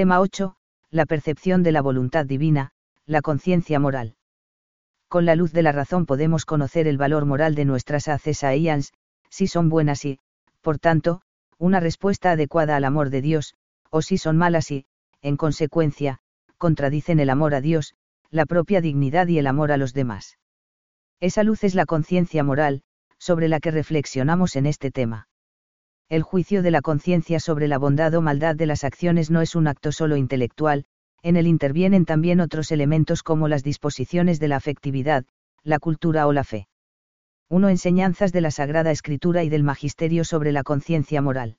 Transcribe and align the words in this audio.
Tema 0.00 0.18
8. 0.20 0.56
La 0.90 1.04
percepción 1.04 1.62
de 1.62 1.72
la 1.72 1.82
voluntad 1.82 2.24
divina, 2.24 2.70
la 3.04 3.20
conciencia 3.20 3.78
moral. 3.78 4.16
Con 5.08 5.26
la 5.26 5.34
luz 5.34 5.52
de 5.52 5.60
la 5.62 5.72
razón 5.72 6.06
podemos 6.06 6.46
conocer 6.46 6.88
el 6.88 6.96
valor 6.96 7.26
moral 7.26 7.54
de 7.54 7.66
nuestras 7.66 8.08
accesaíans, 8.08 8.94
si 9.28 9.46
son 9.46 9.68
buenas 9.68 10.06
y, 10.06 10.18
por 10.62 10.78
tanto, 10.78 11.20
una 11.58 11.80
respuesta 11.80 12.30
adecuada 12.30 12.76
al 12.76 12.84
amor 12.84 13.10
de 13.10 13.20
Dios, 13.20 13.56
o 13.90 14.00
si 14.00 14.16
son 14.16 14.38
malas 14.38 14.70
y, 14.70 14.86
en 15.20 15.36
consecuencia, 15.36 16.20
contradicen 16.56 17.20
el 17.20 17.28
amor 17.28 17.54
a 17.54 17.60
Dios, 17.60 17.92
la 18.30 18.46
propia 18.46 18.80
dignidad 18.80 19.26
y 19.26 19.38
el 19.38 19.46
amor 19.46 19.70
a 19.70 19.76
los 19.76 19.92
demás. 19.92 20.38
Esa 21.20 21.42
luz 21.42 21.62
es 21.62 21.74
la 21.74 21.84
conciencia 21.84 22.42
moral, 22.42 22.84
sobre 23.18 23.48
la 23.48 23.60
que 23.60 23.70
reflexionamos 23.70 24.56
en 24.56 24.64
este 24.64 24.90
tema. 24.90 25.28
El 26.10 26.24
juicio 26.24 26.64
de 26.64 26.72
la 26.72 26.82
conciencia 26.82 27.38
sobre 27.38 27.68
la 27.68 27.78
bondad 27.78 28.12
o 28.14 28.20
maldad 28.20 28.56
de 28.56 28.66
las 28.66 28.82
acciones 28.82 29.30
no 29.30 29.42
es 29.42 29.54
un 29.54 29.68
acto 29.68 29.92
solo 29.92 30.16
intelectual, 30.16 30.84
en 31.22 31.36
él 31.36 31.46
intervienen 31.46 32.04
también 32.04 32.40
otros 32.40 32.72
elementos 32.72 33.22
como 33.22 33.46
las 33.46 33.62
disposiciones 33.62 34.40
de 34.40 34.48
la 34.48 34.56
afectividad, 34.56 35.24
la 35.62 35.78
cultura 35.78 36.26
o 36.26 36.32
la 36.32 36.42
fe. 36.42 36.66
1. 37.48 37.68
Enseñanzas 37.68 38.32
de 38.32 38.40
la 38.40 38.50
Sagrada 38.50 38.90
Escritura 38.90 39.44
y 39.44 39.50
del 39.50 39.62
Magisterio 39.62 40.24
sobre 40.24 40.50
la 40.50 40.64
conciencia 40.64 41.22
moral. 41.22 41.58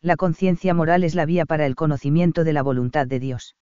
La 0.00 0.16
conciencia 0.16 0.74
moral 0.74 1.04
es 1.04 1.14
la 1.14 1.24
vía 1.24 1.46
para 1.46 1.64
el 1.64 1.76
conocimiento 1.76 2.42
de 2.42 2.52
la 2.52 2.62
voluntad 2.62 3.06
de 3.06 3.20
Dios. 3.20 3.54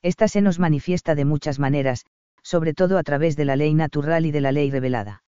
Esta 0.00 0.28
se 0.28 0.42
nos 0.42 0.60
manifiesta 0.60 1.16
de 1.16 1.24
muchas 1.24 1.58
maneras, 1.58 2.04
sobre 2.44 2.72
todo 2.72 2.98
a 2.98 3.02
través 3.02 3.34
de 3.34 3.46
la 3.46 3.56
ley 3.56 3.74
natural 3.74 4.26
y 4.26 4.30
de 4.30 4.40
la 4.40 4.52
ley 4.52 4.70
revelada. 4.70 5.24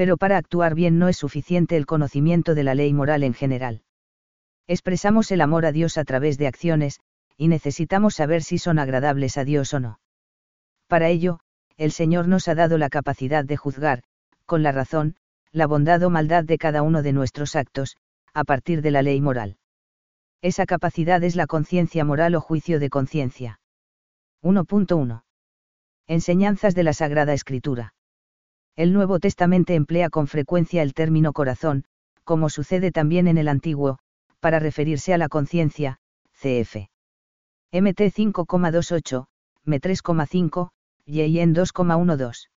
Pero 0.00 0.16
para 0.16 0.38
actuar 0.38 0.74
bien 0.74 0.98
no 0.98 1.10
es 1.10 1.18
suficiente 1.18 1.76
el 1.76 1.84
conocimiento 1.84 2.54
de 2.54 2.64
la 2.64 2.74
ley 2.74 2.94
moral 2.94 3.22
en 3.22 3.34
general. 3.34 3.82
Expresamos 4.66 5.30
el 5.30 5.42
amor 5.42 5.66
a 5.66 5.72
Dios 5.72 5.98
a 5.98 6.04
través 6.04 6.38
de 6.38 6.46
acciones, 6.46 7.00
y 7.36 7.48
necesitamos 7.48 8.14
saber 8.14 8.42
si 8.42 8.56
son 8.56 8.78
agradables 8.78 9.36
a 9.36 9.44
Dios 9.44 9.74
o 9.74 9.78
no. 9.80 10.00
Para 10.86 11.08
ello, 11.10 11.40
el 11.76 11.92
Señor 11.92 12.28
nos 12.28 12.48
ha 12.48 12.54
dado 12.54 12.78
la 12.78 12.88
capacidad 12.88 13.44
de 13.44 13.58
juzgar, 13.58 14.02
con 14.46 14.62
la 14.62 14.72
razón, 14.72 15.16
la 15.52 15.66
bondad 15.66 16.02
o 16.02 16.08
maldad 16.08 16.44
de 16.44 16.56
cada 16.56 16.80
uno 16.80 17.02
de 17.02 17.12
nuestros 17.12 17.54
actos, 17.54 17.98
a 18.32 18.44
partir 18.44 18.80
de 18.80 18.92
la 18.92 19.02
ley 19.02 19.20
moral. 19.20 19.58
Esa 20.40 20.64
capacidad 20.64 21.22
es 21.22 21.36
la 21.36 21.46
conciencia 21.46 22.06
moral 22.06 22.36
o 22.36 22.40
juicio 22.40 22.80
de 22.80 22.88
conciencia. 22.88 23.60
1.1. 24.42 25.24
Enseñanzas 26.06 26.74
de 26.74 26.84
la 26.84 26.94
Sagrada 26.94 27.34
Escritura. 27.34 27.92
El 28.80 28.94
Nuevo 28.94 29.18
Testamento 29.18 29.74
emplea 29.74 30.08
con 30.08 30.26
frecuencia 30.26 30.80
el 30.80 30.94
término 30.94 31.34
corazón, 31.34 31.84
como 32.24 32.48
sucede 32.48 32.92
también 32.92 33.28
en 33.28 33.36
el 33.36 33.48
Antiguo, 33.48 33.98
para 34.40 34.58
referirse 34.58 35.12
a 35.12 35.18
la 35.18 35.28
conciencia, 35.28 35.98
cf. 36.32 36.88
MT 37.72 38.00
5,28, 38.00 39.26
M 39.66 39.80
3,5, 39.82 40.70
y 41.04 41.38
en 41.40 41.54
2,12 41.54 42.48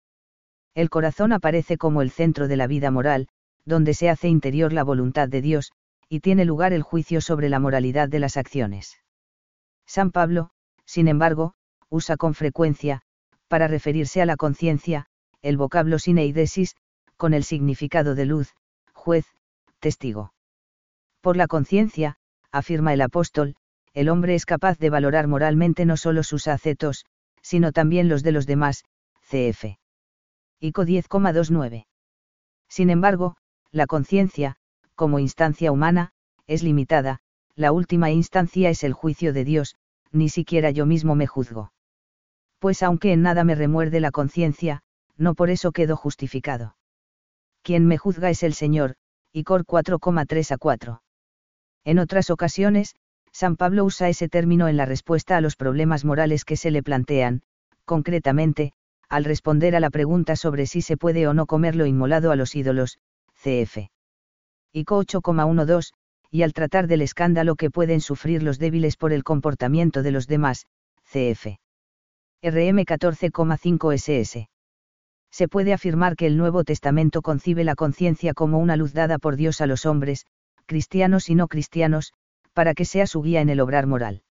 el 0.77 0.91
corazón 0.91 1.33
aparece 1.33 1.77
como 1.77 2.03
el 2.03 2.12
centro 2.12 2.47
de 2.47 2.56
la 2.56 2.69
vida 2.69 2.93
moral, 2.93 3.27
donde 3.65 3.93
se 3.93 4.09
hace 4.09 4.28
interior 4.28 4.73
la 4.73 4.84
voluntad 4.84 5.28
de 5.28 5.43
Dios, 5.43 5.73
y 6.09 6.20
tiene 6.20 6.45
lugar 6.45 6.73
el 6.73 6.83
juicio 6.83 7.20
sobre 7.20 7.48
la 7.48 7.59
moralidad 7.59 8.09
de 8.09 8.20
las 8.20 8.37
acciones. 8.37 8.97
San 9.87 10.12
Pablo, 10.12 10.50
sin 10.84 11.09
embargo, 11.09 11.55
usa 11.89 12.17
con 12.17 12.34
frecuencia, 12.34 13.03
para 13.48 13.67
referirse 13.67 14.23
a 14.23 14.27
la 14.27 14.37
conciencia, 14.37 15.09
el 15.43 15.57
vocablo 15.57 15.98
sineidesis, 15.98 16.77
con 17.17 17.35
el 17.35 17.45
significado 17.45 18.15
de 18.15 18.27
luz, 18.27 18.55
juez, 18.93 19.27
testigo. 19.81 20.33
Por 21.21 21.37
la 21.37 21.47
conciencia, 21.47 22.17
afirma 22.51 22.93
el 22.95 23.01
apóstol, 23.01 23.57
el 23.95 24.09
hombre 24.09 24.34
es 24.34 24.47
capaz 24.47 24.79
de 24.79 24.91
valorar 24.91 25.29
moralmente 25.29 25.84
no 25.84 25.97
solo 25.97 26.23
sus 26.23 26.49
acetos, 26.49 27.05
sino 27.43 27.73
también 27.73 28.09
los 28.09 28.23
de 28.23 28.33
los 28.33 28.47
demás, 28.47 28.84
cf. 29.29 29.79
ICO 30.61 30.84
10,29. 30.84 31.87
Sin 32.69 32.91
embargo, 32.91 33.37
la 33.71 33.87
conciencia, 33.87 34.56
como 34.95 35.19
instancia 35.19 35.72
humana, 35.72 36.12
es 36.47 36.62
limitada, 36.62 37.19
la 37.55 37.72
última 37.72 38.11
instancia 38.11 38.71
es 38.71 38.84
el 38.84 38.93
juicio 38.93 39.33
de 39.33 39.45
Dios, 39.45 39.77
ni 40.11 40.28
siquiera 40.28 40.71
yo 40.71 40.87
mismo 40.87 41.15
me 41.15 41.27
juzgo. 41.27 41.72
Pues 42.59 42.83
aunque 42.83 43.12
en 43.12 43.22
nada 43.22 43.45
me 43.45 43.55
remuerde 43.55 44.00
la 44.00 44.11
conciencia, 44.11 44.83
no 45.17 45.34
por 45.34 45.50
eso 45.50 45.73
quedo 45.73 45.97
justificado. 45.97 46.77
Quien 47.62 47.87
me 47.87 47.99
juzga 47.99 48.31
es 48.31 48.43
el 48.43 48.55
Señor, 48.55 48.97
Icor 49.33 49.65
4,3 49.65 50.53
a 50.53 50.59
4. 50.59 51.03
En 51.84 51.99
otras 51.99 52.31
ocasiones, 52.31 52.95
San 53.33 53.56
Pablo 53.56 53.84
usa 53.84 54.09
ese 54.09 54.28
término 54.28 54.69
en 54.69 54.77
la 54.77 54.84
respuesta 54.84 55.37
a 55.37 55.41
los 55.41 55.56
problemas 55.56 56.05
morales 56.05 56.45
que 56.45 56.56
se 56.56 56.71
le 56.71 56.83
plantean, 56.83 57.43
concretamente, 57.84 58.72
al 59.09 59.25
responder 59.25 59.75
a 59.75 59.81
la 59.81 59.91
pregunta 59.91 60.37
sobre 60.37 60.67
si 60.67 60.83
se 60.83 60.97
puede 60.97 61.27
o 61.27 61.34
no 61.34 61.47
comer 61.47 61.77
lo 61.77 61.87
inmolado 61.87 62.31
a 62.31 62.37
los 62.37 62.55
ídolos, 62.55 62.99
cf. 63.34 63.91
ICO 64.72 65.03
8,12, 65.03 65.93
y 66.31 66.43
al 66.43 66.53
tratar 66.53 66.87
del 66.87 67.03
escándalo 67.03 67.56
que 67.56 67.71
pueden 67.71 68.01
sufrir 68.01 68.43
los 68.43 68.59
débiles 68.59 68.97
por 68.97 69.12
el 69.12 69.25
comportamiento 69.25 70.03
de 70.03 70.12
los 70.12 70.27
demás, 70.27 70.67
cf. 71.05 71.59
RM 72.43 72.84
14,5 72.84 73.95
SS. 73.95 74.49
Se 75.32 75.48
puede 75.48 75.72
afirmar 75.72 76.15
que 76.15 76.26
el 76.26 76.37
Nuevo 76.37 76.62
Testamento 76.62 77.22
concibe 77.22 77.65
la 77.65 77.75
conciencia 77.75 78.34
como 78.34 78.59
una 78.59 78.76
luz 78.76 78.93
dada 78.93 79.19
por 79.19 79.37
Dios 79.37 79.62
a 79.62 79.66
los 79.66 79.87
hombres, 79.87 80.26
cristianos 80.66 81.31
y 81.31 81.34
no 81.34 81.48
cristianos, 81.48 82.12
para 82.53 82.75
que 82.75 82.84
sea 82.84 83.06
su 83.06 83.22
guía 83.22 83.41
en 83.41 83.48
el 83.48 83.60
obrar 83.60 83.87
moral. 83.87 84.22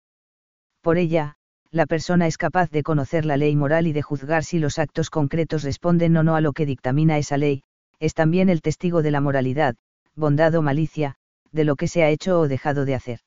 Por 0.82 1.00
ella, 1.00 1.38
la 1.72 1.88
persona 1.88 2.28
es 2.28 2.38
capaz 2.38 2.70
de 2.70 2.84
conocer 2.84 3.26
la 3.26 3.36
ley 3.36 3.56
moral 3.56 3.88
y 3.88 3.94
de 3.94 4.04
juzgar 4.04 4.44
si 4.44 4.60
los 4.60 4.78
actos 4.78 5.10
concretos 5.10 5.64
responden 5.64 6.16
o 6.18 6.24
no 6.24 6.36
a 6.36 6.42
lo 6.42 6.54
que 6.54 6.68
dictamina 6.68 7.18
esa 7.18 7.38
ley, 7.38 7.64
es 8.00 8.14
también 8.14 8.50
el 8.50 8.62
testigo 8.62 9.02
de 9.02 9.10
la 9.10 9.22
moralidad, 9.22 9.76
bondad 10.16 10.54
o 10.54 10.62
malicia, 10.62 11.16
de 11.52 11.64
lo 11.64 11.76
que 11.78 11.88
se 11.88 12.04
ha 12.04 12.10
hecho 12.10 12.40
o 12.40 12.48
dejado 12.48 12.86
de 12.86 12.94
hacer. 12.94 13.20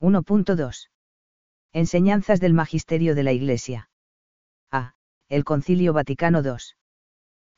1.2. 0.00 0.88
Enseñanzas 1.72 2.40
del 2.40 2.54
Magisterio 2.54 3.14
de 3.14 3.22
la 3.22 3.32
Iglesia. 3.32 3.90
A. 4.70 4.94
El 5.28 5.44
Concilio 5.44 5.92
Vaticano 5.92 6.40
II. 6.42 6.76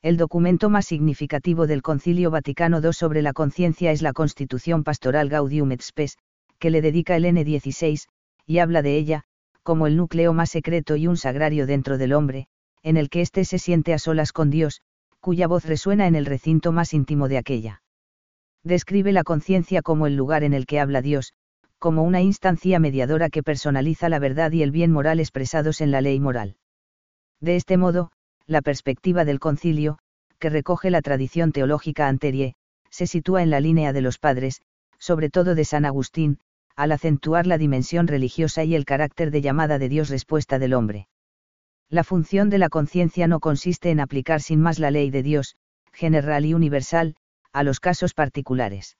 El 0.01 0.15
documento 0.15 0.69
más 0.69 0.85
significativo 0.85 1.67
del 1.67 1.81
Concilio 1.81 2.31
Vaticano 2.31 2.79
II 2.81 2.93
sobre 2.93 3.21
la 3.21 3.33
conciencia 3.33 3.91
es 3.91 4.01
la 4.01 4.13
Constitución 4.13 4.85
Pastoral 4.85 5.27
Gaudium 5.27 5.73
et 5.73 5.81
Spes, 5.81 6.17
que 6.57 6.69
le 6.69 6.81
dedica 6.81 7.17
el 7.17 7.25
N16, 7.25 8.07
y 8.45 8.59
habla 8.59 8.81
de 8.81 8.95
ella, 8.95 9.23
como 9.61 9.87
el 9.87 9.97
núcleo 9.97 10.31
más 10.31 10.51
secreto 10.51 10.95
y 10.95 11.07
un 11.07 11.17
sagrario 11.17 11.67
dentro 11.67 11.97
del 11.97 12.13
hombre, 12.13 12.47
en 12.81 12.95
el 12.95 13.09
que 13.09 13.19
éste 13.19 13.43
se 13.43 13.59
siente 13.59 13.93
a 13.93 13.99
solas 13.99 14.31
con 14.31 14.49
Dios, 14.49 14.81
cuya 15.19 15.47
voz 15.47 15.65
resuena 15.65 16.07
en 16.07 16.15
el 16.15 16.25
recinto 16.25 16.71
más 16.71 16.93
íntimo 16.93 17.27
de 17.27 17.37
aquella. 17.37 17.81
Describe 18.63 19.11
la 19.11 19.23
conciencia 19.23 19.81
como 19.81 20.07
el 20.07 20.15
lugar 20.15 20.45
en 20.45 20.53
el 20.53 20.65
que 20.65 20.79
habla 20.79 21.01
Dios, 21.01 21.33
como 21.77 22.03
una 22.03 22.21
instancia 22.21 22.79
mediadora 22.79 23.29
que 23.29 23.43
personaliza 23.43 24.07
la 24.07 24.19
verdad 24.19 24.53
y 24.53 24.63
el 24.63 24.71
bien 24.71 24.93
moral 24.93 25.19
expresados 25.19 25.81
en 25.81 25.91
la 25.91 25.99
ley 25.99 26.21
moral. 26.21 26.55
De 27.41 27.57
este 27.57 27.75
modo, 27.75 28.11
la 28.49 28.63
perspectiva 28.63 29.25
del 29.25 29.39
concilio, 29.39 29.99
que 30.39 30.49
recoge 30.49 30.89
la 30.89 31.03
tradición 31.03 31.51
teológica 31.51 32.07
anterie, 32.07 32.55
se 32.89 33.05
sitúa 33.05 33.43
en 33.43 33.51
la 33.51 33.59
línea 33.59 33.93
de 33.93 34.01
los 34.01 34.17
padres, 34.17 34.61
sobre 34.97 35.29
todo 35.29 35.53
de 35.53 35.65
San 35.65 35.85
Agustín, 35.85 36.39
al 36.75 36.91
acentuar 36.91 37.45
la 37.45 37.59
dimensión 37.59 38.07
religiosa 38.07 38.63
y 38.63 38.73
el 38.73 38.85
carácter 38.85 39.29
de 39.29 39.41
llamada 39.41 39.77
de 39.77 39.87
Dios 39.87 40.09
respuesta 40.09 40.57
del 40.57 40.73
hombre. 40.73 41.07
La 41.89 42.03
función 42.03 42.49
de 42.49 42.57
la 42.57 42.69
conciencia 42.69 43.27
no 43.27 43.39
consiste 43.39 43.91
en 43.91 43.99
aplicar 43.99 44.41
sin 44.41 44.61
más 44.61 44.79
la 44.79 44.89
ley 44.89 45.11
de 45.11 45.21
Dios, 45.21 45.55
general 45.93 46.45
y 46.45 46.55
universal, 46.55 47.15
a 47.53 47.61
los 47.63 47.79
casos 47.79 48.15
particulares. 48.15 48.97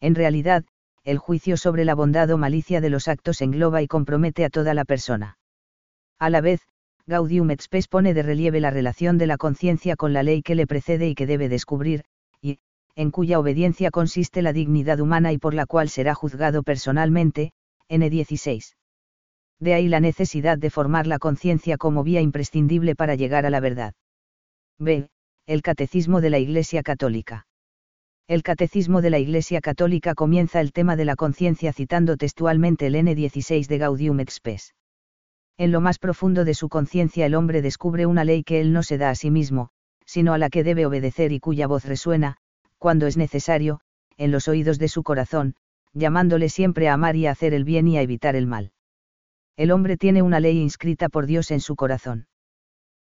En 0.00 0.14
realidad, 0.14 0.64
el 1.02 1.18
juicio 1.18 1.56
sobre 1.56 1.84
la 1.84 1.96
bondad 1.96 2.30
o 2.30 2.38
malicia 2.38 2.80
de 2.80 2.90
los 2.90 3.08
actos 3.08 3.40
engloba 3.40 3.82
y 3.82 3.88
compromete 3.88 4.44
a 4.44 4.50
toda 4.50 4.74
la 4.74 4.84
persona. 4.84 5.38
A 6.20 6.30
la 6.30 6.40
vez, 6.40 6.60
Gaudium 7.10 7.50
et 7.50 7.60
Spes 7.60 7.88
pone 7.88 8.14
de 8.14 8.22
relieve 8.22 8.60
la 8.60 8.70
relación 8.70 9.18
de 9.18 9.26
la 9.26 9.36
conciencia 9.36 9.96
con 9.96 10.12
la 10.12 10.22
ley 10.22 10.42
que 10.42 10.54
le 10.54 10.68
precede 10.68 11.08
y 11.08 11.16
que 11.16 11.26
debe 11.26 11.48
descubrir, 11.48 12.04
en 12.94 13.10
cuya 13.10 13.40
obediencia 13.40 13.90
consiste 13.90 14.42
la 14.42 14.52
dignidad 14.52 15.00
humana 15.00 15.32
y 15.32 15.38
por 15.38 15.54
la 15.54 15.66
cual 15.66 15.88
será 15.88 16.14
juzgado 16.14 16.62
personalmente, 16.62 17.52
N16. 17.88 18.76
De 19.58 19.74
ahí 19.74 19.88
la 19.88 20.00
necesidad 20.00 20.56
de 20.56 20.70
formar 20.70 21.06
la 21.06 21.18
conciencia 21.18 21.76
como 21.76 22.04
vía 22.04 22.20
imprescindible 22.20 22.94
para 22.94 23.16
llegar 23.16 23.44
a 23.44 23.50
la 23.50 23.60
verdad. 23.60 23.94
B. 24.78 25.08
El 25.46 25.62
Catecismo 25.62 26.20
de 26.20 26.30
la 26.30 26.38
Iglesia 26.38 26.82
Católica. 26.82 27.46
El 28.28 28.44
Catecismo 28.44 29.02
de 29.02 29.10
la 29.10 29.18
Iglesia 29.18 29.60
Católica 29.60 30.14
comienza 30.14 30.60
el 30.60 30.72
tema 30.72 30.94
de 30.94 31.04
la 31.04 31.16
conciencia 31.16 31.72
citando 31.72 32.16
textualmente 32.16 32.86
el 32.86 32.94
N16 32.94 33.66
de 33.66 33.78
Gaudium 33.78 34.20
et 34.20 34.30
Spes. 34.30 34.74
En 35.60 35.72
lo 35.72 35.82
más 35.82 35.98
profundo 35.98 36.46
de 36.46 36.54
su 36.54 36.70
conciencia 36.70 37.26
el 37.26 37.34
hombre 37.34 37.60
descubre 37.60 38.06
una 38.06 38.24
ley 38.24 38.44
que 38.44 38.62
él 38.62 38.72
no 38.72 38.82
se 38.82 38.96
da 38.96 39.10
a 39.10 39.14
sí 39.14 39.30
mismo, 39.30 39.68
sino 40.06 40.32
a 40.32 40.38
la 40.38 40.48
que 40.48 40.64
debe 40.64 40.86
obedecer 40.86 41.32
y 41.32 41.38
cuya 41.38 41.66
voz 41.66 41.84
resuena, 41.84 42.38
cuando 42.78 43.06
es 43.06 43.18
necesario, 43.18 43.80
en 44.16 44.30
los 44.30 44.48
oídos 44.48 44.78
de 44.78 44.88
su 44.88 45.02
corazón, 45.02 45.56
llamándole 45.92 46.48
siempre 46.48 46.88
a 46.88 46.94
amar 46.94 47.14
y 47.14 47.26
a 47.26 47.32
hacer 47.32 47.52
el 47.52 47.64
bien 47.64 47.88
y 47.88 47.98
a 47.98 48.00
evitar 48.00 48.36
el 48.36 48.46
mal. 48.46 48.72
El 49.54 49.70
hombre 49.70 49.98
tiene 49.98 50.22
una 50.22 50.40
ley 50.40 50.58
inscrita 50.58 51.10
por 51.10 51.26
Dios 51.26 51.50
en 51.50 51.60
su 51.60 51.76
corazón. 51.76 52.26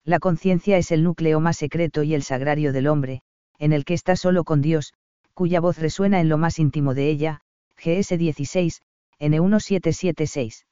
La 0.04 0.20
conciencia 0.20 0.78
es 0.78 0.92
el 0.92 1.02
núcleo 1.02 1.40
más 1.40 1.56
secreto 1.56 2.04
y 2.04 2.14
el 2.14 2.22
sagrario 2.22 2.72
del 2.72 2.86
hombre, 2.86 3.22
en 3.58 3.72
el 3.72 3.84
que 3.84 3.94
está 3.94 4.14
solo 4.14 4.44
con 4.44 4.62
Dios, 4.62 4.94
cuya 5.32 5.58
voz 5.58 5.80
resuena 5.80 6.20
en 6.20 6.28
lo 6.28 6.38
más 6.38 6.60
íntimo 6.60 6.94
de 6.94 7.10
ella, 7.10 7.40
GS 7.84 8.16
16, 8.16 8.80
N1776. 9.18 10.66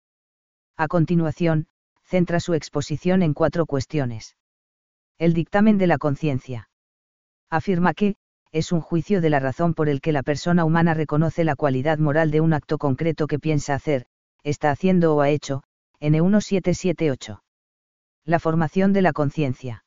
A 0.76 0.86
continuación, 0.86 1.66
centra 2.12 2.40
su 2.40 2.52
exposición 2.52 3.22
en 3.22 3.32
cuatro 3.32 3.64
cuestiones. 3.64 4.36
El 5.18 5.32
dictamen 5.32 5.78
de 5.78 5.86
la 5.86 5.96
conciencia. 5.96 6.68
Afirma 7.48 7.94
que, 7.94 8.16
es 8.50 8.70
un 8.70 8.82
juicio 8.82 9.22
de 9.22 9.30
la 9.30 9.40
razón 9.40 9.72
por 9.72 9.88
el 9.88 10.02
que 10.02 10.12
la 10.12 10.22
persona 10.22 10.66
humana 10.66 10.92
reconoce 10.92 11.42
la 11.42 11.56
cualidad 11.56 11.96
moral 11.96 12.30
de 12.30 12.42
un 12.42 12.52
acto 12.52 12.76
concreto 12.76 13.26
que 13.26 13.38
piensa 13.38 13.72
hacer, 13.72 14.04
está 14.42 14.70
haciendo 14.70 15.16
o 15.16 15.22
ha 15.22 15.30
hecho, 15.30 15.62
N1778. 16.02 17.40
La 18.26 18.38
formación 18.38 18.92
de 18.92 19.00
la 19.00 19.14
conciencia. 19.14 19.82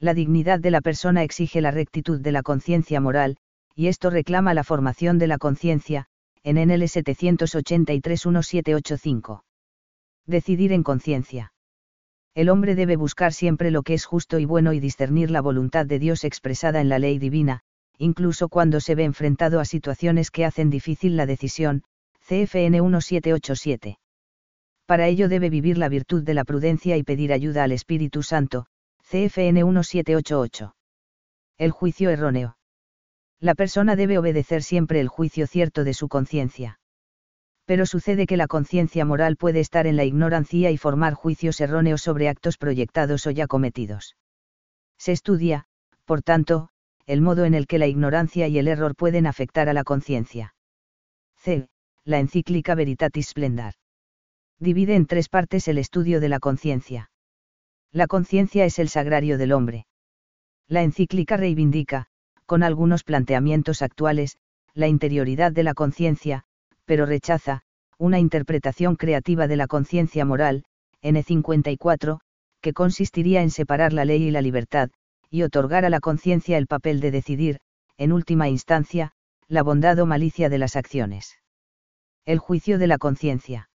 La 0.00 0.14
dignidad 0.14 0.58
de 0.58 0.72
la 0.72 0.80
persona 0.80 1.22
exige 1.22 1.60
la 1.60 1.70
rectitud 1.70 2.20
de 2.20 2.32
la 2.32 2.42
conciencia 2.42 3.00
moral, 3.00 3.36
y 3.76 3.86
esto 3.86 4.10
reclama 4.10 4.52
la 4.52 4.64
formación 4.64 5.18
de 5.18 5.28
la 5.28 5.38
conciencia, 5.38 6.06
en 6.42 6.56
NL 6.56 6.82
783-1785. 6.82 9.45
Decidir 10.26 10.72
en 10.72 10.82
conciencia. 10.82 11.52
El 12.34 12.48
hombre 12.50 12.74
debe 12.74 12.96
buscar 12.96 13.32
siempre 13.32 13.70
lo 13.70 13.82
que 13.82 13.94
es 13.94 14.04
justo 14.04 14.38
y 14.38 14.44
bueno 14.44 14.72
y 14.72 14.80
discernir 14.80 15.30
la 15.30 15.40
voluntad 15.40 15.86
de 15.86 15.98
Dios 15.98 16.24
expresada 16.24 16.80
en 16.80 16.88
la 16.88 16.98
ley 16.98 17.18
divina, 17.18 17.60
incluso 17.96 18.48
cuando 18.48 18.80
se 18.80 18.94
ve 18.94 19.04
enfrentado 19.04 19.60
a 19.60 19.64
situaciones 19.64 20.30
que 20.30 20.44
hacen 20.44 20.68
difícil 20.68 21.16
la 21.16 21.26
decisión, 21.26 21.84
CFN 22.26 22.82
1787. 22.82 23.98
Para 24.84 25.08
ello 25.08 25.28
debe 25.28 25.48
vivir 25.48 25.78
la 25.78 25.88
virtud 25.88 26.22
de 26.22 26.34
la 26.34 26.44
prudencia 26.44 26.96
y 26.96 27.02
pedir 27.02 27.32
ayuda 27.32 27.64
al 27.64 27.72
Espíritu 27.72 28.22
Santo, 28.22 28.66
CFN 29.08 29.64
1788. 29.64 30.74
El 31.58 31.70
juicio 31.70 32.10
erróneo. 32.10 32.58
La 33.40 33.54
persona 33.54 33.96
debe 33.96 34.18
obedecer 34.18 34.62
siempre 34.62 35.00
el 35.00 35.08
juicio 35.08 35.46
cierto 35.46 35.84
de 35.84 35.94
su 35.94 36.08
conciencia. 36.08 36.80
Pero 37.66 37.84
sucede 37.84 38.26
que 38.26 38.36
la 38.36 38.46
conciencia 38.46 39.04
moral 39.04 39.36
puede 39.36 39.60
estar 39.60 39.86
en 39.86 39.96
la 39.96 40.04
ignorancia 40.04 40.70
y 40.70 40.78
formar 40.78 41.14
juicios 41.14 41.60
erróneos 41.60 42.00
sobre 42.00 42.28
actos 42.28 42.58
proyectados 42.58 43.26
o 43.26 43.30
ya 43.32 43.46
cometidos. 43.46 44.16
Se 44.98 45.12
estudia, 45.12 45.66
por 46.04 46.22
tanto, 46.22 46.68
el 47.06 47.20
modo 47.20 47.44
en 47.44 47.54
el 47.54 47.66
que 47.66 47.78
la 47.78 47.86
ignorancia 47.86 48.48
y 48.48 48.58
el 48.58 48.68
error 48.68 48.94
pueden 48.94 49.26
afectar 49.26 49.68
a 49.68 49.72
la 49.72 49.84
conciencia. 49.84 50.54
C. 51.36 51.68
La 52.04 52.20
encíclica 52.20 52.74
Veritatis 52.74 53.28
Splendor. 53.28 53.74
Divide 54.58 54.94
en 54.94 55.06
tres 55.06 55.28
partes 55.28 55.68
el 55.68 55.78
estudio 55.78 56.20
de 56.20 56.28
la 56.28 56.38
conciencia. 56.38 57.10
La 57.92 58.06
conciencia 58.06 58.64
es 58.64 58.78
el 58.78 58.88
sagrario 58.88 59.38
del 59.38 59.52
hombre. 59.52 59.86
La 60.68 60.82
encíclica 60.82 61.36
reivindica, 61.36 62.06
con 62.46 62.62
algunos 62.62 63.02
planteamientos 63.04 63.82
actuales, 63.82 64.36
la 64.72 64.86
interioridad 64.86 65.52
de 65.52 65.62
la 65.62 65.74
conciencia, 65.74 66.44
pero 66.86 67.04
rechaza, 67.04 67.62
una 67.98 68.18
interpretación 68.18 68.96
creativa 68.96 69.46
de 69.46 69.56
la 69.56 69.66
conciencia 69.66 70.24
moral, 70.24 70.64
N54, 71.02 72.20
que 72.60 72.72
consistiría 72.72 73.42
en 73.42 73.50
separar 73.50 73.92
la 73.92 74.04
ley 74.04 74.24
y 74.24 74.30
la 74.30 74.42
libertad, 74.42 74.90
y 75.30 75.42
otorgar 75.42 75.84
a 75.84 75.90
la 75.90 76.00
conciencia 76.00 76.58
el 76.58 76.66
papel 76.66 77.00
de 77.00 77.10
decidir, 77.10 77.58
en 77.98 78.12
última 78.12 78.48
instancia, 78.48 79.12
la 79.48 79.62
bondad 79.62 79.98
o 79.98 80.06
malicia 80.06 80.48
de 80.48 80.58
las 80.58 80.76
acciones. 80.76 81.38
El 82.24 82.38
juicio 82.38 82.78
de 82.78 82.86
la 82.86 82.98
conciencia. 82.98 83.68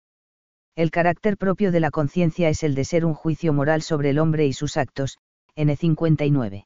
El 0.76 0.92
carácter 0.92 1.38
propio 1.38 1.72
de 1.72 1.80
la 1.80 1.92
conciencia 1.92 2.50
es 2.50 2.64
el 2.64 2.76
de 2.76 2.86
ser 2.86 3.06
un 3.06 3.14
juicio 3.14 3.54
moral 3.54 3.82
sobre 3.82 4.10
el 4.10 4.20
hombre 4.20 4.46
y 4.46 4.54
sus 4.54 4.78
actos, 4.78 5.18
N59. 5.56 6.66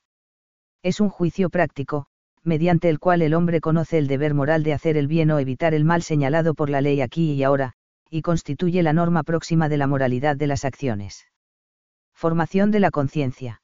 Es 0.83 1.00
un 1.00 1.09
juicio 1.09 1.50
práctico, 1.50 2.07
mediante 2.45 2.89
el 2.89 3.00
cual 3.00 3.21
el 3.21 3.33
hombre 3.33 3.59
conoce 3.59 3.97
el 3.97 4.07
deber 4.07 4.33
moral 4.33 4.63
de 4.63 4.74
hacer 4.74 4.97
el 4.97 5.07
bien 5.07 5.31
o 5.31 5.39
evitar 5.39 5.74
el 5.74 5.83
mal 5.83 6.03
señalado 6.03 6.53
por 6.53 6.69
la 6.69 6.81
ley 6.81 7.01
aquí 7.01 7.33
y 7.33 7.44
ahora, 7.44 7.74
y 8.09 8.21
constituye 8.21 8.83
la 8.83 8.94
norma 8.94 9.24
próxima 9.24 9.68
de 9.68 9.77
la 9.77 9.88
moralidad 9.88 10.36
de 10.36 10.47
las 10.47 10.63
acciones. 10.63 11.27
Formación 12.13 12.71
de 12.71 12.80
la 12.80 12.92
conciencia. 12.92 13.62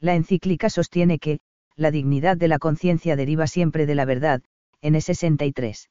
La 0.00 0.14
encíclica 0.14 0.68
sostiene 0.68 1.18
que, 1.18 1.38
la 1.76 1.90
dignidad 1.90 2.36
de 2.36 2.48
la 2.48 2.58
conciencia 2.58 3.16
deriva 3.16 3.46
siempre 3.46 3.86
de 3.86 3.94
la 3.94 4.04
verdad, 4.04 4.42
en 4.82 5.00
63. 5.00 5.88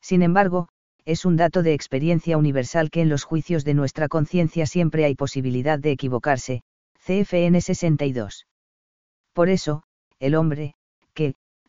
Sin 0.00 0.22
embargo, 0.22 0.68
es 1.04 1.24
un 1.24 1.36
dato 1.36 1.62
de 1.62 1.72
experiencia 1.72 2.36
universal 2.36 2.90
que 2.90 3.00
en 3.00 3.08
los 3.08 3.24
juicios 3.24 3.64
de 3.64 3.74
nuestra 3.74 4.08
conciencia 4.08 4.66
siempre 4.66 5.04
hay 5.04 5.14
posibilidad 5.14 5.78
de 5.78 5.92
equivocarse, 5.92 6.62
CFN 7.04 7.60
62. 7.60 8.46
Por 9.32 9.48
eso, 9.48 9.84
el 10.18 10.34
hombre, 10.34 10.74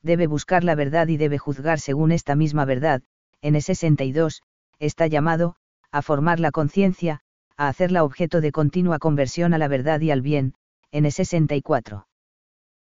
debe 0.03 0.27
buscar 0.27 0.63
la 0.63 0.75
verdad 0.75 1.07
y 1.07 1.18
debe 1.18 1.38
juzgar 1.38 1.80
según 1.80 2.12
esta 2.12 2.36
misma 2.36 2.65
verdad, 2.65 3.01
en 3.42 3.59
62, 3.59 4.42
está 4.80 5.07
llamado, 5.07 5.56
a 5.92 6.01
formar 6.01 6.39
la 6.39 6.51
conciencia, 6.51 7.21
a 7.57 7.68
hacerla 7.68 8.03
objeto 8.03 8.42
de 8.42 8.51
continua 8.51 9.00
conversión 9.00 9.53
a 9.53 9.57
la 9.57 9.68
verdad 9.68 10.01
y 10.01 10.12
al 10.12 10.21
bien, 10.21 10.53
N64. 10.92 12.06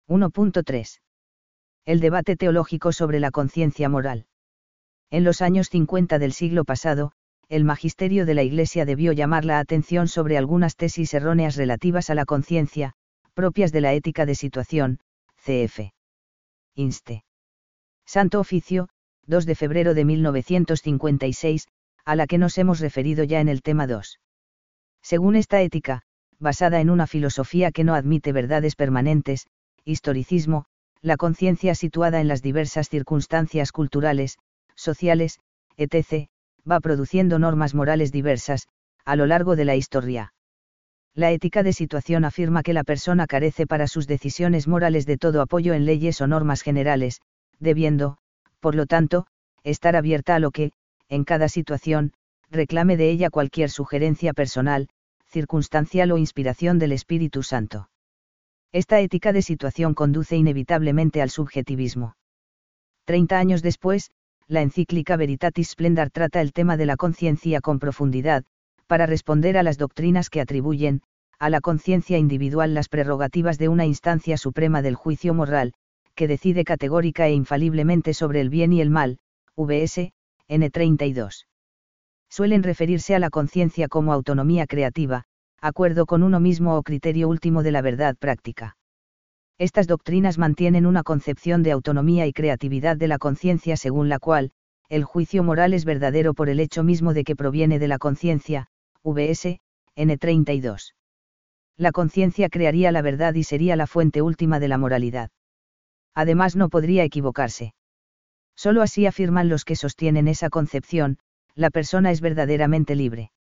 1.3. 0.08 1.02
El 1.86 2.00
debate 2.00 2.36
teológico 2.36 2.92
sobre 2.92 3.20
la 3.20 3.32
conciencia 3.32 3.90
moral. 3.90 4.26
En 5.12 5.24
los 5.24 5.42
años 5.42 5.70
50 5.70 6.20
del 6.20 6.34
siglo 6.34 6.66
pasado, 6.66 7.12
el 7.50 7.64
magisterio 7.64 8.26
de 8.26 8.36
la 8.36 8.44
Iglesia 8.44 8.86
debió 8.86 9.12
llamar 9.12 9.44
la 9.44 9.60
atención 9.60 10.08
sobre 10.08 10.38
algunas 10.38 10.76
tesis 10.76 11.14
erróneas 11.14 11.56
relativas 11.56 12.10
a 12.10 12.16
la 12.16 12.26
conciencia, 12.26 12.94
propias 13.34 13.72
de 13.72 13.82
la 13.82 13.94
ética 13.94 14.26
de 14.26 14.36
situación, 14.36 15.00
CF. 15.44 15.92
Inste. 16.80 17.26
Santo 18.06 18.40
Oficio, 18.40 18.88
2 19.28 19.46
de 19.46 19.56
febrero 19.56 19.94
de 19.94 20.06
1956, 20.06 21.68
a 22.06 22.16
la 22.16 22.26
que 22.26 22.38
nos 22.38 22.58
hemos 22.58 22.80
referido 22.80 23.26
ya 23.26 23.42
en 23.42 23.50
el 23.50 23.62
tema 23.62 23.86
2. 23.86 24.22
Según 25.04 25.36
esta 25.36 25.62
ética, 25.62 26.04
basada 26.40 26.80
en 26.80 26.90
una 26.90 27.06
filosofía 27.06 27.74
que 27.74 27.84
no 27.84 27.96
admite 27.96 28.32
verdades 28.32 28.78
permanentes, 28.78 29.48
historicismo, 29.84 30.68
la 31.02 31.18
conciencia 31.18 31.76
situada 31.76 32.22
en 32.22 32.30
las 32.30 32.42
diversas 32.42 32.88
circunstancias 32.88 33.74
culturales, 33.74 34.38
sociales, 34.74 35.40
etc., 35.76 36.30
va 36.70 36.80
produciendo 36.80 37.40
normas 37.40 37.76
morales 37.76 38.14
diversas, 38.14 38.70
a 39.04 39.18
lo 39.18 39.26
largo 39.26 39.58
de 39.58 39.66
la 39.66 39.76
historia. 39.76 40.32
La 41.20 41.34
ética 41.34 41.64
de 41.64 41.74
situación 41.74 42.24
afirma 42.24 42.64
que 42.64 42.72
la 42.72 42.86
persona 42.86 43.28
carece 43.28 43.68
para 43.68 43.88
sus 43.88 44.08
decisiones 44.08 44.70
morales 44.70 45.06
de 45.06 45.18
todo 45.18 45.42
apoyo 45.42 45.74
en 45.74 45.84
leyes 45.86 46.22
o 46.22 46.28
normas 46.28 46.62
generales, 46.62 47.20
debiendo, 47.60 48.20
por 48.62 48.74
lo 48.74 48.86
tanto, 48.86 49.28
estar 49.66 49.98
abierta 49.98 50.36
a 50.36 50.40
lo 50.40 50.52
que, 50.52 50.72
en 51.10 51.26
cada 51.26 51.50
situación, 51.50 52.14
reclame 52.50 52.96
de 52.96 53.10
ella 53.10 53.30
cualquier 53.30 53.70
sugerencia 53.70 54.32
personal, 54.32 54.88
circunstancial 55.26 56.14
o 56.14 56.18
inspiración 56.18 56.80
del 56.80 56.94
Espíritu 56.94 57.44
Santo. 57.44 57.90
Esta 58.72 59.02
ética 59.02 59.34
de 59.34 59.42
situación 59.42 59.96
conduce 59.96 60.38
inevitablemente 60.38 61.22
al 61.22 61.32
subjetivismo. 61.32 62.16
Treinta 63.04 63.40
años 63.40 63.62
después, 63.62 64.10
la 64.48 64.62
encíclica 64.62 65.18
Veritatis 65.18 65.72
Splendor 65.72 66.12
trata 66.12 66.40
el 66.40 66.54
tema 66.54 66.78
de 66.78 66.86
la 66.86 66.96
conciencia 66.96 67.60
con 67.60 67.78
profundidad, 67.78 68.46
para 68.88 69.06
responder 69.06 69.58
a 69.58 69.64
las 69.64 69.78
doctrinas 69.78 70.30
que 70.30 70.40
atribuyen, 70.40 71.02
a 71.40 71.50
la 71.50 71.62
conciencia 71.62 72.18
individual 72.18 72.74
las 72.74 72.90
prerrogativas 72.90 73.58
de 73.58 73.70
una 73.70 73.86
instancia 73.86 74.38
suprema 74.38 74.82
del 74.82 74.96
juicio 74.96 75.34
moral, 75.34 75.74
que 76.16 76.28
decide 76.28 76.64
categórica 76.64 77.28
e 77.28 77.34
infaliblemente 77.34 78.14
sobre 78.14 78.42
el 78.42 78.50
bien 78.50 78.74
y 78.74 78.82
el 78.82 78.90
mal, 78.90 79.20
VS, 79.56 80.12
N32 80.48 81.46
suelen 82.30 82.64
referirse 82.64 83.16
a 83.16 83.20
la 83.20 83.30
conciencia 83.30 83.88
como 83.88 84.14
autonomía 84.14 84.68
creativa, 84.68 85.24
acuerdo 85.62 86.06
con 86.06 86.24
uno 86.24 86.40
mismo 86.40 86.78
o 86.78 86.84
criterio 86.84 87.28
último 87.28 87.64
de 87.64 87.72
la 87.72 87.82
verdad 87.82 88.16
práctica. 88.16 88.78
Estas 89.58 89.88
doctrinas 89.88 90.38
mantienen 90.38 90.86
una 90.86 91.04
concepción 91.04 91.64
de 91.64 91.72
autonomía 91.72 92.28
y 92.28 92.34
creatividad 92.34 92.96
de 92.96 93.10
la 93.10 93.18
conciencia 93.18 93.76
según 93.76 94.08
la 94.08 94.20
cual, 94.20 94.52
el 94.88 95.04
juicio 95.04 95.44
moral 95.44 95.74
es 95.74 95.86
verdadero 95.86 96.34
por 96.34 96.50
el 96.50 96.60
hecho 96.60 96.84
mismo 96.84 97.14
de 97.14 97.24
que 97.24 97.36
proviene 97.36 97.78
de 97.78 97.88
la 97.88 97.98
conciencia, 97.98 98.68
VS, 99.04 99.60
N32. 99.98 100.94
La 101.80 101.94
conciencia 101.94 102.50
crearía 102.50 102.92
la 102.92 103.02
verdad 103.02 103.34
y 103.36 103.44
sería 103.44 103.78
la 103.78 103.88
fuente 103.88 104.22
última 104.22 104.60
de 104.60 104.68
la 104.68 104.78
moralidad. 104.78 105.30
Además 106.14 106.58
no 106.58 106.68
podría 106.68 107.06
equivocarse. 107.06 107.74
Solo 108.54 108.82
así 108.82 109.06
afirman 109.06 109.48
los 109.48 109.64
que 109.64 109.78
sostienen 109.78 110.28
esa 110.28 110.50
concepción, 110.50 111.20
la 111.56 111.70
persona 111.70 112.12
es 112.12 112.20
verdaderamente 112.20 112.96
libre. 112.96 113.32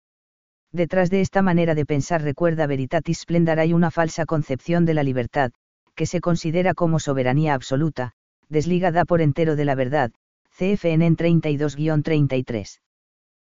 Detrás 0.70 1.10
de 1.10 1.20
esta 1.20 1.42
manera 1.42 1.74
de 1.74 1.84
pensar 1.84 2.22
recuerda 2.22 2.68
Veritatis 2.68 3.22
Splendor 3.22 3.58
hay 3.58 3.72
una 3.72 3.90
falsa 3.90 4.24
concepción 4.24 4.84
de 4.84 4.94
la 4.94 5.02
libertad, 5.02 5.50
que 5.96 6.06
se 6.06 6.20
considera 6.20 6.74
como 6.74 7.00
soberanía 7.00 7.54
absoluta, 7.54 8.12
desligada 8.48 9.04
por 9.04 9.20
entero 9.20 9.56
de 9.56 9.64
la 9.64 9.74
verdad, 9.74 10.12
CFN 10.56 11.16
32-33. 11.16 12.78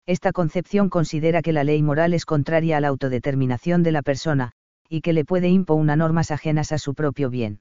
Esta 0.06 0.32
concepción 0.32 0.88
considera 0.88 1.42
que 1.42 1.52
la 1.52 1.64
ley 1.64 1.82
moral 1.82 2.14
es 2.14 2.25
contraria 2.25 2.78
a 2.78 2.80
la 2.80 2.88
autodeterminación 2.88 3.82
de 3.82 3.92
la 3.92 4.00
persona, 4.00 4.54
y 4.90 5.00
que 5.00 5.12
le 5.12 5.25
puede 5.25 5.49
imponer 5.49 5.97
normas 5.97 6.32
ajenas 6.32 6.73
a 6.73 6.78
su 6.78 6.94
propio 6.94 7.30
bien. 7.30 7.61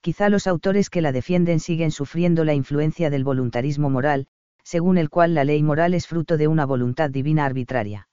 Quizá 0.00 0.28
los 0.28 0.48
autores 0.48 0.90
que 0.90 1.00
la 1.00 1.12
defienden 1.12 1.60
siguen 1.60 1.92
sufriendo 1.92 2.44
la 2.44 2.52
influencia 2.52 3.08
del 3.08 3.22
voluntarismo 3.22 3.88
moral, 3.88 4.26
según 4.64 4.98
el 4.98 5.08
cual 5.08 5.34
la 5.34 5.44
ley 5.44 5.62
moral 5.62 5.94
es 5.94 6.08
fruto 6.08 6.36
de 6.36 6.48
una 6.48 6.66
voluntad 6.66 7.10
divina 7.10 7.46
arbitraria. 7.46 8.08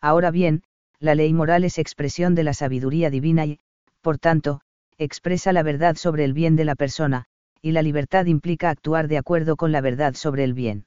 Ahora 0.00 0.32
bien, 0.32 0.64
la 0.98 1.14
ley 1.14 1.32
moral 1.32 1.62
es 1.62 1.78
expresión 1.78 2.34
de 2.34 2.42
la 2.42 2.52
sabiduría 2.52 3.10
divina 3.10 3.46
y, 3.46 3.60
por 4.00 4.18
tanto, 4.18 4.60
expresa 4.98 5.52
la 5.52 5.62
verdad 5.62 5.94
sobre 5.94 6.24
el 6.24 6.32
bien 6.32 6.56
de 6.56 6.64
la 6.64 6.74
persona, 6.74 7.26
y 7.62 7.70
la 7.70 7.82
libertad 7.82 8.26
implica 8.26 8.70
actuar 8.70 9.06
de 9.06 9.18
acuerdo 9.18 9.56
con 9.56 9.70
la 9.70 9.80
verdad 9.80 10.14
sobre 10.14 10.42
el 10.42 10.54
bien. 10.54 10.86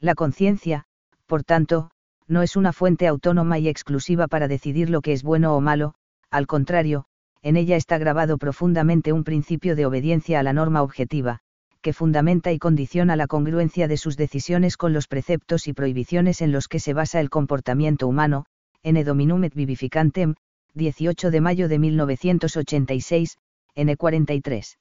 La 0.00 0.14
conciencia, 0.14 0.86
por 1.26 1.44
tanto, 1.44 1.90
no 2.26 2.42
es 2.42 2.56
una 2.56 2.72
fuente 2.72 3.06
autónoma 3.06 3.58
y 3.58 3.68
exclusiva 3.68 4.28
para 4.28 4.48
decidir 4.48 4.90
lo 4.90 5.00
que 5.00 5.12
es 5.12 5.22
bueno 5.22 5.56
o 5.56 5.60
malo, 5.60 5.94
al 6.30 6.46
contrario, 6.46 7.04
en 7.42 7.56
ella 7.56 7.76
está 7.76 7.98
grabado 7.98 8.38
profundamente 8.38 9.12
un 9.12 9.24
principio 9.24 9.76
de 9.76 9.86
obediencia 9.86 10.40
a 10.40 10.42
la 10.42 10.52
norma 10.52 10.82
objetiva, 10.82 11.40
que 11.82 11.92
fundamenta 11.92 12.50
y 12.52 12.58
condiciona 12.58 13.14
la 13.14 13.26
congruencia 13.26 13.88
de 13.88 13.98
sus 13.98 14.16
decisiones 14.16 14.78
con 14.78 14.94
los 14.94 15.06
preceptos 15.06 15.68
y 15.68 15.74
prohibiciones 15.74 16.40
en 16.40 16.50
los 16.50 16.66
que 16.66 16.80
se 16.80 16.94
basa 16.94 17.20
el 17.20 17.28
comportamiento 17.28 18.08
humano, 18.08 18.46
en 18.82 19.04
Dominum 19.04 19.44
et 19.44 19.54
Vivificantem, 19.54 20.34
18 20.72 21.30
de 21.30 21.40
mayo 21.42 21.68
de 21.68 21.78
1986, 21.78 23.36
N43. 23.76 24.76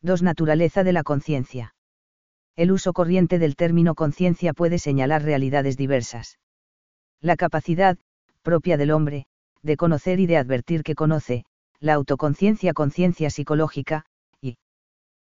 2. 0.00 0.22
Naturaleza 0.22 0.82
de 0.82 0.92
la 0.92 1.02
conciencia. 1.02 1.74
El 2.56 2.72
uso 2.72 2.92
corriente 2.92 3.38
del 3.38 3.54
término 3.54 3.94
conciencia 3.94 4.54
puede 4.54 4.78
señalar 4.78 5.22
realidades 5.22 5.76
diversas. 5.76 6.38
La 7.24 7.36
capacidad, 7.36 7.96
propia 8.42 8.76
del 8.76 8.90
hombre, 8.90 9.24
de 9.62 9.78
conocer 9.78 10.20
y 10.20 10.26
de 10.26 10.36
advertir 10.36 10.82
que 10.82 10.94
conoce, 10.94 11.46
la 11.80 11.94
autoconciencia 11.94 12.74
conciencia 12.74 13.30
psicológica, 13.30 14.04
y 14.42 14.58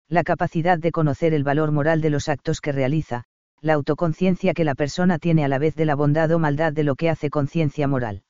la 0.09 0.23
capacidad 0.23 0.79
de 0.79 0.91
conocer 0.91 1.35
el 1.35 1.43
valor 1.43 1.71
moral 1.71 2.01
de 2.01 2.09
los 2.09 2.29
actos 2.29 2.61
que 2.61 2.71
realiza, 2.71 3.25
la 3.61 3.73
autoconciencia 3.73 4.55
que 4.55 4.63
la 4.63 4.73
persona 4.73 5.19
tiene 5.19 5.45
a 5.45 5.47
la 5.47 5.59
vez 5.59 5.75
de 5.75 5.85
la 5.85 5.93
bondad 5.93 6.31
o 6.31 6.39
maldad 6.39 6.73
de 6.73 6.83
lo 6.83 6.95
que 6.95 7.11
hace 7.11 7.29
conciencia 7.29 7.87
moral. 7.87 8.23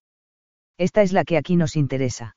Esta 0.77 1.01
es 1.01 1.13
la 1.13 1.23
que 1.23 1.37
aquí 1.37 1.55
nos 1.55 1.77
interesa. 1.77 2.35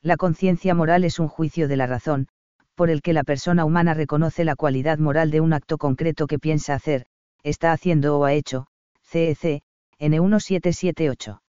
La 0.00 0.16
conciencia 0.16 0.74
moral 0.74 1.04
es 1.04 1.18
un 1.18 1.28
juicio 1.28 1.68
de 1.68 1.76
la 1.76 1.86
razón, 1.86 2.28
por 2.74 2.88
el 2.88 3.02
que 3.02 3.12
la 3.12 3.22
persona 3.22 3.66
humana 3.66 3.92
reconoce 3.92 4.46
la 4.46 4.56
cualidad 4.56 4.96
moral 4.96 5.30
de 5.30 5.42
un 5.42 5.52
acto 5.52 5.76
concreto 5.76 6.26
que 6.26 6.38
piensa 6.38 6.72
hacer, 6.72 7.04
está 7.42 7.72
haciendo 7.72 8.18
o 8.18 8.24
ha 8.24 8.32
hecho, 8.32 8.66
CEC, 9.02 9.62
N1778. 10.00 11.40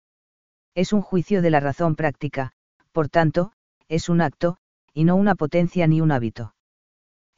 Es 0.76 0.94
un 0.94 1.02
juicio 1.02 1.42
de 1.42 1.50
la 1.50 1.60
razón 1.60 1.96
práctica, 1.96 2.52
por 2.92 3.10
tanto, 3.10 3.52
es 3.88 4.10
un 4.10 4.22
acto, 4.22 4.58
y 4.94 5.04
no 5.04 5.16
una 5.16 5.36
potencia 5.36 5.88
ni 5.88 6.02
un 6.02 6.12
hábito. 6.12 6.56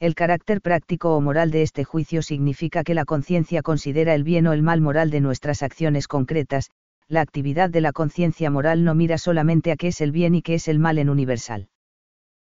El 0.00 0.14
carácter 0.14 0.60
práctico 0.60 1.14
o 1.14 1.20
moral 1.20 1.50
de 1.50 1.62
este 1.62 1.84
juicio 1.84 2.22
significa 2.22 2.82
que 2.82 2.94
la 2.94 3.04
conciencia 3.04 3.62
considera 3.62 4.14
el 4.14 4.24
bien 4.24 4.46
o 4.46 4.52
el 4.52 4.62
mal 4.62 4.80
moral 4.80 5.10
de 5.10 5.20
nuestras 5.20 5.62
acciones 5.62 6.08
concretas, 6.08 6.70
la 7.08 7.20
actividad 7.20 7.70
de 7.70 7.82
la 7.82 7.92
conciencia 7.92 8.50
moral 8.50 8.84
no 8.84 8.94
mira 8.94 9.18
solamente 9.18 9.70
a 9.70 9.76
qué 9.76 9.88
es 9.88 10.00
el 10.00 10.12
bien 10.12 10.34
y 10.34 10.42
qué 10.42 10.54
es 10.54 10.66
el 10.66 10.78
mal 10.78 10.98
en 10.98 11.10
universal. 11.10 11.68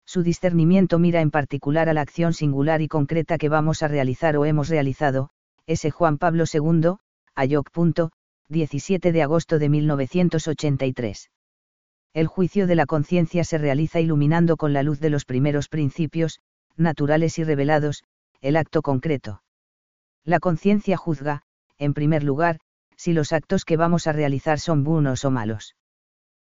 Su 0.06 0.22
discernimiento 0.22 1.00
mira 1.00 1.22
en 1.22 1.32
particular 1.32 1.88
a 1.88 1.94
la 1.94 2.02
acción 2.02 2.34
singular 2.34 2.82
y 2.82 2.88
concreta 2.88 3.38
que 3.38 3.50
vamos 3.50 3.84
a 3.84 3.88
realizar 3.88 4.38
o 4.38 4.46
hemos 4.46 4.70
realizado, 4.70 5.30
S. 5.66 5.90
Juan 5.92 6.18
Pablo 6.18 6.46
II, 6.52 6.96
Ayoc. 7.36 7.70
17 8.50 9.12
de 9.12 9.24
agosto 9.24 9.58
de 9.58 9.70
1983. 9.70 11.32
El 12.14 12.28
juicio 12.28 12.68
de 12.68 12.76
la 12.76 12.86
conciencia 12.86 13.44
se 13.44 13.58
realiza 13.58 14.00
iluminando 14.00 14.56
con 14.56 14.72
la 14.72 14.84
luz 14.84 15.00
de 15.00 15.10
los 15.10 15.26
primeros 15.26 15.68
principios, 15.68 16.40
naturales 16.78 17.40
y 17.40 17.44
revelados, 17.44 18.04
el 18.42 18.56
acto 18.56 18.84
concreto. 18.84 19.42
La 20.24 20.40
conciencia 20.40 20.96
juzga, 20.96 21.42
en 21.80 21.96
primer 21.96 22.24
lugar, 22.24 22.60
si 22.96 23.14
los 23.14 23.34
actos 23.34 23.66
que 23.66 23.78
vamos 23.78 24.06
a 24.06 24.12
realizar 24.12 24.60
son 24.60 24.84
buenos 24.84 25.26
o 25.26 25.32
malos. 25.32 25.76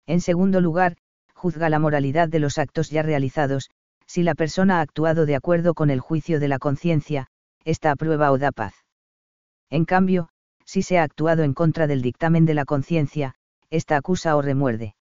En 0.07 0.21
segundo 0.21 0.61
lugar, 0.61 0.97
juzga 1.33 1.71
la 1.71 1.79
moralidad 1.79 2.29
de 2.29 2.41
los 2.41 2.59
actos 2.59 2.91
ya 2.91 3.03
realizados, 3.03 3.71
si 4.07 4.25
la 4.25 4.35
persona 4.35 4.79
ha 4.79 4.81
actuado 4.81 5.27
de 5.27 5.37
acuerdo 5.37 5.75
con 5.75 5.91
el 5.91 6.01
juicio 6.01 6.41
de 6.41 6.49
la 6.49 6.59
conciencia, 6.59 7.29
esta 7.65 7.93
aprueba 7.93 8.33
o 8.33 8.39
da 8.39 8.51
paz. 8.51 8.75
En 9.71 9.85
cambio, 9.85 10.29
si 10.65 10.83
se 10.83 10.99
ha 10.99 11.03
actuado 11.03 11.43
en 11.43 11.55
contra 11.55 11.87
del 11.87 12.03
dictamen 12.03 12.47
de 12.47 12.55
la 12.55 12.65
conciencia, 12.65 13.35
esta 13.71 13.97
acusa 13.97 14.37
o 14.37 14.43
remuerde. 14.43 14.95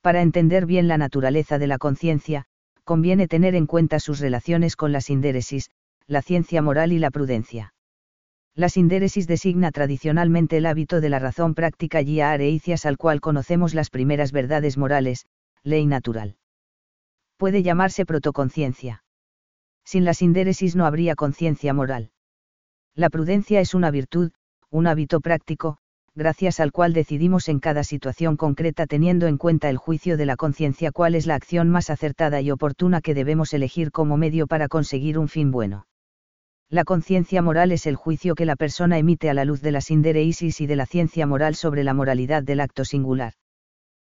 Para 0.00 0.22
entender 0.22 0.66
bien 0.66 0.88
la 0.88 0.98
naturaleza 0.98 1.58
de 1.58 1.66
la 1.66 1.78
conciencia, 1.78 2.44
conviene 2.84 3.28
tener 3.28 3.54
en 3.54 3.66
cuenta 3.66 3.98
sus 3.98 4.20
relaciones 4.20 4.76
con 4.76 4.92
la 4.92 5.00
sindéresis, 5.00 5.70
la 6.06 6.20
ciencia 6.20 6.60
moral 6.60 6.92
y 6.92 6.98
la 6.98 7.10
prudencia. 7.10 7.72
La 8.54 8.68
sindéresis 8.68 9.26
designa 9.26 9.72
tradicionalmente 9.72 10.58
el 10.58 10.66
hábito 10.66 11.00
de 11.00 11.08
la 11.08 11.18
razón 11.18 11.54
práctica 11.54 12.02
y 12.02 12.20
areicias 12.20 12.86
al 12.86 12.98
cual 12.98 13.20
conocemos 13.20 13.74
las 13.74 13.90
primeras 13.90 14.30
verdades 14.30 14.76
morales, 14.76 15.26
ley 15.64 15.86
natural. 15.86 16.36
Puede 17.36 17.62
llamarse 17.62 18.06
protoconciencia. 18.06 19.02
Sin 19.84 20.04
la 20.04 20.14
sindéresis 20.14 20.76
no 20.76 20.86
habría 20.86 21.16
conciencia 21.16 21.74
moral. 21.74 22.10
La 22.94 23.10
prudencia 23.10 23.60
es 23.60 23.74
una 23.74 23.90
virtud, 23.90 24.30
un 24.74 24.88
hábito 24.88 25.20
práctico, 25.20 25.76
gracias 26.16 26.58
al 26.58 26.72
cual 26.72 26.94
decidimos 26.94 27.48
en 27.48 27.60
cada 27.60 27.84
situación 27.84 28.36
concreta 28.36 28.88
teniendo 28.88 29.28
en 29.28 29.38
cuenta 29.38 29.70
el 29.70 29.76
juicio 29.76 30.16
de 30.16 30.26
la 30.26 30.34
conciencia 30.34 30.90
cuál 30.90 31.14
es 31.14 31.28
la 31.28 31.36
acción 31.36 31.70
más 31.70 31.90
acertada 31.90 32.40
y 32.40 32.50
oportuna 32.50 33.00
que 33.00 33.14
debemos 33.14 33.54
elegir 33.54 33.92
como 33.92 34.16
medio 34.16 34.48
para 34.48 34.66
conseguir 34.66 35.16
un 35.16 35.28
fin 35.28 35.52
bueno. 35.52 35.86
La 36.68 36.82
conciencia 36.82 37.40
moral 37.40 37.70
es 37.70 37.86
el 37.86 37.94
juicio 37.94 38.34
que 38.34 38.46
la 38.46 38.56
persona 38.56 38.98
emite 38.98 39.30
a 39.30 39.34
la 39.34 39.44
luz 39.44 39.62
de 39.62 39.70
la 39.70 39.80
sindereisis 39.80 40.60
y 40.60 40.66
de 40.66 40.74
la 40.74 40.86
ciencia 40.86 41.24
moral 41.24 41.54
sobre 41.54 41.84
la 41.84 41.94
moralidad 41.94 42.42
del 42.42 42.58
acto 42.58 42.84
singular. 42.84 43.34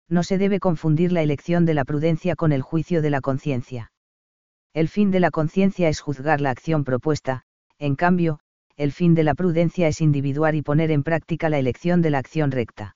No 0.09 0.23
se 0.23 0.39
debe 0.39 0.59
confundir 0.59 1.11
la 1.11 1.21
elección 1.21 1.65
de 1.65 1.75
la 1.75 1.85
prudencia 1.85 2.35
con 2.35 2.51
el 2.51 2.63
juicio 2.63 3.03
de 3.03 3.11
la 3.11 3.21
conciencia. 3.21 3.91
El 4.73 4.89
fin 4.89 5.11
de 5.11 5.19
la 5.19 5.29
conciencia 5.29 5.89
es 5.89 5.99
juzgar 5.99 6.41
la 6.41 6.49
acción 6.49 6.85
propuesta, 6.85 7.43
en 7.77 7.95
cambio, 7.95 8.39
el 8.77 8.91
fin 8.91 9.15
de 9.15 9.23
la 9.23 9.35
prudencia 9.35 9.87
es 9.87 10.01
individuar 10.01 10.55
y 10.55 10.61
poner 10.61 10.91
en 10.91 11.03
práctica 11.03 11.49
la 11.49 11.59
elección 11.59 12.01
de 12.01 12.09
la 12.09 12.17
acción 12.17 12.51
recta. 12.51 12.95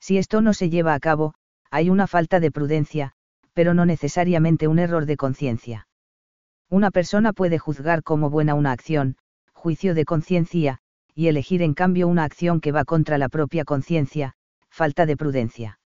Si 0.00 0.18
esto 0.18 0.40
no 0.40 0.54
se 0.54 0.70
lleva 0.70 0.94
a 0.94 1.00
cabo, 1.00 1.34
hay 1.70 1.90
una 1.90 2.06
falta 2.06 2.40
de 2.40 2.50
prudencia, 2.50 3.12
pero 3.52 3.74
no 3.74 3.84
necesariamente 3.86 4.68
un 4.68 4.78
error 4.78 5.06
de 5.06 5.16
conciencia. 5.16 5.88
Una 6.70 6.90
persona 6.90 7.32
puede 7.32 7.58
juzgar 7.58 8.02
como 8.02 8.30
buena 8.30 8.54
una 8.54 8.72
acción, 8.72 9.16
juicio 9.52 9.94
de 9.94 10.04
conciencia, 10.04 10.78
y 11.14 11.28
elegir 11.28 11.62
en 11.62 11.74
cambio 11.74 12.06
una 12.06 12.24
acción 12.24 12.60
que 12.60 12.72
va 12.72 12.84
contra 12.84 13.18
la 13.18 13.28
propia 13.28 13.64
conciencia, 13.64 14.34
falta 14.70 15.06
de 15.06 15.16
prudencia. 15.16 15.80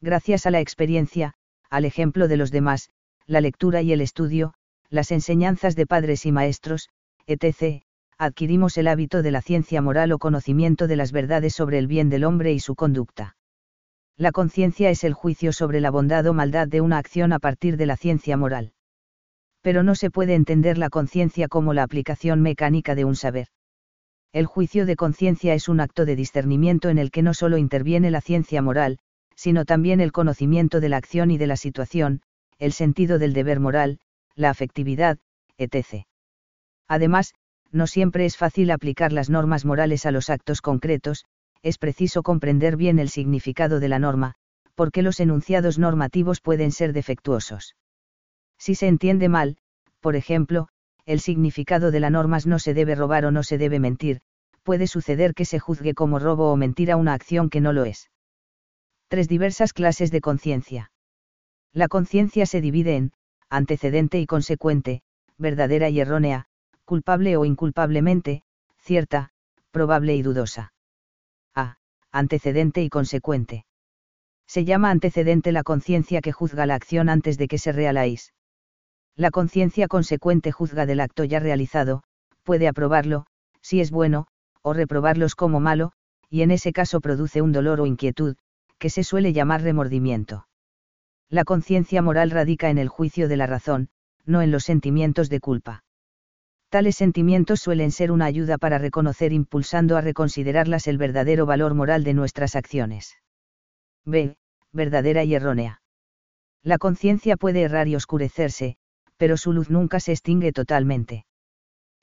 Gracias 0.00 0.46
a 0.46 0.50
la 0.50 0.60
experiencia, 0.60 1.34
al 1.70 1.84
ejemplo 1.84 2.28
de 2.28 2.36
los 2.36 2.50
demás, 2.50 2.90
la 3.26 3.40
lectura 3.40 3.82
y 3.82 3.92
el 3.92 4.00
estudio, 4.00 4.54
las 4.90 5.12
enseñanzas 5.12 5.76
de 5.76 5.86
padres 5.86 6.24
y 6.24 6.32
maestros, 6.32 6.88
etc., 7.26 7.84
adquirimos 8.18 8.76
el 8.76 8.88
hábito 8.88 9.22
de 9.22 9.30
la 9.30 9.40
ciencia 9.40 9.80
moral 9.80 10.10
o 10.12 10.18
conocimiento 10.18 10.88
de 10.88 10.96
las 10.96 11.12
verdades 11.12 11.54
sobre 11.54 11.78
el 11.78 11.86
bien 11.86 12.10
del 12.10 12.24
hombre 12.24 12.52
y 12.52 12.58
su 12.58 12.74
conducta. 12.74 13.36
La 14.16 14.32
conciencia 14.32 14.90
es 14.90 15.04
el 15.04 15.14
juicio 15.14 15.52
sobre 15.52 15.80
la 15.80 15.90
bondad 15.90 16.26
o 16.26 16.34
maldad 16.34 16.66
de 16.66 16.80
una 16.80 16.98
acción 16.98 17.32
a 17.32 17.38
partir 17.38 17.76
de 17.76 17.86
la 17.86 17.96
ciencia 17.96 18.36
moral. 18.36 18.72
Pero 19.62 19.84
no 19.84 19.94
se 19.94 20.10
puede 20.10 20.34
entender 20.34 20.76
la 20.76 20.90
conciencia 20.90 21.46
como 21.46 21.72
la 21.72 21.84
aplicación 21.84 22.42
mecánica 22.42 22.96
de 22.96 23.04
un 23.04 23.14
saber. 23.14 23.46
El 24.32 24.46
juicio 24.46 24.86
de 24.86 24.96
conciencia 24.96 25.54
es 25.54 25.68
un 25.68 25.80
acto 25.80 26.04
de 26.04 26.16
discernimiento 26.16 26.88
en 26.88 26.98
el 26.98 27.12
que 27.12 27.22
no 27.22 27.32
solo 27.32 27.56
interviene 27.56 28.10
la 28.10 28.20
ciencia 28.20 28.60
moral, 28.60 28.98
sino 29.36 29.64
también 29.64 30.00
el 30.00 30.10
conocimiento 30.10 30.80
de 30.80 30.88
la 30.88 30.96
acción 30.96 31.30
y 31.30 31.38
de 31.38 31.46
la 31.46 31.56
situación, 31.56 32.22
el 32.58 32.72
sentido 32.72 33.20
del 33.20 33.32
deber 33.32 33.60
moral, 33.60 34.00
la 34.34 34.50
afectividad, 34.50 35.18
etc. 35.56 36.04
Además, 36.88 37.34
no 37.70 37.86
siempre 37.86 38.24
es 38.24 38.36
fácil 38.36 38.70
aplicar 38.70 39.12
las 39.12 39.30
normas 39.30 39.64
morales 39.64 40.06
a 40.06 40.10
los 40.10 40.30
actos 40.30 40.60
concretos, 40.60 41.24
es 41.62 41.78
preciso 41.78 42.22
comprender 42.22 42.76
bien 42.76 42.98
el 42.98 43.08
significado 43.08 43.80
de 43.80 43.88
la 43.88 43.98
norma, 43.98 44.34
porque 44.74 45.02
los 45.02 45.20
enunciados 45.20 45.78
normativos 45.78 46.40
pueden 46.40 46.70
ser 46.70 46.92
defectuosos. 46.92 47.74
Si 48.58 48.74
se 48.74 48.86
entiende 48.86 49.28
mal, 49.28 49.56
por 50.00 50.16
ejemplo, 50.16 50.68
el 51.04 51.20
significado 51.20 51.90
de 51.90 52.00
la 52.00 52.10
norma 52.10 52.38
no 52.44 52.58
se 52.58 52.74
debe 52.74 52.94
robar 52.94 53.24
o 53.24 53.30
no 53.30 53.42
se 53.42 53.58
debe 53.58 53.80
mentir, 53.80 54.20
puede 54.62 54.86
suceder 54.86 55.34
que 55.34 55.44
se 55.44 55.58
juzgue 55.58 55.94
como 55.94 56.18
robo 56.18 56.52
o 56.52 56.56
mentira 56.56 56.96
una 56.96 57.14
acción 57.14 57.48
que 57.50 57.60
no 57.60 57.72
lo 57.72 57.84
es. 57.84 58.10
Tres 59.08 59.26
diversas 59.26 59.72
clases 59.72 60.10
de 60.10 60.20
conciencia. 60.20 60.92
La 61.72 61.88
conciencia 61.88 62.44
se 62.44 62.60
divide 62.60 62.96
en, 62.96 63.12
antecedente 63.48 64.20
y 64.20 64.26
consecuente, 64.26 65.00
verdadera 65.38 65.88
y 65.88 66.00
errónea, 66.00 66.47
culpable 66.88 67.36
o 67.36 67.44
inculpablemente, 67.44 68.44
cierta, 68.78 69.28
probable 69.70 70.16
y 70.16 70.22
dudosa. 70.22 70.72
A. 71.54 71.76
Antecedente 72.10 72.82
y 72.82 72.88
consecuente. 72.88 73.66
Se 74.46 74.64
llama 74.64 74.90
antecedente 74.90 75.52
la 75.52 75.64
conciencia 75.64 76.22
que 76.22 76.32
juzga 76.32 76.64
la 76.64 76.76
acción 76.76 77.10
antes 77.10 77.36
de 77.36 77.46
que 77.46 77.58
se 77.58 77.72
realice. 77.72 78.32
La 79.16 79.30
conciencia 79.30 79.86
consecuente 79.86 80.50
juzga 80.50 80.86
del 80.86 81.00
acto 81.00 81.24
ya 81.24 81.40
realizado, 81.40 82.04
puede 82.42 82.66
aprobarlo, 82.66 83.26
si 83.60 83.82
es 83.82 83.90
bueno, 83.90 84.26
o 84.62 84.72
reprobarlos 84.72 85.34
como 85.34 85.60
malo, 85.60 85.92
y 86.30 86.40
en 86.40 86.50
ese 86.50 86.72
caso 86.72 87.02
produce 87.02 87.42
un 87.42 87.52
dolor 87.52 87.82
o 87.82 87.86
inquietud, 87.86 88.36
que 88.78 88.88
se 88.88 89.04
suele 89.04 89.34
llamar 89.34 89.60
remordimiento. 89.60 90.48
La 91.28 91.44
conciencia 91.44 92.00
moral 92.00 92.30
radica 92.30 92.70
en 92.70 92.78
el 92.78 92.88
juicio 92.88 93.28
de 93.28 93.36
la 93.36 93.46
razón, 93.46 93.90
no 94.24 94.40
en 94.40 94.50
los 94.50 94.64
sentimientos 94.64 95.28
de 95.28 95.40
culpa. 95.40 95.84
Tales 96.70 96.96
sentimientos 96.96 97.60
suelen 97.60 97.90
ser 97.90 98.12
una 98.12 98.26
ayuda 98.26 98.58
para 98.58 98.76
reconocer 98.76 99.32
impulsando 99.32 99.96
a 99.96 100.02
reconsiderarlas 100.02 100.86
el 100.86 100.98
verdadero 100.98 101.46
valor 101.46 101.74
moral 101.74 102.04
de 102.04 102.12
nuestras 102.12 102.56
acciones. 102.56 103.16
B. 104.04 104.36
Verdadera 104.70 105.24
y 105.24 105.34
errónea. 105.34 105.80
La 106.62 106.76
conciencia 106.76 107.38
puede 107.38 107.62
errar 107.62 107.88
y 107.88 107.96
oscurecerse, 107.96 108.76
pero 109.16 109.38
su 109.38 109.54
luz 109.54 109.70
nunca 109.70 109.98
se 109.98 110.12
extingue 110.12 110.52
totalmente. 110.52 111.24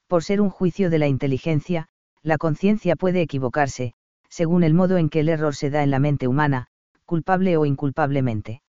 Por 0.08 0.24
ser 0.24 0.42
un 0.42 0.50
juicio 0.50 0.90
de 0.90 0.98
la 0.98 1.08
inteligencia, 1.08 1.88
la 2.24 2.38
conciencia 2.40 2.96
puede 2.96 3.22
equivocarse, 3.22 3.94
según 4.30 4.64
el 4.64 4.74
modo 4.74 4.98
en 4.98 5.10
que 5.10 5.20
el 5.20 5.30
error 5.30 5.56
se 5.56 5.70
da 5.70 5.84
en 5.84 5.92
la 5.92 6.00
mente 6.00 6.28
humana, 6.28 6.68
culpable 7.06 7.56
o 7.58 7.66
inculpablemente. 7.66 8.64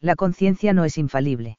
La 0.00 0.16
conciencia 0.16 0.72
no 0.72 0.84
es 0.84 0.98
infalible. 0.98 1.58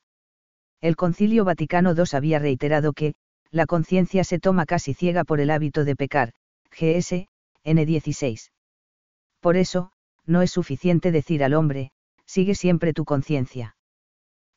El 0.81 0.97
Concilio 0.97 1.45
Vaticano 1.45 1.93
II 1.93 2.03
había 2.11 2.39
reiterado 2.39 2.91
que, 2.91 3.15
la 3.53 3.67
conciencia 3.67 4.23
se 4.23 4.39
toma 4.39 4.65
casi 4.65 4.95
ciega 4.95 5.23
por 5.23 5.39
el 5.39 5.51
hábito 5.51 5.85
de 5.85 5.95
pecar, 5.95 6.33
GS, 6.71 7.27
N16. 7.63 8.49
Por 9.41 9.57
eso, 9.57 9.91
no 10.25 10.41
es 10.41 10.49
suficiente 10.49 11.11
decir 11.11 11.43
al 11.43 11.53
hombre, 11.53 11.91
sigue 12.25 12.55
siempre 12.55 12.93
tu 12.93 13.05
conciencia. 13.05 13.75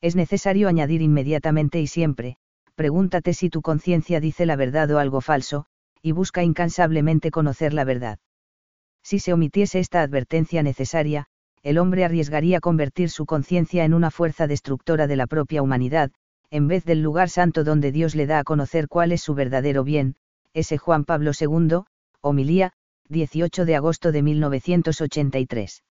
Es 0.01 0.15
necesario 0.15 0.67
añadir 0.67 1.03
inmediatamente 1.03 1.79
y 1.79 1.85
siempre, 1.85 2.37
pregúntate 2.73 3.35
si 3.35 3.51
tu 3.51 3.61
conciencia 3.61 4.19
dice 4.19 4.47
la 4.47 4.55
verdad 4.55 4.89
o 4.89 4.97
algo 4.97 5.21
falso, 5.21 5.67
y 6.01 6.11
busca 6.11 6.43
incansablemente 6.43 7.29
conocer 7.29 7.73
la 7.73 7.83
verdad. 7.83 8.17
Si 9.03 9.19
se 9.19 9.31
omitiese 9.31 9.77
esta 9.77 10.01
advertencia 10.01 10.63
necesaria, 10.63 11.27
el 11.61 11.77
hombre 11.77 12.03
arriesgaría 12.03 12.59
convertir 12.61 13.11
su 13.11 13.27
conciencia 13.27 13.85
en 13.85 13.93
una 13.93 14.09
fuerza 14.09 14.47
destructora 14.47 15.05
de 15.05 15.17
la 15.17 15.27
propia 15.27 15.61
humanidad, 15.61 16.11
en 16.49 16.67
vez 16.67 16.85
del 16.85 17.01
lugar 17.01 17.29
santo 17.29 17.63
donde 17.63 17.91
Dios 17.91 18.15
le 18.15 18.25
da 18.25 18.39
a 18.39 18.43
conocer 18.43 18.87
cuál 18.87 19.11
es 19.11 19.21
su 19.21 19.35
verdadero 19.35 19.83
bien, 19.83 20.15
ese 20.53 20.77
Juan 20.77 21.05
Pablo 21.05 21.31
II, 21.39 21.81
homilía, 22.21 22.73
18 23.09 23.65
de 23.65 23.75
agosto 23.75 24.11
de 24.11 24.21
1983. 24.21 25.83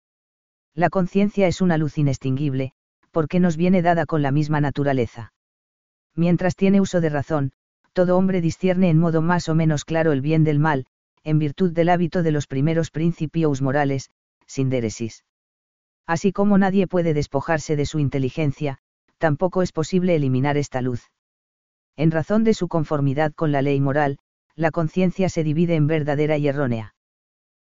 La 0.73 0.89
conciencia 0.89 1.47
es 1.47 1.61
una 1.61 1.77
luz 1.77 1.97
inextinguible, 1.97 2.73
porque 3.11 3.39
nos 3.39 3.57
viene 3.57 3.81
dada 3.81 4.05
con 4.05 4.21
la 4.21 4.31
misma 4.31 4.59
naturaleza. 4.59 5.33
Mientras 6.15 6.55
tiene 6.55 6.81
uso 6.81 7.01
de 7.01 7.09
razón, 7.09 7.51
todo 7.93 8.17
hombre 8.17 8.41
discierne 8.41 8.89
en 8.89 8.99
modo 8.99 9.21
más 9.21 9.47
o 9.47 9.55
menos 9.55 9.85
claro 9.85 10.11
el 10.11 10.21
bien 10.21 10.43
del 10.43 10.59
mal, 10.59 10.85
en 11.23 11.39
virtud 11.39 11.71
del 11.71 11.89
hábito 11.89 12.23
de 12.23 12.31
los 12.31 12.47
primeros 12.47 12.91
principios 12.91 13.61
morales, 13.61 14.09
sin 14.45 14.69
déresis. 14.69 15.23
Así 16.05 16.31
como 16.31 16.57
nadie 16.57 16.87
puede 16.87 17.13
despojarse 17.13 17.75
de 17.75 17.85
su 17.85 17.99
inteligencia, 17.99 18.79
tampoco 19.17 19.61
es 19.61 19.71
posible 19.71 20.15
eliminar 20.15 20.57
esta 20.57 20.81
luz. 20.81 21.11
En 21.95 22.11
razón 22.11 22.43
de 22.43 22.53
su 22.53 22.67
conformidad 22.67 23.33
con 23.33 23.51
la 23.51 23.61
ley 23.61 23.79
moral, 23.79 24.17
la 24.55 24.71
conciencia 24.71 25.29
se 25.29 25.43
divide 25.43 25.75
en 25.75 25.87
verdadera 25.87 26.37
y 26.37 26.47
errónea. 26.47 26.95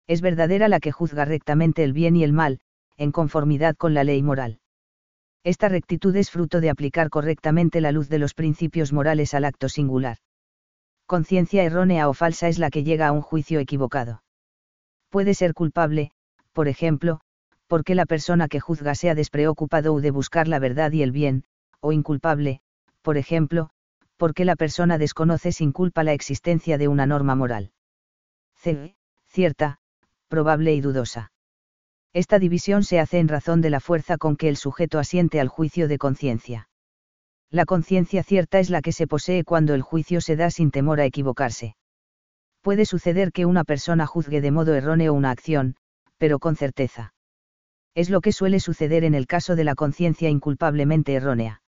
Es 0.07 0.21
verdadera 0.21 0.69
la 0.69 0.81
que 0.81 0.93
juzga 0.93 1.25
rectamente 1.25 1.83
el 1.83 1.93
bien 1.93 2.17
y 2.17 2.25
el 2.25 2.33
mal, 2.33 2.61
en 2.97 3.13
conformidad 3.13 3.77
con 3.77 3.95
la 3.95 4.05
ley 4.05 4.23
moral. 4.23 4.61
Esta 5.45 5.69
rectitud 5.69 6.15
es 6.17 6.31
fruto 6.31 6.61
de 6.61 6.71
aplicar 6.71 7.11
correctamente 7.11 7.81
la 7.81 7.93
luz 7.93 8.09
de 8.09 8.19
los 8.19 8.35
principios 8.35 8.93
morales 8.93 9.35
al 9.35 9.45
acto 9.45 9.69
singular. 9.69 10.19
Conciencia 11.07 11.63
errónea 11.63 12.09
o 12.09 12.15
falsa 12.15 12.49
es 12.49 12.59
la 12.59 12.71
que 12.71 12.83
llega 12.83 13.07
a 13.07 13.13
un 13.13 13.23
juicio 13.23 13.61
equivocado. 13.61 14.23
Puede 15.09 15.35
ser 15.35 15.55
culpable, 15.55 16.11
por 16.53 16.67
ejemplo, 16.67 17.21
porque 17.67 17.95
la 17.95 18.07
persona 18.07 18.49
que 18.49 18.61
juzga 18.61 18.95
sea 18.95 19.15
despreocupado 19.15 20.01
de 20.01 20.11
buscar 20.11 20.49
la 20.49 20.59
verdad 20.59 20.93
y 20.93 21.03
el 21.03 21.13
bien, 21.13 21.45
o 21.81 21.93
inculpable, 21.93 22.61
por 23.03 23.17
ejemplo, 23.17 23.71
porque 24.17 24.45
la 24.45 24.57
persona 24.57 24.99
desconoce 24.99 25.53
sin 25.53 25.73
culpa 25.73 26.05
la 26.05 26.13
existencia 26.13 26.79
de 26.79 26.89
una 26.89 27.07
norma 27.07 27.35
moral. 27.35 27.73
C. 28.57 28.97
Cierta, 29.27 29.79
probable 30.29 30.75
y 30.75 30.81
dudosa. 30.81 31.33
Esta 32.13 32.39
división 32.39 32.83
se 32.83 32.99
hace 32.99 33.19
en 33.19 33.29
razón 33.29 33.61
de 33.61 33.71
la 33.71 33.81
fuerza 33.81 34.17
con 34.17 34.37
que 34.37 34.49
el 34.49 34.57
sujeto 34.57 34.99
asiente 34.99 35.39
al 35.39 35.49
juicio 35.49 35.87
de 35.87 35.99
conciencia. 35.99 36.69
La 37.51 37.67
conciencia 37.67 38.23
cierta 38.23 38.59
es 38.59 38.71
la 38.71 38.81
que 38.81 38.93
se 38.93 39.07
posee 39.07 39.45
cuando 39.45 39.75
el 39.75 39.83
juicio 39.83 40.21
se 40.21 40.37
da 40.37 40.51
sin 40.51 40.71
temor 40.71 41.01
a 41.01 41.05
equivocarse. 41.05 41.77
Puede 42.63 42.87
suceder 42.87 43.33
que 43.33 43.45
una 43.45 43.65
persona 43.65 44.07
juzgue 44.07 44.41
de 44.41 44.51
modo 44.51 44.75
erróneo 44.75 45.13
una 45.13 45.31
acción, 45.31 45.77
pero 46.17 46.39
con 46.39 46.57
certeza. 46.57 47.13
Es 47.97 48.11
lo 48.11 48.21
que 48.21 48.31
suele 48.31 48.61
suceder 48.61 49.05
en 49.05 49.15
el 49.15 49.27
caso 49.27 49.57
de 49.57 49.65
la 49.65 49.75
conciencia 49.75 50.29
inculpablemente 50.29 51.15
errónea. 51.15 51.63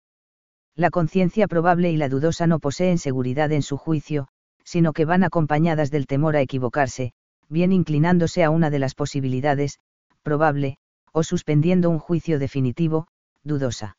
La 0.77 0.91
conciencia 0.91 1.49
probable 1.49 1.91
y 1.91 1.97
la 1.97 2.11
dudosa 2.11 2.47
no 2.47 2.59
poseen 2.59 2.99
seguridad 2.99 3.51
en 3.51 3.63
su 3.63 3.79
juicio, 3.79 4.29
sino 4.63 4.93
que 4.93 5.07
van 5.07 5.25
acompañadas 5.25 5.91
del 5.91 6.07
temor 6.07 6.37
a 6.37 6.43
equivocarse, 6.43 7.13
bien 7.49 7.73
inclinándose 7.73 8.45
a 8.45 8.51
una 8.51 8.69
de 8.69 8.79
las 8.79 8.95
posibilidades, 8.95 9.79
probable, 10.23 10.77
o 11.13 11.23
suspendiendo 11.23 11.89
un 11.89 11.99
juicio 11.99 12.39
definitivo, 12.39 13.09
dudosa. 13.43 13.97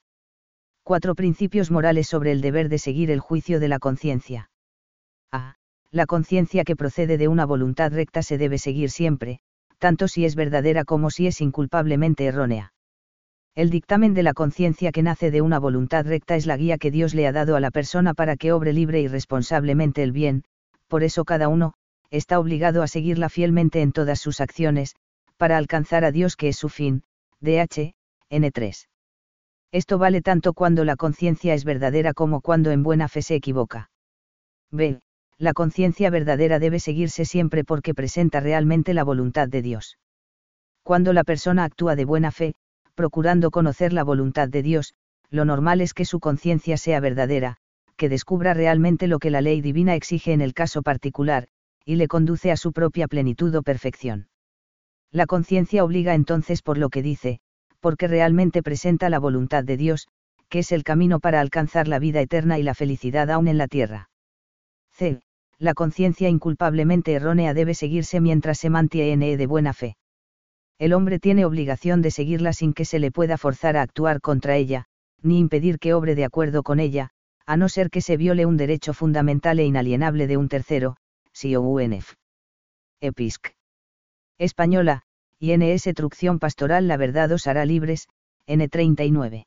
Cuatro 0.83 1.15
principios 1.15 1.71
morales 1.71 2.07
sobre 2.07 2.31
el 2.31 2.41
deber 2.41 2.69
de 2.69 2.77
seguir 2.77 3.09
el 3.09 3.21
juicio 3.21 3.59
de 3.59 3.69
la 3.69 3.79
conciencia. 3.79 4.51
A. 5.31 5.55
La 5.89 6.05
conciencia 6.05 6.63
que 6.63 6.75
procede 6.75 7.17
de 7.17 7.27
una 7.27 7.47
voluntad 7.47 7.91
recta 7.91 8.21
se 8.21 8.37
debe 8.37 8.59
seguir 8.59 8.91
siempre, 8.91 9.39
tanto 9.79 10.07
si 10.07 10.25
es 10.25 10.35
verdadera 10.35 10.85
como 10.85 11.09
si 11.09 11.27
es 11.27 11.41
inculpablemente 11.41 12.25
errónea. 12.25 12.73
El 13.55 13.69
dictamen 13.71 14.13
de 14.13 14.23
la 14.23 14.33
conciencia 14.33 14.91
que 14.91 15.01
nace 15.01 15.31
de 15.31 15.41
una 15.41 15.59
voluntad 15.59 16.05
recta 16.05 16.35
es 16.35 16.45
la 16.45 16.55
guía 16.55 16.77
que 16.77 16.91
Dios 16.91 17.13
le 17.13 17.27
ha 17.27 17.31
dado 17.31 17.55
a 17.55 17.59
la 17.59 17.71
persona 17.71 18.13
para 18.13 18.37
que 18.37 18.51
obre 18.51 18.73
libre 18.73 19.01
y 19.01 19.07
responsablemente 19.07 20.03
el 20.03 20.11
bien, 20.11 20.43
por 20.87 21.03
eso 21.03 21.25
cada 21.25 21.47
uno, 21.47 21.73
está 22.11 22.39
obligado 22.39 22.83
a 22.83 22.87
seguirla 22.87 23.29
fielmente 23.29 23.81
en 23.81 23.91
todas 23.91 24.19
sus 24.19 24.41
acciones, 24.41 24.95
para 25.37 25.57
alcanzar 25.57 26.05
a 26.05 26.11
Dios 26.11 26.35
que 26.35 26.49
es 26.49 26.57
su 26.57 26.69
fin, 26.69 27.03
DH, 27.41 27.93
N3. 28.29 28.87
Esto 29.71 29.97
vale 29.97 30.21
tanto 30.21 30.53
cuando 30.53 30.83
la 30.83 30.95
conciencia 30.95 31.53
es 31.53 31.63
verdadera 31.63 32.13
como 32.13 32.41
cuando 32.41 32.71
en 32.71 32.83
buena 32.83 33.07
fe 33.07 33.21
se 33.21 33.35
equivoca. 33.35 33.89
B. 34.71 34.99
La 35.39 35.53
conciencia 35.53 36.09
verdadera 36.09 36.59
debe 36.59 36.81
seguirse 36.81 37.23
siempre 37.23 37.63
porque 37.63 37.93
presenta 37.93 38.41
realmente 38.41 38.93
la 38.93 39.05
voluntad 39.05 39.47
de 39.47 39.61
Dios. 39.61 39.97
Cuando 40.83 41.13
la 41.13 41.23
persona 41.23 41.63
actúa 41.63 41.95
de 41.95 42.03
buena 42.03 42.31
fe, 42.31 42.55
procurando 42.93 43.49
conocer 43.49 43.93
la 43.93 44.03
voluntad 44.03 44.49
de 44.49 44.61
Dios, 44.63 44.95
lo 45.29 45.45
normal 45.45 45.79
es 45.79 45.93
que 45.93 46.03
su 46.03 46.19
conciencia 46.19 46.75
sea 46.75 46.99
verdadera, 46.99 47.55
que 47.95 48.09
descubra 48.09 48.53
realmente 48.53 49.07
lo 49.07 49.17
que 49.19 49.29
la 49.29 49.39
ley 49.39 49.61
divina 49.61 49.95
exige 49.95 50.33
en 50.33 50.41
el 50.41 50.53
caso 50.53 50.81
particular, 50.81 51.47
y 51.85 51.95
le 51.95 52.09
conduce 52.09 52.51
a 52.51 52.57
su 52.57 52.73
propia 52.73 53.07
plenitud 53.07 53.55
o 53.55 53.63
perfección. 53.63 54.27
La 55.09 55.25
conciencia 55.25 55.85
obliga 55.85 56.15
entonces 56.15 56.61
por 56.61 56.77
lo 56.77 56.89
que 56.89 57.01
dice, 57.01 57.39
porque 57.79 58.09
realmente 58.09 58.61
presenta 58.61 59.09
la 59.09 59.19
voluntad 59.19 59.63
de 59.63 59.77
Dios, 59.77 60.09
que 60.49 60.59
es 60.59 60.73
el 60.73 60.83
camino 60.83 61.21
para 61.21 61.39
alcanzar 61.39 61.87
la 61.87 61.99
vida 61.99 62.19
eterna 62.19 62.59
y 62.59 62.63
la 62.63 62.73
felicidad 62.73 63.31
aún 63.31 63.47
en 63.47 63.57
la 63.57 63.69
tierra. 63.69 64.09
C. 64.91 65.21
La 65.59 65.73
conciencia 65.73 66.29
inculpablemente 66.29 67.13
errónea 67.13 67.53
debe 67.53 67.73
seguirse 67.73 68.21
mientras 68.21 68.57
se 68.57 68.69
mantiene 68.69 69.35
de 69.35 69.45
buena 69.45 69.73
fe. 69.73 69.97
El 70.79 70.93
hombre 70.93 71.19
tiene 71.19 71.43
obligación 71.43 72.01
de 72.01 72.11
seguirla 72.11 72.53
sin 72.53 72.73
que 72.73 72.85
se 72.85 72.99
le 72.99 73.11
pueda 73.11 73.37
forzar 73.37 73.75
a 73.75 73.81
actuar 73.81 74.21
contra 74.21 74.55
ella, 74.55 74.85
ni 75.21 75.37
impedir 75.37 75.77
que 75.77 75.93
obre 75.93 76.15
de 76.15 76.23
acuerdo 76.23 76.63
con 76.63 76.79
ella, 76.79 77.09
a 77.45 77.57
no 77.57 77.67
ser 77.67 77.89
que 77.89 77.99
se 77.99 78.15
viole 78.15 78.45
un 78.45 78.55
derecho 78.55 78.93
fundamental 78.93 79.59
e 79.59 79.65
inalienable 79.65 80.27
de 80.27 80.37
un 80.37 80.47
tercero, 80.47 80.95
si 81.33 81.53
o 81.57 81.61
UNF. 81.61 82.13
Episc. 83.01 83.49
Española, 84.37 85.01
INS 85.39 85.83
Trucción 85.93 86.39
Pastoral 86.39 86.87
La 86.87 86.95
Verdad 86.95 87.33
os 87.33 87.47
hará 87.47 87.65
libres, 87.65 88.07
N39. 88.47 89.45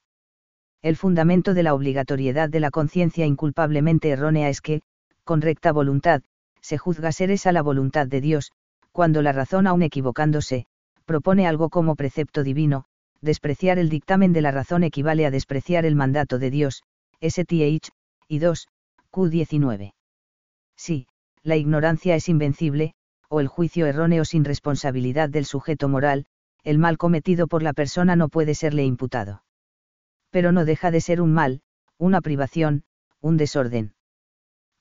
El 0.83 0.97
fundamento 0.97 1.55
de 1.55 1.63
la 1.63 1.73
obligatoriedad 1.73 2.51
de 2.51 2.61
la 2.61 2.71
conciencia 2.71 3.25
inculpablemente 3.25 4.11
errónea 4.11 4.51
es 4.51 4.61
que, 4.61 4.83
con 5.25 5.41
recta 5.41 5.73
voluntad, 5.73 6.23
se 6.61 6.79
juzga 6.79 7.13
ser 7.13 7.31
esa 7.31 7.53
la 7.53 7.63
voluntad 7.63 8.07
de 8.07 8.21
Dios, 8.21 8.53
cuando 8.93 9.23
la 9.23 9.33
razón 9.33 9.67
aun 9.67 9.83
equivocándose, 9.83 10.67
propone 11.05 11.47
algo 11.47 11.71
como 11.71 11.97
precepto 11.97 12.43
divino, 12.43 12.85
despreciar 13.21 13.79
el 13.79 13.89
dictamen 13.89 14.33
de 14.33 14.43
la 14.43 14.51
razón 14.51 14.85
equivale 14.85 15.27
a 15.27 15.31
despreciar 15.31 15.85
el 15.85 15.95
mandato 15.95 16.39
de 16.39 16.51
Dios, 16.51 16.83
STH, 17.21 17.91
y 18.29 18.39
2, 18.39 18.69
Q19. 19.13 19.93
Sí, 20.77 21.07
la 21.43 21.57
ignorancia 21.57 22.15
es 22.17 22.29
invencible, 22.29 22.95
o 23.29 23.41
el 23.41 23.49
juicio 23.49 23.87
erróneo 23.87 24.25
sin 24.25 24.45
responsabilidad 24.45 25.29
del 25.29 25.45
sujeto 25.45 25.89
moral, 25.89 26.27
el 26.65 26.79
mal 26.79 26.99
cometido 26.99 27.47
por 27.47 27.63
la 27.63 27.73
persona 27.73 28.17
no 28.17 28.29
puede 28.29 28.55
serle 28.55 28.85
imputado. 28.85 29.43
Pero 30.31 30.53
no 30.53 30.65
deja 30.65 30.91
de 30.91 31.01
ser 31.01 31.21
un 31.21 31.33
mal, 31.33 31.63
una 31.99 32.21
privación, 32.21 32.85
un 33.21 33.37
desorden. 33.37 33.95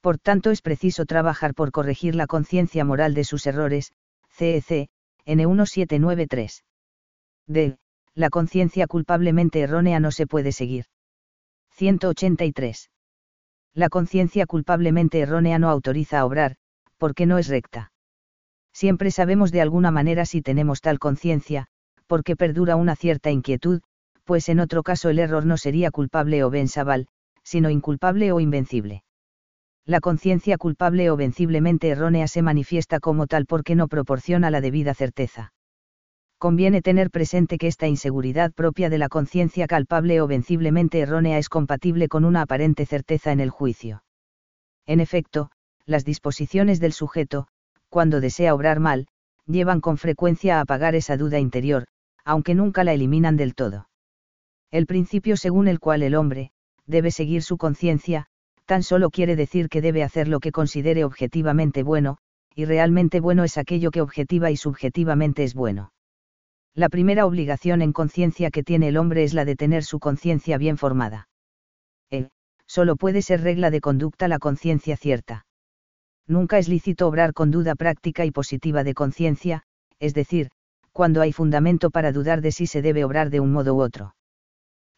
Por 0.02 0.18
tanto 0.18 0.50
es 0.50 0.62
preciso 0.62 1.06
trabajar 1.06 1.54
por 1.54 1.72
corregir 1.72 2.16
la 2.16 2.28
conciencia 2.28 2.84
moral 2.84 3.14
de 3.14 3.24
sus 3.24 3.46
errores, 3.46 3.94
CEC, 4.30 4.90
N1793. 5.28 6.64
D. 7.48 7.78
La 8.16 8.30
conciencia 8.30 8.88
culpablemente 8.88 9.62
errónea 9.62 10.00
no 10.00 10.12
se 10.12 10.26
puede 10.26 10.52
seguir. 10.52 10.86
183. 11.70 12.90
La 13.74 13.90
conciencia 13.90 14.46
culpablemente 14.46 15.20
errónea 15.20 15.60
no 15.60 15.70
autoriza 15.70 16.20
a 16.20 16.26
obrar, 16.26 16.56
porque 16.98 17.26
no 17.26 17.38
es 17.38 17.48
recta. 17.48 17.92
Siempre 18.74 19.12
sabemos 19.12 19.52
de 19.52 19.62
alguna 19.62 19.92
manera 19.92 20.26
si 20.26 20.42
tenemos 20.42 20.82
tal 20.82 21.00
conciencia, 21.00 21.68
porque 22.08 22.36
perdura 22.36 22.76
una 22.76 22.96
cierta 22.96 23.32
inquietud, 23.32 23.82
pues 24.24 24.50
en 24.50 24.60
otro 24.60 24.84
caso 24.84 25.10
el 25.10 25.20
error 25.20 25.46
no 25.46 25.58
sería 25.58 25.92
culpable 25.92 26.44
o 26.44 26.50
vensabal, 26.50 27.08
sino 27.44 27.70
inculpable 27.70 28.32
o 28.32 28.40
invencible. 28.40 29.04
La 29.92 30.00
conciencia 30.00 30.58
culpable 30.58 31.10
o 31.10 31.18
venciblemente 31.18 31.90
errónea 31.90 32.26
se 32.30 32.42
manifiesta 32.42 33.02
como 33.02 33.28
tal 33.28 33.46
porque 33.46 33.76
no 33.76 33.90
proporciona 33.90 34.50
la 34.50 34.62
debida 34.62 34.94
certeza. 34.94 35.52
Conviene 36.38 36.82
tener 36.82 37.12
presente 37.12 37.58
que 37.58 37.68
esta 37.68 37.90
inseguridad 37.90 38.54
propia 38.54 38.90
de 38.90 38.98
la 38.98 39.10
conciencia 39.10 39.68
culpable 39.68 40.22
o 40.22 40.28
venciblemente 40.28 41.02
errónea 41.02 41.38
es 41.40 41.50
compatible 41.50 42.08
con 42.08 42.24
una 42.24 42.44
aparente 42.44 42.86
certeza 42.86 43.34
en 43.34 43.42
el 43.42 43.50
juicio. 43.50 44.06
En 44.86 45.02
efecto, 45.02 45.52
las 45.86 46.06
disposiciones 46.06 46.80
del 46.80 46.94
sujeto, 46.94 47.48
cuando 47.90 48.22
desea 48.22 48.56
obrar 48.56 48.80
mal, 48.80 49.08
llevan 49.46 49.82
con 49.82 49.98
frecuencia 49.98 50.60
a 50.60 50.62
apagar 50.62 50.96
esa 50.96 51.18
duda 51.18 51.38
interior, 51.38 51.88
aunque 52.24 52.56
nunca 52.56 52.86
la 52.86 52.94
eliminan 52.94 53.36
del 53.36 53.56
todo. 53.56 53.90
El 54.72 54.86
principio 54.86 55.36
según 55.36 55.68
el 55.68 55.82
cual 55.82 56.02
el 56.02 56.16
hombre, 56.16 56.52
debe 56.86 57.12
seguir 57.12 57.44
su 57.44 57.58
conciencia, 57.58 58.30
tan 58.72 58.84
solo 58.84 59.10
quiere 59.10 59.36
decir 59.36 59.68
que 59.68 59.82
debe 59.82 60.02
hacer 60.02 60.30
lo 60.30 60.40
que 60.40 60.54
considere 60.54 61.04
objetivamente 61.04 61.84
bueno, 61.84 62.20
y 62.56 62.64
realmente 62.64 63.20
bueno 63.20 63.44
es 63.44 63.58
aquello 63.58 63.92
que 63.92 64.00
objetiva 64.00 64.50
y 64.50 64.56
subjetivamente 64.56 65.44
es 65.44 65.56
bueno. 65.56 65.92
La 66.74 66.88
primera 66.88 67.26
obligación 67.26 67.82
en 67.82 67.92
conciencia 67.92 68.50
que 68.50 68.64
tiene 68.64 68.88
el 68.88 68.96
hombre 68.96 69.26
es 69.26 69.34
la 69.34 69.44
de 69.44 69.58
tener 69.58 69.84
su 69.84 70.00
conciencia 70.00 70.58
bien 70.58 70.78
formada. 70.78 71.28
Él, 72.10 72.30
solo 72.66 72.96
puede 72.96 73.22
ser 73.22 73.42
regla 73.42 73.72
de 73.72 73.82
conducta 73.82 74.30
la 74.30 74.40
conciencia 74.40 74.96
cierta 74.96 75.46
nunca 76.26 76.58
es 76.58 76.70
lícito 76.70 77.10
obrar 77.10 77.34
con 77.34 77.52
duda 77.52 77.76
práctica 77.76 78.24
y 78.24 78.32
positiva 78.32 78.86
de 78.86 78.94
conciencia, 78.94 79.64
es 80.00 80.14
decir, 80.14 80.50
cuando 80.94 81.20
hay 81.20 81.34
fundamento 81.34 81.92
para 81.92 82.14
dudar 82.14 82.40
de 82.40 82.54
si 82.54 82.68
se 82.68 82.82
debe 82.82 83.04
obrar 83.04 83.32
de 83.32 83.42
un 83.42 83.52
modo 83.52 83.76
u 83.76 83.82
otro. 83.82 84.16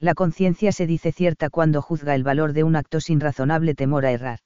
La 0.03 0.15
conciencia 0.15 0.73
se 0.73 0.85
dice 0.85 1.13
cierta 1.13 1.49
cuando 1.49 1.81
juzga 1.81 2.13
el 2.13 2.25
valor 2.25 2.51
de 2.51 2.65
un 2.65 2.75
acto 2.75 2.99
sin 2.99 3.21
razonable 3.21 3.73
temor 3.73 4.05
a 4.05 4.11
errar. 4.11 4.39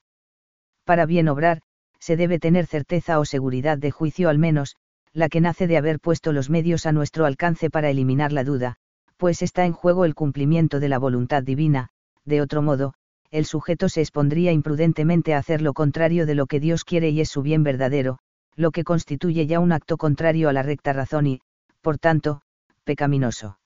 Para 0.86 1.08
bien 1.08 1.28
obrar, 1.28 1.64
se 2.00 2.16
debe 2.16 2.38
tener 2.38 2.68
certeza 2.68 3.18
o 3.18 3.26
seguridad 3.26 3.80
de 3.80 3.90
juicio 3.90 4.30
al 4.30 4.38
menos, 4.38 4.76
la 5.14 5.30
que 5.30 5.42
nace 5.42 5.66
de 5.66 5.78
haber 5.78 6.00
puesto 6.00 6.32
los 6.32 6.52
medios 6.52 6.86
a 6.86 6.92
nuestro 6.92 7.26
alcance 7.26 7.72
para 7.72 7.90
eliminar 7.90 8.34
la 8.34 8.44
duda, 8.44 8.76
pues 9.18 9.42
está 9.42 9.66
en 9.66 9.74
juego 9.74 10.06
el 10.06 10.14
cumplimiento 10.14 10.80
de 10.80 10.90
la 10.90 11.00
voluntad 11.00 11.42
divina, 11.42 11.90
de 12.24 12.40
otro 12.42 12.62
modo, 12.62 12.94
el 13.32 13.46
sujeto 13.46 13.90
se 13.90 14.02
expondría 14.02 14.52
imprudentemente 14.52 15.34
a 15.34 15.40
hacer 15.40 15.64
lo 15.64 15.74
contrario 15.74 16.28
de 16.28 16.36
lo 16.36 16.46
que 16.46 16.60
Dios 16.60 16.84
quiere 16.84 17.10
y 17.10 17.20
es 17.20 17.30
su 17.30 17.42
bien 17.42 17.64
verdadero, 17.64 18.20
lo 18.56 18.70
que 18.70 18.84
constituye 18.84 19.48
ya 19.48 19.60
un 19.60 19.72
acto 19.72 19.98
contrario 19.98 20.50
a 20.50 20.54
la 20.54 20.62
recta 20.62 20.94
razón 20.94 21.26
y, 21.26 21.42
por 21.82 21.98
tanto, 21.98 22.44
pecaminoso. 22.84 23.58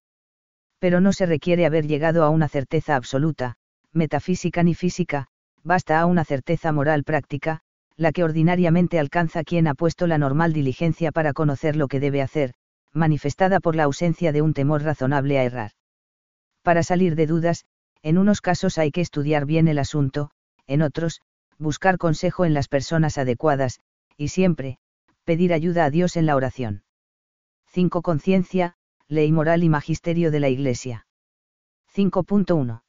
Pero 0.82 1.00
no 1.00 1.14
se 1.14 1.28
requiere 1.28 1.68
haber 1.68 1.86
llegado 1.86 2.24
a 2.24 2.32
una 2.32 2.48
certeza 2.48 2.96
absoluta, 2.96 3.56
metafísica 3.94 4.64
ni 4.64 4.74
física, 4.74 5.28
basta 5.64 6.00
a 6.00 6.08
una 6.08 6.26
certeza 6.26 6.72
moral 6.72 7.04
práctica, 7.04 7.60
la 7.98 8.12
que 8.12 8.24
ordinariamente 8.24 8.98
alcanza 8.98 9.44
quien 9.44 9.68
ha 9.68 9.76
puesto 9.76 10.08
la 10.08 10.18
normal 10.18 10.54
diligencia 10.54 11.12
para 11.12 11.34
conocer 11.34 11.76
lo 11.76 11.88
que 11.88 12.00
debe 12.00 12.24
hacer, 12.24 12.56
manifestada 12.94 13.60
por 13.60 13.76
la 13.76 13.84
ausencia 13.84 14.32
de 14.32 14.42
un 14.42 14.56
temor 14.56 14.82
razonable 14.82 15.38
a 15.38 15.44
errar. 15.44 15.72
Para 16.64 16.82
salir 16.82 17.16
de 17.16 17.28
dudas, 17.28 17.66
en 18.02 18.18
unos 18.18 18.42
casos 18.42 18.80
hay 18.80 18.90
que 18.90 19.02
estudiar 19.02 19.46
bien 19.46 19.68
el 19.68 19.78
asunto, 19.78 20.32
en 20.66 20.82
otros, 20.82 21.22
buscar 21.60 22.00
consejo 22.00 22.44
en 22.44 22.56
las 22.56 22.68
personas 22.68 23.20
adecuadas, 23.20 23.82
y 24.18 24.30
siempre, 24.30 24.80
pedir 25.26 25.54
ayuda 25.54 25.86
a 25.86 25.92
Dios 25.92 26.18
en 26.18 26.26
la 26.26 26.36
oración. 26.36 26.82
5. 27.68 28.02
Conciencia, 28.02 28.74
ley 29.12 29.30
moral 29.34 29.62
y 29.62 29.68
magisterio 29.68 30.32
de 30.32 30.40
la 30.40 30.48
Iglesia. 30.48 31.06
5.1. 31.94 32.82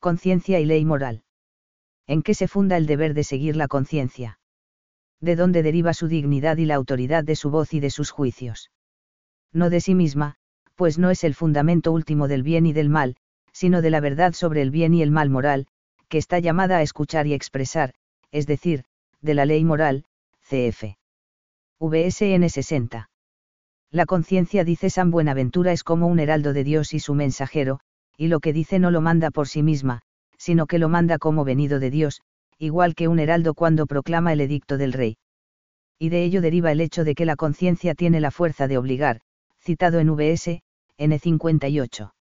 Conciencia 0.00 0.58
y 0.58 0.64
ley 0.64 0.84
moral. 0.84 1.22
¿En 2.08 2.22
qué 2.22 2.34
se 2.34 2.48
funda 2.48 2.76
el 2.76 2.86
deber 2.86 3.14
de 3.14 3.22
seguir 3.22 3.54
la 3.54 3.68
conciencia? 3.68 4.40
¿De 5.20 5.36
dónde 5.36 5.62
deriva 5.62 5.94
su 5.94 6.08
dignidad 6.08 6.56
y 6.56 6.64
la 6.64 6.74
autoridad 6.74 7.22
de 7.22 7.36
su 7.36 7.48
voz 7.48 7.72
y 7.74 7.78
de 7.78 7.90
sus 7.90 8.10
juicios? 8.10 8.72
No 9.52 9.70
de 9.70 9.80
sí 9.80 9.94
misma, 9.94 10.34
pues 10.74 10.98
no 10.98 11.10
es 11.10 11.22
el 11.22 11.36
fundamento 11.36 11.92
último 11.92 12.26
del 12.26 12.42
bien 12.42 12.66
y 12.66 12.72
del 12.72 12.88
mal, 12.88 13.14
sino 13.52 13.82
de 13.82 13.90
la 13.90 14.00
verdad 14.00 14.32
sobre 14.32 14.62
el 14.62 14.72
bien 14.72 14.94
y 14.94 15.02
el 15.02 15.12
mal 15.12 15.30
moral, 15.30 15.68
que 16.08 16.18
está 16.18 16.40
llamada 16.40 16.78
a 16.78 16.82
escuchar 16.82 17.28
y 17.28 17.34
expresar, 17.34 17.94
es 18.32 18.48
decir, 18.48 18.82
de 19.20 19.34
la 19.34 19.46
ley 19.46 19.64
moral, 19.64 20.06
cf. 20.40 20.96
VSN 21.78 22.50
60. 22.50 23.09
La 23.90 24.06
conciencia 24.06 24.64
dice 24.64 24.90
San 24.90 25.10
Buenaventura 25.10 25.72
es 25.72 25.82
como 25.82 26.06
un 26.06 26.20
heraldo 26.20 26.52
de 26.52 26.64
Dios 26.64 26.94
y 26.94 27.00
su 27.00 27.14
mensajero, 27.14 27.80
y 28.16 28.28
lo 28.28 28.40
que 28.40 28.52
dice 28.52 28.78
no 28.78 28.90
lo 28.90 29.00
manda 29.00 29.30
por 29.30 29.48
sí 29.48 29.62
misma, 29.62 30.02
sino 30.38 30.66
que 30.66 30.78
lo 30.78 30.88
manda 30.88 31.18
como 31.18 31.44
venido 31.44 31.80
de 31.80 31.90
Dios, 31.90 32.20
igual 32.58 32.94
que 32.94 33.08
un 33.08 33.18
heraldo 33.18 33.54
cuando 33.54 33.86
proclama 33.86 34.32
el 34.32 34.40
edicto 34.40 34.78
del 34.78 34.92
rey. 34.92 35.16
Y 35.98 36.08
de 36.08 36.24
ello 36.24 36.40
deriva 36.40 36.72
el 36.72 36.80
hecho 36.80 37.04
de 37.04 37.14
que 37.14 37.26
la 37.26 37.36
conciencia 37.36 37.94
tiene 37.94 38.20
la 38.20 38.30
fuerza 38.30 38.68
de 38.68 38.78
obligar, 38.78 39.20
citado 39.58 39.98
en 39.98 40.10
VS, 40.10 40.62
N58 40.98 42.12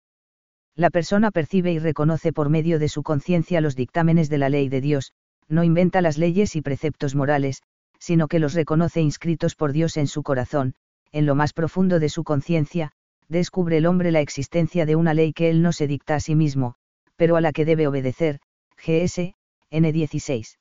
la 0.79 0.89
persona 0.89 1.29
percibe 1.29 1.73
y 1.73 1.79
reconoce 1.79 2.31
por 2.31 2.49
medio 2.49 2.79
de 2.79 2.87
su 2.87 3.03
conciencia 3.03 3.59
los 3.59 3.75
dictámenes 3.75 4.29
de 4.29 4.37
la 4.37 4.47
ley 4.47 4.69
de 4.69 4.79
Dios, 4.79 5.11
no 5.49 5.65
inventa 5.65 5.99
las 5.99 6.17
leyes 6.17 6.55
y 6.55 6.61
preceptos 6.61 7.15
morales, 7.15 7.63
sino 7.99 8.29
que 8.29 8.39
los 8.39 8.53
reconoce 8.53 9.01
inscritos 9.01 9.55
por 9.55 9.73
Dios 9.73 9.97
en 9.97 10.07
su 10.07 10.23
corazón, 10.23 10.75
en 11.11 11.25
lo 11.25 11.35
más 11.35 11.53
profundo 11.53 11.99
de 11.99 12.09
su 12.09 12.23
conciencia, 12.23 12.91
descubre 13.27 13.77
el 13.77 13.85
hombre 13.85 14.11
la 14.11 14.21
existencia 14.21 14.85
de 14.85 14.95
una 14.95 15.13
ley 15.13 15.33
que 15.33 15.49
él 15.49 15.61
no 15.61 15.71
se 15.71 15.87
dicta 15.87 16.15
a 16.15 16.19
sí 16.19 16.35
mismo, 16.35 16.75
pero 17.15 17.35
a 17.35 17.41
la 17.41 17.51
que 17.51 17.65
debe 17.65 17.87
obedecer, 17.87 18.39
GS, 18.77 19.35
N16. 19.71 20.57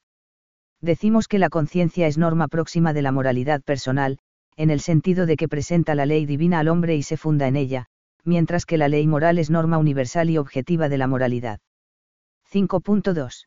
Decimos 0.81 1.29
que 1.29 1.39
la 1.39 1.49
conciencia 1.49 2.07
es 2.07 2.19
norma 2.19 2.49
próxima 2.49 2.93
de 2.93 3.03
la 3.03 3.13
moralidad 3.13 3.63
personal, 3.63 4.19
en 4.57 4.71
el 4.71 4.81
sentido 4.81 5.27
de 5.27 5.37
que 5.37 5.49
presenta 5.49 5.95
la 5.95 6.07
ley 6.07 6.27
divina 6.27 6.59
al 6.59 6.69
hombre 6.69 6.97
y 6.97 7.03
se 7.03 7.17
funda 7.17 7.47
en 7.47 7.57
ella, 7.57 7.87
mientras 8.25 8.67
que 8.67 8.77
la 8.77 8.89
ley 8.89 9.07
moral 9.07 9.39
es 9.39 9.51
norma 9.51 9.79
universal 9.79 10.31
y 10.31 10.39
objetiva 10.39 10.89
de 10.89 10.99
la 10.99 11.07
moralidad. 11.07 11.61
5.2. 12.53 13.47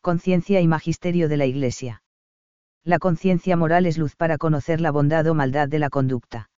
Conciencia 0.00 0.60
y 0.60 0.68
magisterio 0.68 1.28
de 1.28 1.36
la 1.36 1.46
Iglesia. 1.46 2.03
La 2.84 2.98
conciencia 2.98 3.56
moral 3.56 3.86
es 3.86 3.96
luz 3.96 4.14
para 4.14 4.36
conocer 4.36 4.82
la 4.82 4.90
bondad 4.90 5.26
o 5.26 5.34
maldad 5.34 5.68
de 5.68 5.78
la 5.78 5.88
conducta. 5.88 6.50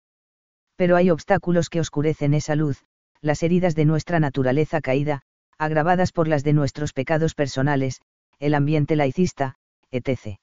Pero 0.75 0.95
hay 0.95 1.11
obstáculos 1.11 1.69
que 1.69 1.79
oscurecen 1.79 2.33
esa 2.33 2.55
luz, 2.55 2.83
las 3.21 3.43
heridas 3.43 3.75
de 3.75 3.85
nuestra 3.85 4.19
naturaleza 4.19 4.81
caída, 4.81 5.21
agravadas 5.59 6.11
por 6.11 6.27
las 6.27 6.43
de 6.43 6.53
nuestros 6.53 6.93
pecados 6.93 7.35
personales, 7.35 8.01
el 8.39 8.55
ambiente 8.55 8.95
laicista, 8.95 9.55
etc. 9.91 10.39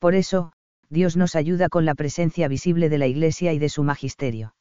Por 0.00 0.16
eso, 0.16 0.52
Dios 0.90 1.16
nos 1.16 1.36
ayuda 1.36 1.68
con 1.68 1.84
la 1.84 1.94
presencia 1.94 2.48
visible 2.48 2.88
de 2.88 2.98
la 2.98 3.06
Iglesia 3.06 3.52
y 3.52 3.58
de 3.58 3.68
su 3.68 3.84
magisterio. 3.84 4.54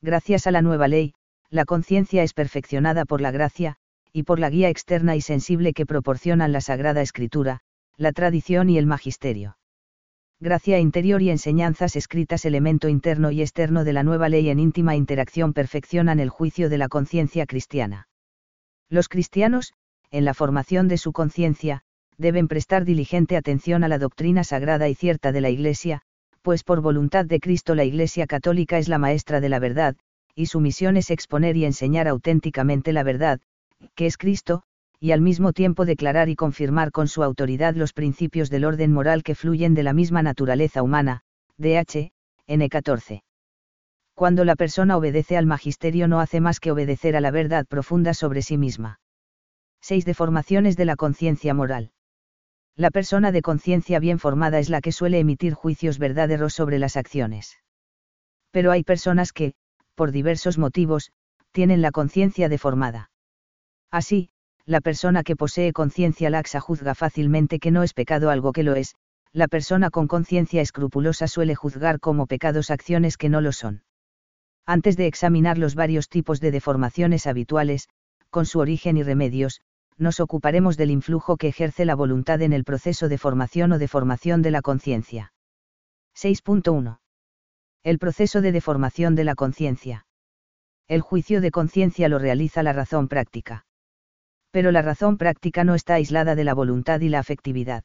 Gracias 0.00 0.46
a 0.48 0.50
la 0.50 0.62
nueva 0.62 0.88
ley, 0.88 1.14
la 1.50 1.64
conciencia 1.64 2.24
es 2.24 2.34
perfeccionada 2.34 3.04
por 3.04 3.20
la 3.20 3.30
gracia, 3.30 3.76
y 4.12 4.24
por 4.24 4.40
la 4.40 4.50
guía 4.50 4.68
externa 4.68 5.14
y 5.14 5.20
sensible 5.20 5.72
que 5.72 5.86
proporcionan 5.86 6.50
la 6.50 6.60
Sagrada 6.60 7.00
Escritura, 7.00 7.60
la 7.96 8.12
tradición 8.12 8.70
y 8.70 8.78
el 8.78 8.86
magisterio. 8.86 9.56
Gracia 10.40 10.80
interior 10.80 11.22
y 11.22 11.30
enseñanzas 11.30 11.94
escritas 11.94 12.44
elemento 12.44 12.88
interno 12.88 13.30
y 13.30 13.42
externo 13.42 13.84
de 13.84 13.92
la 13.92 14.02
nueva 14.02 14.28
ley 14.28 14.50
en 14.50 14.58
íntima 14.58 14.96
interacción 14.96 15.52
perfeccionan 15.52 16.18
el 16.18 16.30
juicio 16.30 16.68
de 16.68 16.78
la 16.78 16.88
conciencia 16.88 17.46
cristiana. 17.46 18.08
Los 18.88 19.08
cristianos, 19.08 19.72
en 20.10 20.24
la 20.24 20.34
formación 20.34 20.88
de 20.88 20.98
su 20.98 21.12
conciencia, 21.12 21.82
deben 22.18 22.48
prestar 22.48 22.84
diligente 22.84 23.36
atención 23.36 23.84
a 23.84 23.88
la 23.88 23.98
doctrina 23.98 24.44
sagrada 24.44 24.88
y 24.88 24.94
cierta 24.94 25.32
de 25.32 25.40
la 25.40 25.50
Iglesia, 25.50 26.02
pues 26.42 26.64
por 26.64 26.80
voluntad 26.80 27.24
de 27.24 27.40
Cristo 27.40 27.74
la 27.74 27.84
Iglesia 27.84 28.26
Católica 28.26 28.78
es 28.78 28.88
la 28.88 28.98
maestra 28.98 29.40
de 29.40 29.48
la 29.48 29.60
verdad, 29.60 29.96
y 30.34 30.46
su 30.46 30.60
misión 30.60 30.96
es 30.96 31.10
exponer 31.10 31.56
y 31.56 31.64
enseñar 31.64 32.08
auténticamente 32.08 32.92
la 32.92 33.02
verdad, 33.02 33.40
que 33.94 34.06
es 34.06 34.16
Cristo, 34.16 34.64
y 35.02 35.10
al 35.10 35.20
mismo 35.20 35.52
tiempo 35.52 35.84
declarar 35.84 36.28
y 36.28 36.36
confirmar 36.36 36.92
con 36.92 37.08
su 37.08 37.24
autoridad 37.24 37.74
los 37.74 37.92
principios 37.92 38.50
del 38.50 38.64
orden 38.64 38.92
moral 38.92 39.24
que 39.24 39.34
fluyen 39.34 39.74
de 39.74 39.82
la 39.82 39.92
misma 39.92 40.22
naturaleza 40.22 40.80
humana, 40.80 41.22
DH, 41.58 42.12
N14. 42.46 43.24
Cuando 44.14 44.44
la 44.44 44.54
persona 44.54 44.96
obedece 44.96 45.36
al 45.36 45.44
magisterio 45.44 46.06
no 46.06 46.20
hace 46.20 46.40
más 46.40 46.60
que 46.60 46.70
obedecer 46.70 47.16
a 47.16 47.20
la 47.20 47.32
verdad 47.32 47.66
profunda 47.66 48.14
sobre 48.14 48.42
sí 48.42 48.56
misma. 48.58 49.00
6. 49.80 50.04
Deformaciones 50.04 50.76
de 50.76 50.84
la 50.84 50.94
conciencia 50.94 51.52
moral. 51.52 51.90
La 52.76 52.92
persona 52.92 53.32
de 53.32 53.42
conciencia 53.42 53.98
bien 53.98 54.20
formada 54.20 54.60
es 54.60 54.70
la 54.70 54.80
que 54.80 54.92
suele 54.92 55.18
emitir 55.18 55.54
juicios 55.54 55.98
verdaderos 55.98 56.54
sobre 56.54 56.78
las 56.78 56.96
acciones. 56.96 57.58
Pero 58.52 58.70
hay 58.70 58.84
personas 58.84 59.32
que, 59.32 59.54
por 59.96 60.12
diversos 60.12 60.58
motivos, 60.58 61.10
tienen 61.50 61.82
la 61.82 61.90
conciencia 61.90 62.48
deformada. 62.48 63.10
Así, 63.90 64.30
la 64.64 64.80
persona 64.80 65.24
que 65.24 65.34
posee 65.36 65.72
conciencia 65.72 66.30
laxa 66.30 66.60
juzga 66.60 66.94
fácilmente 66.94 67.58
que 67.58 67.72
no 67.72 67.82
es 67.82 67.94
pecado 67.94 68.30
algo 68.30 68.52
que 68.52 68.62
lo 68.62 68.74
es, 68.74 68.94
la 69.32 69.48
persona 69.48 69.90
con 69.90 70.06
conciencia 70.06 70.60
escrupulosa 70.60 71.26
suele 71.26 71.54
juzgar 71.54 71.98
como 71.98 72.26
pecados 72.26 72.70
acciones 72.70 73.16
que 73.16 73.28
no 73.28 73.40
lo 73.40 73.52
son. 73.52 73.82
Antes 74.64 74.96
de 74.96 75.06
examinar 75.06 75.58
los 75.58 75.74
varios 75.74 76.08
tipos 76.08 76.40
de 76.40 76.52
deformaciones 76.52 77.26
habituales, 77.26 77.88
con 78.30 78.46
su 78.46 78.60
origen 78.60 78.96
y 78.96 79.02
remedios, 79.02 79.60
nos 79.98 80.20
ocuparemos 80.20 80.76
del 80.76 80.90
influjo 80.90 81.36
que 81.36 81.48
ejerce 81.48 81.84
la 81.84 81.96
voluntad 81.96 82.40
en 82.42 82.52
el 82.52 82.64
proceso 82.64 83.08
de 83.08 83.18
formación 83.18 83.72
o 83.72 83.78
deformación 83.78 84.42
de 84.42 84.50
la 84.52 84.62
conciencia. 84.62 85.32
6.1. 86.14 86.98
El 87.82 87.98
proceso 87.98 88.40
de 88.40 88.52
deformación 88.52 89.16
de 89.16 89.24
la 89.24 89.34
conciencia. 89.34 90.06
El 90.86 91.00
juicio 91.00 91.40
de 91.40 91.50
conciencia 91.50 92.08
lo 92.08 92.18
realiza 92.18 92.62
la 92.62 92.72
razón 92.72 93.08
práctica 93.08 93.64
pero 94.52 94.70
la 94.70 94.82
razón 94.82 95.16
práctica 95.16 95.64
no 95.64 95.74
está 95.74 95.94
aislada 95.94 96.36
de 96.36 96.44
la 96.44 96.54
voluntad 96.54 97.00
y 97.00 97.08
la 97.08 97.18
afectividad. 97.18 97.82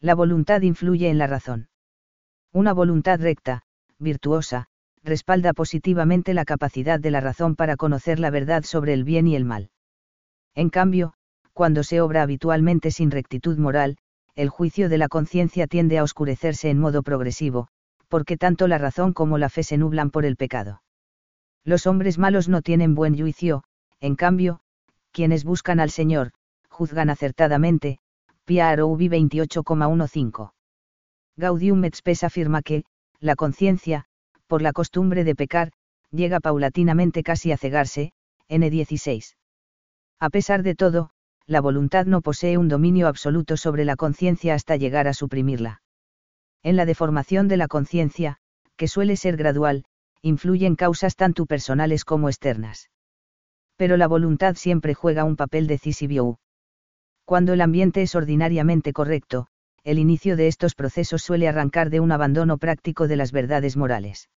La 0.00 0.14
voluntad 0.14 0.62
influye 0.62 1.08
en 1.08 1.18
la 1.18 1.28
razón. 1.28 1.68
Una 2.52 2.72
voluntad 2.72 3.20
recta, 3.20 3.62
virtuosa, 3.98 4.66
respalda 5.02 5.52
positivamente 5.52 6.34
la 6.34 6.44
capacidad 6.44 6.98
de 6.98 7.10
la 7.10 7.20
razón 7.20 7.54
para 7.54 7.76
conocer 7.76 8.18
la 8.18 8.30
verdad 8.30 8.64
sobre 8.64 8.94
el 8.94 9.04
bien 9.04 9.26
y 9.28 9.36
el 9.36 9.44
mal. 9.44 9.70
En 10.54 10.70
cambio, 10.70 11.12
cuando 11.52 11.82
se 11.82 12.00
obra 12.00 12.22
habitualmente 12.22 12.90
sin 12.90 13.10
rectitud 13.10 13.58
moral, 13.58 13.98
el 14.34 14.48
juicio 14.48 14.88
de 14.88 14.98
la 14.98 15.08
conciencia 15.08 15.66
tiende 15.66 15.98
a 15.98 16.02
oscurecerse 16.02 16.70
en 16.70 16.78
modo 16.80 17.02
progresivo, 17.02 17.68
porque 18.08 18.36
tanto 18.36 18.66
la 18.66 18.78
razón 18.78 19.12
como 19.12 19.38
la 19.38 19.48
fe 19.48 19.62
se 19.62 19.76
nublan 19.76 20.10
por 20.10 20.24
el 20.24 20.36
pecado. 20.36 20.82
Los 21.64 21.86
hombres 21.86 22.18
malos 22.18 22.48
no 22.48 22.62
tienen 22.62 22.94
buen 22.94 23.16
juicio, 23.16 23.64
en 24.00 24.16
cambio, 24.16 24.60
quienes 25.14 25.44
buscan 25.44 25.78
al 25.78 25.90
Señor, 25.90 26.32
juzgan 26.68 27.08
acertadamente, 27.08 28.00
Ubi 28.46 29.08
28,15. 29.08 30.52
Gaudium 31.36 31.84
et 31.84 31.94
Spes 31.94 32.24
afirma 32.24 32.62
que, 32.62 32.84
la 33.20 33.36
conciencia, 33.36 34.06
por 34.48 34.60
la 34.60 34.72
costumbre 34.72 35.22
de 35.22 35.36
pecar, 35.36 35.70
llega 36.10 36.40
paulatinamente 36.40 37.22
casi 37.22 37.52
a 37.52 37.56
cegarse, 37.56 38.12
N16. 38.48 39.36
A 40.18 40.30
pesar 40.30 40.64
de 40.64 40.74
todo, 40.74 41.10
la 41.46 41.60
voluntad 41.60 42.06
no 42.06 42.20
posee 42.20 42.58
un 42.58 42.68
dominio 42.68 43.06
absoluto 43.06 43.56
sobre 43.56 43.84
la 43.84 43.94
conciencia 43.94 44.54
hasta 44.54 44.76
llegar 44.76 45.06
a 45.06 45.14
suprimirla. 45.14 45.80
En 46.64 46.74
la 46.74 46.86
deformación 46.86 47.46
de 47.46 47.56
la 47.56 47.68
conciencia, 47.68 48.38
que 48.76 48.88
suele 48.88 49.16
ser 49.16 49.36
gradual, 49.36 49.84
influyen 50.22 50.74
causas 50.74 51.14
tanto 51.14 51.46
personales 51.46 52.04
como 52.04 52.28
externas 52.28 52.90
pero 53.76 53.96
la 53.96 54.06
voluntad 54.06 54.56
siempre 54.56 54.94
juega 54.94 55.24
un 55.24 55.36
papel 55.36 55.66
decisivo. 55.66 56.38
Cuando 57.24 57.52
el 57.52 57.60
ambiente 57.60 58.02
es 58.02 58.14
ordinariamente 58.14 58.92
correcto, 58.92 59.46
el 59.82 59.98
inicio 59.98 60.36
de 60.36 60.48
estos 60.48 60.74
procesos 60.74 61.22
suele 61.22 61.48
arrancar 61.48 61.90
de 61.90 62.00
un 62.00 62.12
abandono 62.12 62.58
práctico 62.58 63.08
de 63.08 63.16
las 63.16 63.32
verdades 63.32 63.76
morales. 63.76 64.28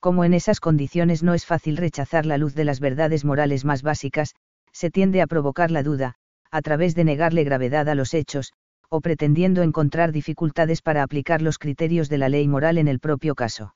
Como 0.00 0.24
en 0.24 0.34
esas 0.34 0.60
condiciones 0.60 1.22
no 1.22 1.34
es 1.34 1.44
fácil 1.46 1.76
rechazar 1.76 2.26
la 2.26 2.38
luz 2.38 2.54
de 2.54 2.64
las 2.64 2.78
verdades 2.78 3.24
morales 3.24 3.64
más 3.64 3.82
básicas, 3.82 4.34
se 4.72 4.90
tiende 4.90 5.22
a 5.22 5.26
provocar 5.26 5.70
la 5.70 5.82
duda, 5.82 6.14
a 6.50 6.62
través 6.62 6.94
de 6.94 7.04
negarle 7.04 7.44
gravedad 7.44 7.88
a 7.88 7.94
los 7.94 8.14
hechos, 8.14 8.52
o 8.90 9.00
pretendiendo 9.00 9.62
encontrar 9.62 10.12
dificultades 10.12 10.82
para 10.82 11.02
aplicar 11.02 11.42
los 11.42 11.58
criterios 11.58 12.08
de 12.08 12.18
la 12.18 12.28
ley 12.28 12.48
moral 12.48 12.78
en 12.78 12.88
el 12.88 13.00
propio 13.00 13.34
caso. 13.34 13.74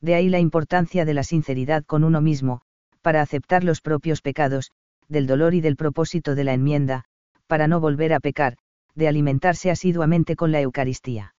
De 0.00 0.14
ahí 0.14 0.28
la 0.28 0.38
importancia 0.38 1.04
de 1.04 1.14
la 1.14 1.22
sinceridad 1.22 1.84
con 1.84 2.02
uno 2.04 2.20
mismo, 2.20 2.62
para 3.02 3.20
aceptar 3.20 3.64
los 3.64 3.80
propios 3.80 4.22
pecados, 4.22 4.70
del 5.08 5.26
dolor 5.26 5.54
y 5.54 5.60
del 5.60 5.76
propósito 5.76 6.34
de 6.34 6.44
la 6.44 6.54
enmienda, 6.54 7.04
para 7.46 7.68
no 7.68 7.80
volver 7.80 8.14
a 8.14 8.20
pecar, 8.20 8.56
de 8.94 9.08
alimentarse 9.08 9.70
asiduamente 9.70 10.36
con 10.36 10.52
la 10.52 10.60
Eucaristía. 10.60 11.34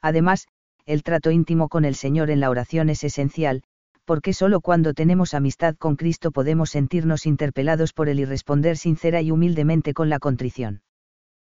Además, 0.00 0.48
el 0.86 1.02
trato 1.02 1.30
íntimo 1.30 1.68
con 1.68 1.84
el 1.84 1.94
Señor 1.94 2.30
en 2.30 2.40
la 2.40 2.50
oración 2.50 2.88
es 2.88 3.04
esencial, 3.04 3.62
porque 4.04 4.32
solo 4.32 4.60
cuando 4.60 4.94
tenemos 4.94 5.34
amistad 5.34 5.76
con 5.76 5.96
Cristo 5.96 6.30
podemos 6.32 6.70
sentirnos 6.70 7.26
interpelados 7.26 7.92
por 7.92 8.08
Él 8.08 8.20
y 8.20 8.24
responder 8.24 8.78
sincera 8.78 9.20
y 9.20 9.30
humildemente 9.30 9.92
con 9.92 10.08
la 10.08 10.18
contrición. 10.18 10.82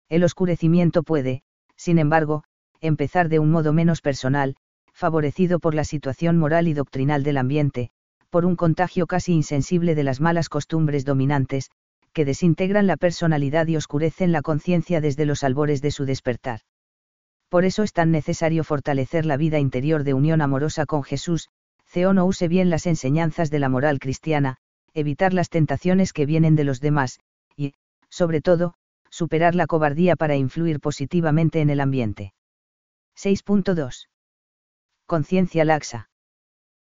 El 0.09 0.25
oscurecimiento 0.25 1.03
puede, 1.03 1.43
sin 1.77 1.97
embargo, 1.97 2.43
empezar 2.81 3.29
de 3.29 3.39
un 3.39 3.51
modo 3.51 3.71
menos 3.71 4.01
personal, 4.01 4.57
favorecido 4.91 5.59
por 5.59 5.73
la 5.73 5.85
situación 5.85 6.37
moral 6.37 6.67
y 6.67 6.73
doctrinal 6.73 7.23
del 7.23 7.37
ambiente, 7.37 7.91
por 8.31 8.45
un 8.45 8.55
contagio 8.55 9.05
casi 9.07 9.33
insensible 9.33 9.93
de 9.93 10.03
las 10.03 10.21
malas 10.21 10.49
costumbres 10.49 11.05
dominantes, 11.05 11.69
que 12.13 12.25
desintegran 12.25 12.87
la 12.87 12.97
personalidad 12.97 13.67
y 13.67 13.75
oscurecen 13.75 14.31
la 14.31 14.41
conciencia 14.41 15.01
desde 15.01 15.25
los 15.25 15.43
albores 15.43 15.81
de 15.81 15.91
su 15.91 16.05
despertar. 16.05 16.61
Por 17.49 17.65
eso 17.65 17.83
es 17.83 17.91
tan 17.91 18.11
necesario 18.11 18.63
fortalecer 18.63 19.25
la 19.25 19.35
vida 19.35 19.59
interior 19.59 20.05
de 20.05 20.13
unión 20.13 20.41
amorosa 20.41 20.85
con 20.85 21.03
Jesús, 21.03 21.49
no 21.95 22.25
use 22.25 22.47
bien 22.47 22.69
las 22.69 22.87
enseñanzas 22.87 23.51
de 23.51 23.59
la 23.59 23.67
moral 23.67 23.99
cristiana, 23.99 24.55
evitar 24.93 25.33
las 25.33 25.49
tentaciones 25.49 26.13
que 26.13 26.25
vienen 26.25 26.55
de 26.55 26.63
los 26.63 26.79
demás, 26.79 27.19
y, 27.57 27.73
sobre 28.09 28.39
todo, 28.39 28.75
superar 29.09 29.55
la 29.55 29.67
cobardía 29.67 30.15
para 30.15 30.37
influir 30.37 30.79
positivamente 30.79 31.59
en 31.59 31.69
el 31.69 31.81
ambiente. 31.81 32.33
6.2. 33.17 34.07
Conciencia 35.05 35.65
laxa. 35.65 36.10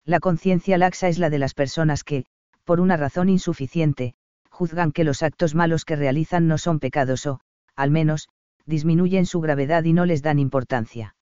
La 0.07 0.21
conciencia 0.21 0.79
laxa 0.79 1.09
es 1.09 1.19
la 1.19 1.31
de 1.31 1.41
las 1.41 1.53
personas 1.53 2.05
que, 2.05 2.27
por 2.65 2.79
una 2.81 2.97
razón 2.97 3.29
insuficiente, 3.29 4.15
juzgan 4.51 4.93
que 4.93 5.03
los 5.03 5.25
actos 5.25 5.57
malos 5.57 5.85
que 5.85 5.97
realizan 5.97 6.47
no 6.47 6.59
son 6.59 6.79
pecados 6.79 7.27
o, 7.27 7.41
al 7.75 7.91
menos, 7.91 8.29
disminuyen 8.67 9.27
su 9.27 9.41
gravedad 9.41 9.83
y 9.83 9.93
no 9.93 10.07
les 10.07 10.23
dan 10.23 10.39
importancia. 10.39 11.17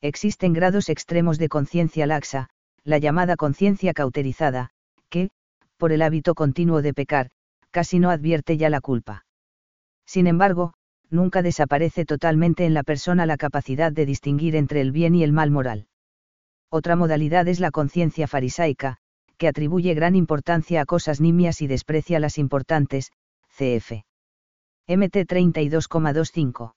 Existen 0.00 0.52
grados 0.52 0.88
extremos 0.88 1.38
de 1.38 1.48
conciencia 1.48 2.04
laxa, 2.06 2.48
la 2.82 2.98
llamada 2.98 3.36
conciencia 3.36 3.92
cauterizada, 3.92 4.70
que, 5.08 5.30
por 5.76 5.92
el 5.92 6.02
hábito 6.02 6.34
continuo 6.34 6.82
de 6.82 6.92
pecar, 6.92 7.30
casi 7.70 8.00
no 8.00 8.10
advierte 8.10 8.56
ya 8.56 8.70
la 8.70 8.80
culpa. 8.80 9.24
Sin 10.04 10.26
embargo, 10.26 10.74
nunca 11.10 11.42
desaparece 11.42 12.04
totalmente 12.04 12.64
en 12.64 12.74
la 12.74 12.82
persona 12.82 13.24
la 13.24 13.36
capacidad 13.36 13.92
de 13.92 14.04
distinguir 14.04 14.56
entre 14.56 14.80
el 14.80 14.90
bien 14.90 15.14
y 15.14 15.22
el 15.22 15.32
mal 15.32 15.52
moral. 15.52 15.86
Otra 16.70 16.94
modalidad 16.94 17.48
es 17.48 17.58
la 17.58 17.72
conciencia 17.72 18.28
farisaica, 18.28 18.98
que 19.38 19.48
atribuye 19.48 19.92
gran 19.94 20.14
importancia 20.14 20.80
a 20.80 20.86
cosas 20.86 21.20
nimias 21.20 21.62
y 21.62 21.66
desprecia 21.66 22.20
las 22.20 22.38
importantes, 22.38 23.10
cf. 23.48 24.04
MT 24.86 25.16
32,25. 25.26 26.74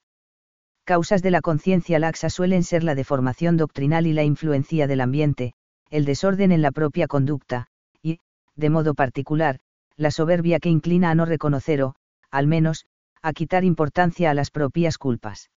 Causas 0.84 1.22
de 1.22 1.32
la 1.32 1.42
conciencia 1.42 2.00
laxa 2.00 2.30
suelen 2.30 2.64
ser 2.64 2.84
la 2.84 2.96
deformación 2.96 3.56
doctrinal 3.56 4.08
y 4.08 4.14
la 4.14 4.24
influencia 4.24 4.88
del 4.88 5.02
ambiente, 5.02 5.54
el 5.90 6.06
desorden 6.06 6.52
en 6.52 6.62
la 6.62 6.72
propia 6.72 7.08
conducta, 7.08 7.68
y, 8.02 8.20
de 8.56 8.70
modo 8.70 8.96
particular, 8.96 9.60
la 9.96 10.10
soberbia 10.10 10.60
que 10.60 10.70
inclina 10.70 11.12
a 11.12 11.16
no 11.16 11.26
reconocer 11.26 11.84
o, 11.84 11.96
al 12.32 12.48
menos, 12.48 12.86
a 13.22 13.32
quitar 13.32 13.64
importancia 13.64 14.32
a 14.32 14.34
las 14.34 14.50
propias 14.50 14.98
culpas. 14.98 15.52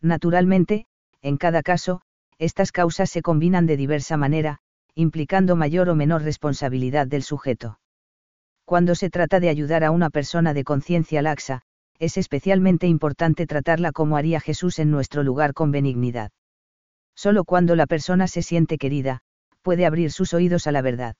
Naturalmente, 0.00 0.86
en 1.22 1.36
cada 1.36 1.62
caso, 1.62 2.02
estas 2.42 2.72
causas 2.72 3.08
se 3.08 3.22
combinan 3.22 3.66
de 3.66 3.76
diversa 3.76 4.16
manera, 4.16 4.58
implicando 4.96 5.54
mayor 5.54 5.88
o 5.88 5.94
menor 5.94 6.22
responsabilidad 6.22 7.06
del 7.06 7.22
sujeto. 7.22 7.78
Cuando 8.64 8.96
se 8.96 9.10
trata 9.10 9.38
de 9.38 9.48
ayudar 9.48 9.84
a 9.84 9.92
una 9.92 10.10
persona 10.10 10.52
de 10.52 10.64
conciencia 10.64 11.22
laxa, 11.22 11.62
es 12.00 12.16
especialmente 12.16 12.88
importante 12.88 13.46
tratarla 13.46 13.92
como 13.92 14.16
haría 14.16 14.40
Jesús 14.40 14.80
en 14.80 14.90
nuestro 14.90 15.22
lugar 15.22 15.54
con 15.54 15.70
benignidad. 15.70 16.32
Solo 17.14 17.44
cuando 17.44 17.76
la 17.76 17.86
persona 17.86 18.26
se 18.26 18.42
siente 18.42 18.76
querida, 18.76 19.20
puede 19.62 19.86
abrir 19.86 20.10
sus 20.10 20.34
oídos 20.34 20.66
a 20.66 20.72
la 20.72 20.82
verdad. 20.82 21.14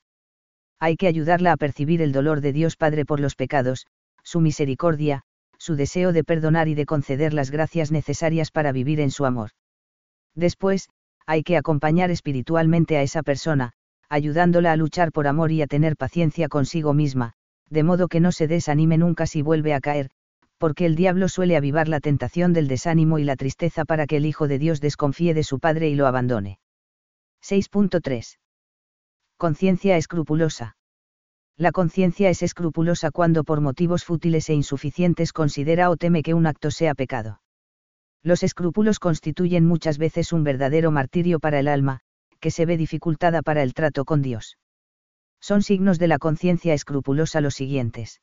Hay 0.80 0.96
que 0.96 1.06
ayudarla 1.06 1.52
a 1.52 1.56
percibir 1.56 2.02
el 2.02 2.11
dolor 2.11 2.40
de 2.40 2.52
Dios 2.52 2.76
Padre 2.76 3.04
por 3.04 3.20
los 3.20 3.37
pecados, 3.37 3.87
su 4.24 4.40
misericordia, 4.40 5.22
su 5.56 5.76
deseo 5.76 6.12
de 6.12 6.24
perdonar 6.24 6.66
y 6.66 6.74
de 6.74 6.87
conceder 6.87 7.32
las 7.32 7.52
gracias 7.52 7.92
necesarias 7.92 8.50
para 8.50 8.72
vivir 8.72 8.98
en 8.98 9.12
su 9.12 9.24
amor. 9.24 9.50
Después, 10.35 10.88
hay 11.26 11.42
que 11.42 11.56
acompañar 11.56 12.11
espiritualmente 12.11 12.96
a 12.96 13.02
esa 13.02 13.22
persona, 13.22 13.72
ayudándola 14.08 14.72
a 14.72 14.76
luchar 14.76 15.12
por 15.12 15.26
amor 15.26 15.52
y 15.52 15.62
a 15.62 15.66
tener 15.66 15.96
paciencia 15.96 16.48
consigo 16.48 16.92
misma, 16.94 17.32
de 17.70 17.82
modo 17.82 18.08
que 18.08 18.20
no 18.20 18.32
se 18.32 18.46
desanime 18.46 18.98
nunca 18.98 19.26
si 19.26 19.42
vuelve 19.42 19.74
a 19.74 19.80
caer, 19.80 20.11
porque 20.58 20.87
el 20.87 20.94
diablo 20.94 21.28
suele 21.28 21.56
avivar 21.56 21.88
la 21.88 21.98
tentación 21.98 22.52
del 22.52 22.68
desánimo 22.68 23.18
y 23.18 23.24
la 23.24 23.37
tristeza 23.37 23.85
para 23.85 24.06
que 24.06 24.18
el 24.18 24.26
Hijo 24.26 24.46
de 24.46 24.58
Dios 24.58 24.80
desconfíe 24.80 25.35
de 25.35 25.42
su 25.42 25.58
Padre 25.58 25.88
y 25.88 25.94
lo 25.94 26.06
abandone. 26.06 26.58
6.3. 27.42 28.38
Conciencia 29.37 29.96
escrupulosa. 29.96 30.76
La 31.56 31.72
conciencia 31.72 32.30
es 32.30 32.42
escrupulosa 32.42 33.11
cuando 33.11 33.44
por 33.44 33.61
motivos 33.61 34.04
fútiles 34.04 34.48
e 34.50 34.54
insuficientes 34.54 35.32
considera 35.32 35.90
o 35.90 35.96
teme 35.96 36.22
que 36.22 36.35
un 36.35 36.46
acto 36.46 36.70
sea 36.70 36.94
pecado. 36.94 37.40
Los 38.22 38.42
escrúpulos 38.42 38.98
constituyen 38.98 39.66
muchas 39.66 39.98
veces 39.98 40.32
un 40.32 40.44
verdadero 40.44 40.90
martirio 40.90 41.40
para 41.40 41.58
el 41.58 41.68
alma, 41.68 42.00
que 42.40 42.50
se 42.50 42.66
ve 42.66 42.76
dificultada 42.76 43.42
para 43.42 43.62
el 43.62 43.74
trato 43.74 44.04
con 44.04 44.22
Dios. 44.22 44.58
Son 45.40 45.62
signos 45.62 45.98
de 45.98 46.08
la 46.08 46.18
conciencia 46.18 46.74
escrupulosa 46.74 47.40
los 47.40 47.54
siguientes 47.54 48.20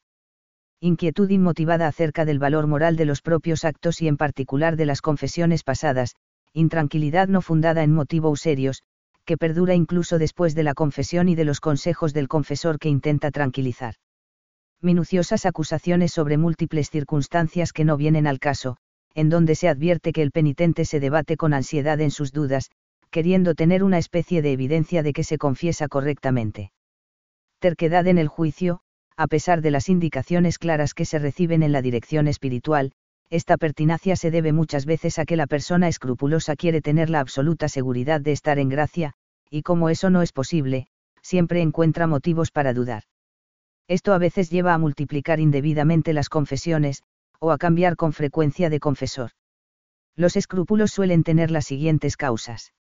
inquietud 0.81 1.29
inmotivada 1.29 1.87
acerca 1.87 2.23
del 2.23 2.39
valor 2.39 2.65
moral 2.65 2.95
de 2.95 3.03
los 3.03 3.21
propios 3.21 3.65
actos 3.65 4.01
y 4.01 4.07
en 4.07 4.15
particular 4.15 4.77
de 4.77 4.85
las 4.85 5.01
confesiones 5.01 5.63
pasadas, 5.63 6.15
intranquilidad 6.53 7.27
no 7.27 7.41
fundada 7.41 7.83
en 7.83 7.91
motivos 7.91 8.39
serios, 8.39 8.83
que 9.25 9.37
perdura 9.37 9.75
incluso 9.75 10.17
después 10.17 10.55
de 10.55 10.63
la 10.63 10.73
confesión 10.73 11.27
y 11.27 11.35
de 11.35 11.43
los 11.43 11.59
consejos 11.59 12.13
del 12.13 12.29
confesor 12.29 12.79
que 12.79 12.87
intenta 12.87 13.29
tranquilizar. 13.29 13.95
Minuciosas 14.81 15.45
acusaciones 15.45 16.13
sobre 16.13 16.37
múltiples 16.37 16.89
circunstancias 16.89 17.73
que 17.73 17.83
no 17.83 17.97
vienen 17.97 18.25
al 18.25 18.39
caso, 18.39 18.77
en 19.19 19.27
donde 19.27 19.55
se 19.55 19.67
advierte 19.67 20.13
que 20.13 20.21
el 20.21 20.31
penitente 20.31 20.85
se 20.85 21.01
debate 21.01 21.35
con 21.35 21.53
ansiedad 21.53 21.99
en 21.99 22.09
sus 22.09 22.31
dudas, 22.31 22.71
queriendo 23.11 23.53
tener 23.53 23.83
una 23.83 23.97
especie 23.97 24.41
de 24.41 24.53
evidencia 24.53 25.03
de 25.03 25.11
que 25.11 25.25
se 25.25 25.37
confiesa 25.37 25.89
correctamente. 25.89 26.71
Terquedad 27.59 28.07
en 28.07 28.17
el 28.17 28.29
juicio, 28.29 28.79
a 29.17 29.27
pesar 29.27 29.61
de 29.61 29.71
las 29.71 29.89
indicaciones 29.89 30.57
claras 30.57 30.93
que 30.93 31.03
se 31.03 31.19
reciben 31.19 31.63
en 31.63 31.73
la 31.73 31.81
dirección 31.81 32.29
espiritual, 32.29 32.93
esta 33.29 33.57
pertinacia 33.57 34.15
se 34.15 34.31
debe 34.31 34.53
muchas 34.53 34.85
veces 34.85 35.19
a 35.19 35.25
que 35.25 35.35
la 35.35 35.47
persona 35.47 35.89
escrupulosa 35.89 36.55
quiere 36.55 36.81
tener 36.81 37.09
la 37.09 37.19
absoluta 37.19 37.67
seguridad 37.67 38.21
de 38.21 38.31
estar 38.31 38.57
en 38.57 38.69
gracia, 38.69 39.15
y 39.49 39.63
como 39.63 39.89
eso 39.89 40.09
no 40.09 40.21
es 40.21 40.31
posible, 40.31 40.87
siempre 41.21 41.61
encuentra 41.61 42.07
motivos 42.07 42.51
para 42.51 42.73
dudar. 42.73 43.03
Esto 43.89 44.13
a 44.13 44.17
veces 44.17 44.49
lleva 44.49 44.73
a 44.73 44.77
multiplicar 44.77 45.41
indebidamente 45.41 46.13
las 46.13 46.29
confesiones, 46.29 47.03
o 47.39 47.51
a 47.51 47.57
cambiar 47.57 47.95
con 47.95 48.13
frecuencia 48.13 48.69
de 48.69 48.79
confesor. 48.79 49.31
Los 50.15 50.35
escrúpulos 50.35 50.91
suelen 50.91 51.23
tener 51.23 51.51
las 51.51 51.65
siguientes 51.65 52.17
causas. 52.17 52.73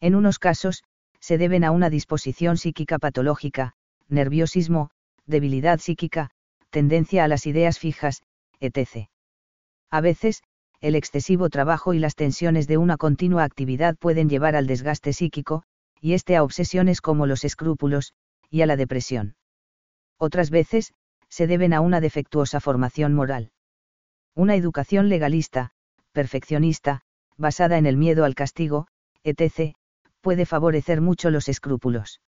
En 0.00 0.14
unos 0.14 0.38
casos, 0.38 0.82
se 1.20 1.38
deben 1.38 1.64
a 1.64 1.70
una 1.70 1.90
disposición 1.90 2.56
psíquica 2.56 2.98
patológica, 2.98 3.72
nerviosismo, 4.08 4.90
debilidad 5.26 5.78
psíquica, 5.78 6.30
tendencia 6.70 7.24
a 7.24 7.28
las 7.28 7.46
ideas 7.46 7.78
fijas, 7.78 8.22
etc. 8.60 9.08
A 9.90 10.00
veces, 10.00 10.42
el 10.80 10.96
excesivo 10.96 11.48
trabajo 11.48 11.94
y 11.94 11.98
las 11.98 12.14
tensiones 12.14 12.66
de 12.66 12.76
una 12.76 12.96
continua 12.98 13.44
actividad 13.44 13.96
pueden 13.96 14.28
llevar 14.28 14.56
al 14.56 14.66
desgaste 14.66 15.12
psíquico, 15.12 15.62
y 16.00 16.12
este 16.12 16.36
a 16.36 16.42
obsesiones 16.42 17.00
como 17.00 17.26
los 17.26 17.44
escrúpulos, 17.44 18.12
y 18.50 18.60
a 18.60 18.66
la 18.66 18.76
depresión. 18.76 19.36
Otras 20.18 20.50
veces, 20.50 20.92
se 21.30 21.46
deben 21.46 21.72
a 21.72 21.80
una 21.80 22.02
defectuosa 22.02 22.60
formación 22.60 23.14
moral. 23.14 23.50
Una 24.36 24.56
educación 24.56 25.08
legalista, 25.08 25.70
perfeccionista, 26.12 27.02
basada 27.36 27.78
en 27.78 27.86
el 27.86 27.96
miedo 27.96 28.24
al 28.24 28.34
castigo, 28.34 28.88
etc., 29.22 29.74
puede 30.20 30.44
favorecer 30.44 31.00
mucho 31.00 31.30
los 31.30 31.48
escrúpulos. 31.48 32.20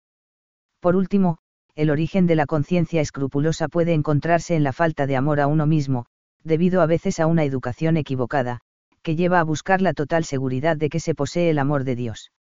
Por 0.80 0.96
último, 0.96 1.40
el 1.76 1.90
origen 1.90 2.28
de 2.28 2.36
la 2.36 2.46
conciencia 2.46 3.02
escrupulosa 3.02 3.68
puede 3.68 3.94
encontrarse 3.94 4.56
en 4.56 4.64
la 4.64 4.72
falta 4.72 5.08
de 5.08 5.16
amor 5.16 5.40
a 5.40 5.48
uno 5.48 5.66
mismo, 5.66 6.06
debido 6.44 6.82
a 6.82 6.86
veces 6.86 7.20
a 7.20 7.28
una 7.28 7.44
educación 7.44 7.98
equivocada, 7.98 8.62
que 9.02 9.16
lleva 9.16 9.40
a 9.40 9.44
buscar 9.44 9.82
la 9.82 9.94
total 9.94 10.26
seguridad 10.26 10.78
de 10.78 10.90
que 10.90 11.00
se 11.00 11.16
posee 11.16 11.50
el 11.50 11.60
amor 11.60 11.84
de 11.84 11.96
Dios. 11.96 12.32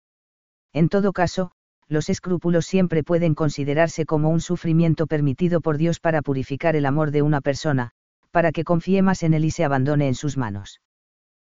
En 0.72 0.88
todo 0.88 1.12
caso, 1.12 1.53
los 1.88 2.09
escrúpulos 2.11 2.66
siempre 2.66 3.03
pueden 3.03 3.35
considerarse 3.35 4.07
como 4.07 4.29
un 4.29 4.40
sufrimiento 4.40 5.07
permitido 5.07 5.61
por 5.61 5.79
Dios 5.79 6.00
para 6.00 6.22
purificar 6.22 6.77
el 6.77 6.87
amor 6.87 7.11
de 7.11 7.22
una 7.22 7.40
persona, 7.40 7.92
para 8.34 8.50
que 8.50 8.64
confíe 8.64 9.00
más 9.00 9.22
en 9.22 9.32
él 9.32 9.44
y 9.44 9.52
se 9.52 9.62
abandone 9.62 10.08
en 10.08 10.16
sus 10.16 10.36
manos. 10.36 10.80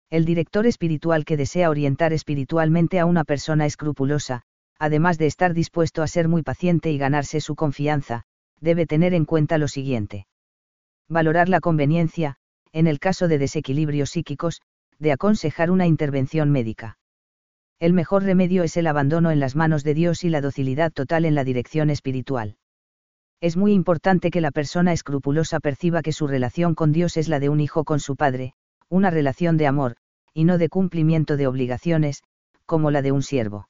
El 0.09 0.25
director 0.25 0.65
espiritual 0.65 1.25
que 1.25 1.37
desea 1.37 1.69
orientar 1.69 2.11
espiritualmente 2.11 2.99
a 2.99 3.05
una 3.05 3.23
persona 3.23 3.67
escrupulosa, 3.67 4.41
además 4.79 5.19
de 5.19 5.27
estar 5.27 5.53
dispuesto 5.53 6.01
a 6.01 6.07
ser 6.07 6.27
muy 6.27 6.41
paciente 6.41 6.91
y 6.91 6.97
ganarse 6.97 7.39
su 7.39 7.55
confianza, 7.55 8.23
debe 8.59 8.87
tener 8.87 9.13
en 9.13 9.25
cuenta 9.25 9.59
lo 9.59 9.67
siguiente. 9.67 10.25
Valorar 11.07 11.49
la 11.49 11.59
conveniencia, 11.59 12.37
en 12.71 12.87
el 12.87 12.97
caso 12.97 13.27
de 13.27 13.37
desequilibrios 13.37 14.09
psíquicos, 14.09 14.61
de 14.97 15.11
aconsejar 15.11 15.69
una 15.69 15.85
intervención 15.85 16.49
médica. 16.49 16.97
El 17.79 17.93
mejor 17.93 18.23
remedio 18.23 18.63
es 18.63 18.75
el 18.75 18.87
abandono 18.87 19.29
en 19.29 19.39
las 19.39 19.55
manos 19.55 19.83
de 19.83 19.93
Dios 19.93 20.23
y 20.23 20.29
la 20.29 20.41
docilidad 20.41 20.91
total 20.91 21.25
en 21.25 21.35
la 21.35 21.43
dirección 21.43 21.91
espiritual. 21.91 22.57
Es 23.41 23.57
muy 23.57 23.73
importante 23.73 24.29
que 24.29 24.39
la 24.39 24.51
persona 24.51 24.93
escrupulosa 24.93 25.59
perciba 25.59 26.03
que 26.03 26.13
su 26.13 26.27
relación 26.27 26.75
con 26.75 26.91
Dios 26.91 27.17
es 27.17 27.27
la 27.27 27.39
de 27.39 27.49
un 27.49 27.59
hijo 27.59 27.83
con 27.83 27.99
su 27.99 28.15
padre, 28.15 28.53
una 28.87 29.09
relación 29.09 29.57
de 29.57 29.65
amor, 29.65 29.95
y 30.31 30.43
no 30.43 30.59
de 30.59 30.69
cumplimiento 30.69 31.37
de 31.37 31.47
obligaciones, 31.47 32.21
como 32.67 32.91
la 32.91 33.01
de 33.01 33.11
un 33.11 33.23
siervo. 33.23 33.67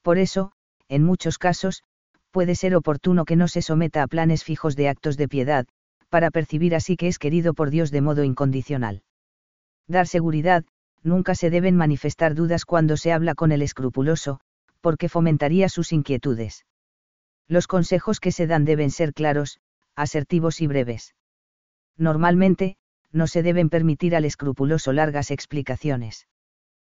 Por 0.00 0.16
eso, 0.16 0.52
en 0.88 1.04
muchos 1.04 1.36
casos, 1.36 1.82
puede 2.30 2.54
ser 2.54 2.74
oportuno 2.74 3.26
que 3.26 3.36
no 3.36 3.46
se 3.46 3.60
someta 3.60 4.02
a 4.02 4.06
planes 4.06 4.42
fijos 4.42 4.74
de 4.74 4.88
actos 4.88 5.18
de 5.18 5.28
piedad, 5.28 5.66
para 6.08 6.30
percibir 6.30 6.74
así 6.74 6.96
que 6.96 7.08
es 7.08 7.18
querido 7.18 7.52
por 7.52 7.68
Dios 7.68 7.90
de 7.90 8.00
modo 8.00 8.24
incondicional. 8.24 9.02
Dar 9.86 10.06
seguridad, 10.06 10.64
nunca 11.02 11.34
se 11.34 11.50
deben 11.50 11.76
manifestar 11.76 12.34
dudas 12.34 12.64
cuando 12.64 12.96
se 12.96 13.12
habla 13.12 13.34
con 13.34 13.52
el 13.52 13.60
escrupuloso, 13.60 14.40
porque 14.80 15.10
fomentaría 15.10 15.68
sus 15.68 15.92
inquietudes. 15.92 16.64
Los 17.48 17.66
consejos 17.66 18.20
que 18.20 18.30
se 18.30 18.46
dan 18.46 18.64
deben 18.64 18.90
ser 18.90 19.14
claros, 19.14 19.58
asertivos 19.96 20.60
y 20.60 20.66
breves. 20.66 21.14
Normalmente, 21.96 22.76
no 23.10 23.26
se 23.26 23.42
deben 23.42 23.70
permitir 23.70 24.14
al 24.14 24.24
escrupuloso 24.24 24.92
largas 24.92 25.30
explicaciones. 25.30 26.28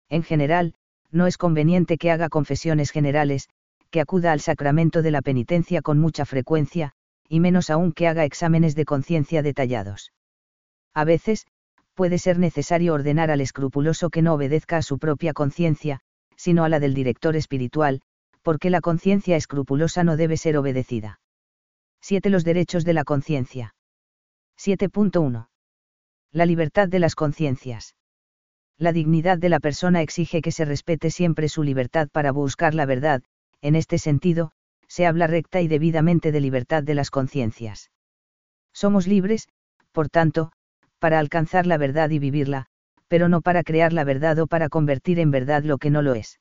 En 0.08 0.22
general, 0.22 0.74
no 1.11 1.26
es 1.26 1.37
conveniente 1.37 1.98
que 1.98 2.11
haga 2.11 2.28
confesiones 2.28 2.90
generales, 2.90 3.48
que 3.90 4.00
acuda 4.00 4.32
al 4.32 4.40
sacramento 4.40 5.02
de 5.02 5.11
la 5.11 5.22
penitencia 5.22 5.82
con 5.82 5.98
mucha 5.98 6.24
frecuencia, 6.24 6.92
y 7.28 7.40
menos 7.40 7.70
aún 7.70 7.92
que 7.92 8.08
haga 8.08 8.24
exámenes 8.24 8.74
de 8.74 8.84
conciencia 8.84 9.42
detallados. 9.42 10.12
A 10.94 11.04
veces, 11.04 11.46
puede 11.94 12.18
ser 12.18 12.38
necesario 12.38 12.94
ordenar 12.94 13.30
al 13.30 13.40
escrupuloso 13.40 14.11
que 14.11 14.22
no 14.22 14.34
obedezca 14.34 14.78
a 14.78 14.82
su 14.82 14.98
propia 14.98 15.32
conciencia, 15.32 16.00
sino 16.37 16.64
a 16.64 16.68
la 16.68 16.80
del 16.80 16.94
director 16.94 17.37
espiritual, 17.37 18.00
porque 18.42 18.70
la 18.70 18.81
conciencia 18.81 19.37
escrupulosa 19.37 20.05
no 20.05 20.16
debe 20.16 20.37
ser 20.37 20.57
obedecida. 20.57 21.20
7. 22.01 22.31
Los 22.31 22.44
derechos 22.44 22.85
de 22.85 22.92
la 22.94 23.05
conciencia. 23.05 23.74
7.1. 24.59 25.48
La 26.33 26.46
libertad 26.46 26.88
de 26.88 26.98
las 26.98 27.14
conciencias 27.14 27.94
la 28.79 28.92
dignidad 28.92 29.38
de 29.38 29.48
la 29.48 29.59
persona 29.59 30.03
exige 30.03 30.40
que 30.40 30.53
se 30.53 30.64
respete 30.64 31.11
siempre 31.11 31.48
su 31.48 31.64
libertad 31.64 32.09
para 32.12 32.31
buscar 32.31 32.74
la 32.74 32.87
verdad, 32.87 33.22
en 33.61 33.74
este 33.74 33.98
sentido, 33.98 34.53
se 34.87 35.05
habla 35.05 35.27
recta 35.27 35.61
y 35.61 35.68
debidamente 35.68 36.31
de 36.31 36.40
libertad 36.40 36.85
de 36.85 36.94
las 36.94 37.11
conciencias. 37.11 37.90
Somos 38.72 39.09
libres, 39.09 39.48
por 39.90 40.09
tanto, 40.09 40.53
para 41.01 41.18
alcanzar 41.18 41.66
la 41.66 41.77
verdad 41.77 42.11
y 42.11 42.20
vivirla, 42.20 42.66
pero 43.09 43.29
no 43.29 43.40
para 43.40 43.64
crear 43.64 43.92
la 43.92 44.05
verdad 44.05 44.38
o 44.38 44.46
para 44.46 44.68
convertir 44.68 45.18
en 45.18 45.33
verdad 45.33 45.64
lo 45.64 45.79
que 45.79 45.90
no 45.90 46.01
lo 46.01 46.14
es. 46.14 46.38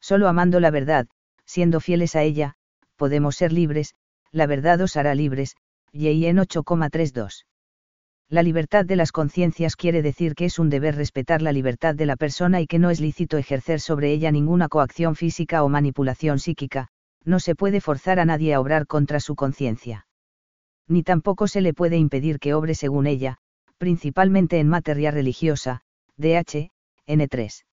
Solo 0.00 0.28
amando 0.28 0.60
la 0.60 0.70
verdad, 0.70 1.06
siendo 1.44 1.80
fieles 1.80 2.16
a 2.16 2.22
ella, 2.22 2.54
podemos 2.96 3.36
ser 3.36 3.52
libres, 3.52 3.94
la 4.32 4.46
verdad 4.46 4.80
os 4.80 4.96
hará 4.96 5.14
libres, 5.14 5.56
en 5.92 6.36
8,32. 6.36 7.44
La 8.28 8.42
libertad 8.42 8.84
de 8.84 8.96
las 8.96 9.12
conciencias 9.12 9.76
quiere 9.76 10.02
decir 10.02 10.34
que 10.34 10.46
es 10.46 10.58
un 10.58 10.68
deber 10.68 10.96
respetar 10.96 11.42
la 11.42 11.52
libertad 11.52 11.94
de 11.94 12.06
la 12.06 12.16
persona 12.16 12.60
y 12.60 12.66
que 12.66 12.78
no 12.78 12.90
es 12.90 13.00
lícito 13.00 13.38
ejercer 13.38 13.80
sobre 13.80 14.12
ella 14.12 14.32
ninguna 14.32 14.68
coacción 14.68 15.14
física 15.14 15.62
o 15.62 15.68
manipulación 15.68 16.40
psíquica, 16.40 16.88
no 17.24 17.38
se 17.38 17.54
puede 17.54 17.80
forzar 17.80 18.18
a 18.18 18.24
nadie 18.24 18.54
a 18.54 18.60
obrar 18.60 18.86
contra 18.86 19.20
su 19.20 19.36
conciencia. 19.36 20.06
Ni 20.88 21.02
tampoco 21.02 21.46
se 21.46 21.60
le 21.60 21.72
puede 21.72 21.96
impedir 21.96 22.38
que 22.38 22.54
obre 22.54 22.74
según 22.74 23.06
ella, 23.06 23.38
principalmente 23.78 24.58
en 24.58 24.68
materia 24.68 25.10
religiosa, 25.10 25.82
DH, 26.16 26.70
N3. 27.06 27.64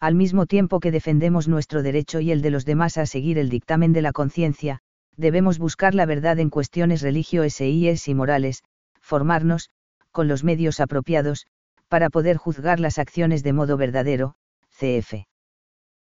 Al 0.00 0.14
mismo 0.14 0.46
tiempo 0.46 0.78
que 0.78 0.92
defendemos 0.92 1.48
nuestro 1.48 1.82
derecho 1.82 2.20
y 2.20 2.30
el 2.30 2.40
de 2.40 2.50
los 2.50 2.64
demás 2.64 2.98
a 2.98 3.06
seguir 3.06 3.38
el 3.38 3.48
dictamen 3.48 3.92
de 3.92 4.02
la 4.02 4.12
conciencia, 4.12 4.80
debemos 5.16 5.58
buscar 5.58 5.94
la 5.94 6.06
verdad 6.06 6.38
en 6.38 6.50
cuestiones 6.50 7.02
religiosas 7.02 8.06
y 8.08 8.14
morales, 8.14 8.62
formarnos, 9.00 9.70
con 10.12 10.28
los 10.28 10.44
medios 10.44 10.78
apropiados, 10.78 11.46
para 11.88 12.10
poder 12.10 12.36
juzgar 12.36 12.78
las 12.78 12.98
acciones 12.98 13.42
de 13.42 13.52
modo 13.52 13.76
verdadero, 13.76 14.34
cf. 14.70 15.26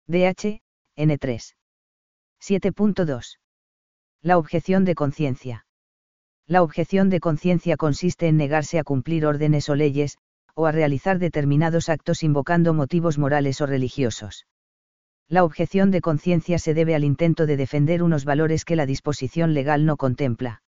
DH, 0.06 0.60
N3. 0.96 1.54
7.2. 2.40 3.38
La 4.22 4.36
objeción 4.36 4.84
de 4.84 4.94
conciencia. 4.94 5.66
La 6.46 6.62
objeción 6.62 7.08
de 7.08 7.20
conciencia 7.20 7.76
consiste 7.76 8.28
en 8.28 8.36
negarse 8.36 8.78
a 8.78 8.84
cumplir 8.84 9.26
órdenes 9.26 9.68
o 9.68 9.74
leyes, 9.74 10.18
o 10.56 10.64
a 10.64 10.72
realizar 10.72 11.18
determinados 11.18 11.90
actos 11.90 12.22
invocando 12.22 12.72
motivos 12.72 13.18
morales 13.18 13.60
o 13.60 13.66
religiosos. 13.66 14.46
La 15.28 15.44
objeción 15.44 15.90
de 15.90 16.00
conciencia 16.00 16.58
se 16.58 16.72
debe 16.72 16.94
al 16.94 17.04
intento 17.04 17.44
de 17.44 17.58
defender 17.58 18.02
unos 18.02 18.24
valores 18.24 18.64
que 18.64 18.74
la 18.74 18.86
disposición 18.86 19.52
legal 19.52 19.84
no 19.84 19.98
contempla. 19.98 20.62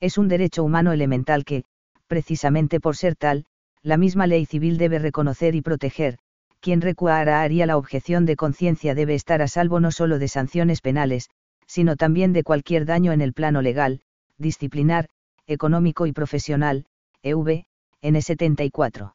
Es 0.00 0.16
un 0.16 0.28
derecho 0.28 0.64
humano 0.64 0.92
elemental 0.92 1.44
que, 1.44 1.64
precisamente 2.06 2.80
por 2.80 2.96
ser 2.96 3.14
tal, 3.14 3.44
la 3.82 3.98
misma 3.98 4.26
ley 4.26 4.46
civil 4.46 4.78
debe 4.78 4.98
reconocer 4.98 5.54
y 5.54 5.60
proteger, 5.60 6.18
quien 6.60 6.80
recuara 6.80 7.42
haría 7.42 7.66
la 7.66 7.76
objeción 7.76 8.24
de 8.24 8.36
conciencia 8.36 8.94
debe 8.94 9.14
estar 9.14 9.42
a 9.42 9.48
salvo 9.48 9.78
no 9.78 9.90
solo 9.90 10.18
de 10.18 10.28
sanciones 10.28 10.80
penales, 10.80 11.28
sino 11.66 11.96
también 11.96 12.32
de 12.32 12.44
cualquier 12.44 12.86
daño 12.86 13.12
en 13.12 13.20
el 13.20 13.34
plano 13.34 13.60
legal, 13.60 14.00
disciplinar, 14.38 15.08
económico 15.46 16.06
y 16.06 16.12
profesional, 16.12 16.86
EV, 17.22 17.64
N74. 18.02 19.14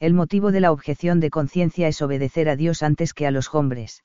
El 0.00 0.14
motivo 0.14 0.52
de 0.52 0.60
la 0.60 0.72
objeción 0.72 1.20
de 1.20 1.30
conciencia 1.30 1.88
es 1.88 2.02
obedecer 2.02 2.48
a 2.48 2.56
Dios 2.56 2.82
antes 2.82 3.14
que 3.14 3.26
a 3.26 3.30
los 3.30 3.54
hombres. 3.54 4.04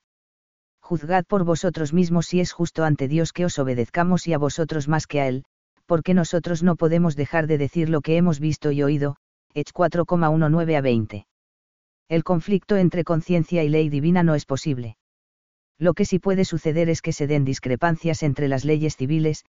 Juzgad 0.81 1.25
por 1.25 1.43
vosotros 1.43 1.93
mismos 1.93 2.27
si 2.27 2.39
es 2.39 2.51
justo 2.51 2.83
ante 2.83 3.07
Dios 3.07 3.33
que 3.33 3.45
os 3.45 3.59
obedezcamos 3.59 4.27
y 4.27 4.33
a 4.33 4.37
vosotros 4.37 4.87
más 4.87 5.07
que 5.07 5.21
a 5.21 5.27
Él, 5.27 5.43
porque 5.85 6.13
nosotros 6.13 6.63
no 6.63 6.75
podemos 6.75 7.15
dejar 7.15 7.47
de 7.47 7.57
decir 7.57 7.89
lo 7.89 8.01
que 8.01 8.17
hemos 8.17 8.39
visto 8.39 8.71
y 8.71 8.81
oído, 8.81 9.17
H 9.53 9.71
4,19 9.73 10.77
a 10.77 10.81
20 10.81 11.25
el 12.09 12.23
conflicto 12.23 12.75
entre 12.75 13.03
conciencia 13.03 13.63
y 13.63 13.69
ley 13.69 13.87
divina 13.87 14.23
no 14.23 14.33
es 14.33 14.45
posible. 14.45 14.97
Lo 15.77 15.93
que 15.93 16.05
sí 16.05 16.17
puede 16.17 16.43
suceder 16.43 16.89
es 16.89 17.03
que 17.03 17.13
se 17.13 17.27
den 17.27 17.45
discrepancias 17.45 18.23
entre 18.23 18.47
las 18.47 18.65
leyes 18.65 18.97
civiles, 18.97 19.45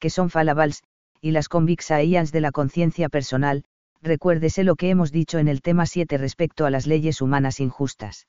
que 0.00 0.10
son 0.10 0.28
falables, 0.28 0.82
y 1.20 1.30
las 1.30 1.48
convicciones 1.48 2.32
de 2.32 2.40
la 2.40 2.50
conciencia 2.50 3.08
personal, 3.08 3.62
recuérdese 4.02 4.64
lo 4.64 4.76
que 4.76 4.90
hemos 4.90 5.12
dicho 5.12 5.38
en 5.38 5.48
el 5.48 5.62
tema 5.62 5.86
7 5.86 6.16
respecto 6.18 6.66
a 6.66 6.70
las 6.70 6.86
leyes 6.86 7.20
humanas 7.20 7.60
injustas. 7.60 8.26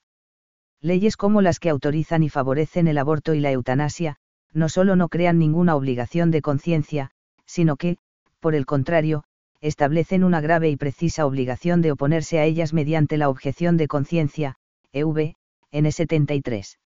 Leyes 0.82 1.16
como 1.16 1.42
las 1.42 1.60
que 1.60 1.70
autorizan 1.70 2.24
y 2.24 2.30
favorecen 2.30 2.88
el 2.88 2.98
aborto 2.98 3.34
y 3.34 3.40
la 3.40 3.52
eutanasia, 3.52 4.18
no 4.54 4.68
solo 4.68 4.96
no 4.96 5.10
crean 5.10 5.38
ninguna 5.38 5.76
obligación 5.76 6.32
de 6.32 6.42
conciencia, 6.42 7.12
sino 7.46 7.76
que, 7.78 7.98
por 8.40 8.56
el 8.56 8.66
contrario, 8.66 9.24
establecen 9.62 10.24
una 10.24 10.42
grave 10.42 10.70
y 10.70 10.76
precisa 10.76 11.26
obligación 11.26 11.82
de 11.82 11.92
oponerse 11.92 12.40
a 12.40 12.46
ellas 12.46 12.74
mediante 12.74 13.18
la 13.18 13.30
objeción 13.30 13.78
de 13.78 13.88
conciencia, 13.88 14.56
EV, 14.92 15.36
N73. 15.72 16.78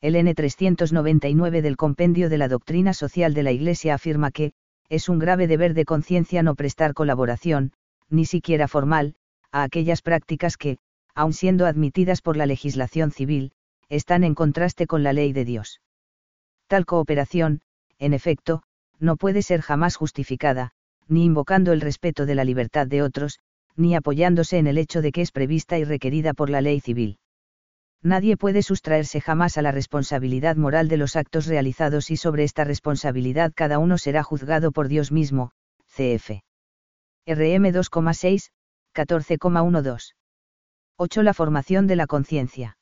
El 0.00 0.14
N399 0.14 1.60
del 1.60 1.76
Compendio 1.76 2.30
de 2.30 2.38
la 2.38 2.48
Doctrina 2.48 2.94
Social 2.94 3.34
de 3.34 3.42
la 3.42 3.52
Iglesia 3.52 3.94
afirma 3.94 4.30
que, 4.30 4.52
es 4.88 5.10
un 5.10 5.18
grave 5.18 5.46
deber 5.46 5.74
de 5.74 5.84
conciencia 5.84 6.42
no 6.42 6.54
prestar 6.54 6.94
colaboración, 6.94 7.72
ni 8.10 8.26
siquiera 8.26 8.68
formal, 8.68 9.14
a 9.52 9.62
aquellas 9.62 10.02
prácticas 10.02 10.56
que, 10.56 10.78
aun 11.14 11.32
siendo 11.32 11.66
admitidas 11.66 12.20
por 12.22 12.36
la 12.36 12.46
legislación 12.46 13.10
civil, 13.10 13.52
están 13.88 14.24
en 14.24 14.34
contraste 14.34 14.86
con 14.86 15.02
la 15.02 15.12
ley 15.12 15.32
de 15.32 15.44
Dios. 15.44 15.80
Tal 16.66 16.86
cooperación, 16.86 17.62
en 17.98 18.12
efecto, 18.12 18.62
no 18.98 19.16
puede 19.16 19.42
ser 19.42 19.60
jamás 19.62 19.96
justificada, 19.96 20.72
ni 21.08 21.24
invocando 21.24 21.72
el 21.72 21.80
respeto 21.80 22.26
de 22.26 22.34
la 22.34 22.44
libertad 22.44 22.86
de 22.86 23.02
otros, 23.02 23.40
ni 23.76 23.94
apoyándose 23.94 24.58
en 24.58 24.66
el 24.66 24.78
hecho 24.78 25.02
de 25.02 25.10
que 25.10 25.22
es 25.22 25.32
prevista 25.32 25.78
y 25.78 25.84
requerida 25.84 26.34
por 26.34 26.50
la 26.50 26.60
ley 26.60 26.80
civil. 26.80 27.18
Nadie 28.02 28.36
puede 28.36 28.62
sustraerse 28.62 29.20
jamás 29.20 29.58
a 29.58 29.62
la 29.62 29.72
responsabilidad 29.72 30.56
moral 30.56 30.88
de 30.88 30.96
los 30.96 31.16
actos 31.16 31.46
realizados 31.46 32.10
y 32.10 32.16
sobre 32.16 32.44
esta 32.44 32.64
responsabilidad 32.64 33.52
cada 33.54 33.78
uno 33.78 33.98
será 33.98 34.22
juzgado 34.22 34.72
por 34.72 34.88
Dios 34.88 35.12
mismo, 35.12 35.50
cf. 35.86 36.42
RM 37.34 37.72
2,6, 37.72 38.50
14,12. 38.92 40.14
8. 40.96 41.22
La 41.22 41.32
formación 41.32 41.86
de 41.86 41.94
la 41.94 42.08
conciencia. 42.08 42.76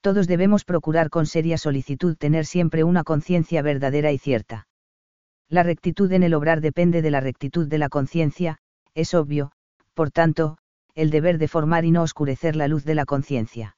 Todos 0.00 0.26
debemos 0.26 0.64
procurar 0.64 1.10
con 1.10 1.26
seria 1.26 1.58
solicitud 1.58 2.16
tener 2.16 2.46
siempre 2.46 2.82
una 2.82 3.04
conciencia 3.04 3.60
verdadera 3.60 4.10
y 4.10 4.18
cierta. 4.18 4.68
La 5.50 5.62
rectitud 5.62 6.10
en 6.12 6.22
el 6.22 6.32
obrar 6.32 6.62
depende 6.62 7.02
de 7.02 7.10
la 7.10 7.20
rectitud 7.20 7.68
de 7.68 7.78
la 7.78 7.90
conciencia, 7.90 8.58
es 8.94 9.12
obvio, 9.12 9.52
por 9.92 10.10
tanto, 10.10 10.56
el 10.94 11.10
deber 11.10 11.36
de 11.36 11.48
formar 11.48 11.84
y 11.84 11.90
no 11.90 12.02
oscurecer 12.02 12.56
la 12.56 12.68
luz 12.68 12.84
de 12.84 12.94
la 12.94 13.04
conciencia. 13.04 13.76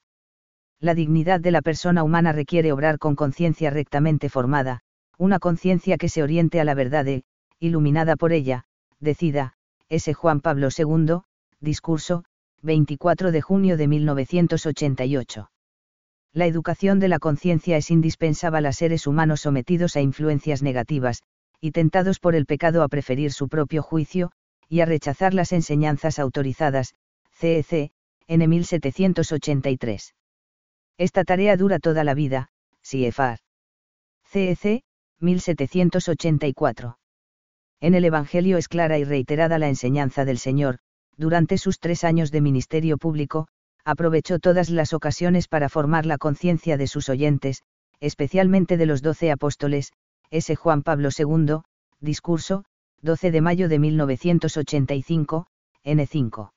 La 0.78 0.94
dignidad 0.94 1.40
de 1.40 1.50
la 1.50 1.62
persona 1.62 2.04
humana 2.04 2.32
requiere 2.32 2.70
obrar 2.70 2.98
con 2.98 3.16
conciencia 3.16 3.70
rectamente 3.70 4.28
formada, 4.28 4.82
una 5.18 5.40
conciencia 5.40 5.96
que 5.96 6.08
se 6.08 6.22
oriente 6.22 6.60
a 6.60 6.64
la 6.64 6.74
verdad 6.74 7.08
e, 7.08 7.24
iluminada 7.58 8.16
por 8.16 8.32
ella, 8.32 8.64
decida, 9.00 9.54
ese 9.90 10.14
Juan 10.14 10.40
Pablo 10.40 10.68
II, 10.76 11.18
discurso, 11.60 12.24
24 12.62 13.32
de 13.32 13.42
junio 13.42 13.76
de 13.76 13.88
1988. 13.88 15.50
La 16.32 16.46
educación 16.46 17.00
de 17.00 17.08
la 17.08 17.18
conciencia 17.18 17.76
es 17.76 17.90
indispensable 17.90 18.68
a 18.68 18.72
seres 18.72 19.08
humanos 19.08 19.40
sometidos 19.40 19.96
a 19.96 20.00
influencias 20.00 20.62
negativas, 20.62 21.22
y 21.60 21.72
tentados 21.72 22.20
por 22.20 22.36
el 22.36 22.46
pecado 22.46 22.84
a 22.84 22.88
preferir 22.88 23.32
su 23.32 23.48
propio 23.48 23.82
juicio, 23.82 24.30
y 24.68 24.80
a 24.80 24.86
rechazar 24.86 25.34
las 25.34 25.50
enseñanzas 25.50 26.20
autorizadas, 26.20 26.94
CEC, 27.32 27.90
en 28.28 28.48
1783. 28.48 30.14
Esta 30.98 31.24
tarea 31.24 31.56
dura 31.56 31.80
toda 31.80 32.04
la 32.04 32.14
vida, 32.14 32.50
CIEFAR. 32.84 33.40
CEC, 34.24 34.82
1784. 35.18 36.99
En 37.80 37.94
el 37.94 38.04
Evangelio 38.04 38.58
es 38.58 38.68
clara 38.68 38.98
y 38.98 39.04
reiterada 39.04 39.58
la 39.58 39.68
enseñanza 39.68 40.24
del 40.24 40.38
Señor, 40.38 40.78
durante 41.16 41.56
sus 41.56 41.78
tres 41.78 42.04
años 42.04 42.30
de 42.30 42.40
ministerio 42.40 42.98
público, 42.98 43.48
aprovechó 43.84 44.38
todas 44.38 44.68
las 44.68 44.92
ocasiones 44.92 45.48
para 45.48 45.68
formar 45.68 46.04
la 46.04 46.18
conciencia 46.18 46.76
de 46.76 46.86
sus 46.86 47.08
oyentes, 47.08 47.62
especialmente 48.00 48.76
de 48.76 48.86
los 48.86 49.02
doce 49.02 49.30
apóstoles, 49.30 49.92
S. 50.30 50.54
Juan 50.56 50.82
Pablo 50.82 51.08
II, 51.16 51.60
discurso, 52.00 52.64
12 53.02 53.30
de 53.30 53.40
mayo 53.40 53.68
de 53.68 53.78
1985, 53.78 55.46
N5. 55.84 56.50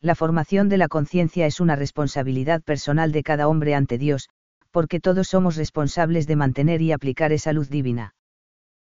La 0.00 0.14
formación 0.14 0.68
de 0.68 0.76
la 0.76 0.86
conciencia 0.88 1.46
es 1.46 1.58
una 1.58 1.74
responsabilidad 1.74 2.62
personal 2.62 3.10
de 3.10 3.24
cada 3.24 3.48
hombre 3.48 3.74
ante 3.74 3.98
Dios, 3.98 4.28
porque 4.70 5.00
todos 5.00 5.26
somos 5.28 5.56
responsables 5.56 6.26
de 6.26 6.36
mantener 6.36 6.82
y 6.82 6.92
aplicar 6.92 7.32
esa 7.32 7.52
luz 7.52 7.68
divina. 7.68 8.14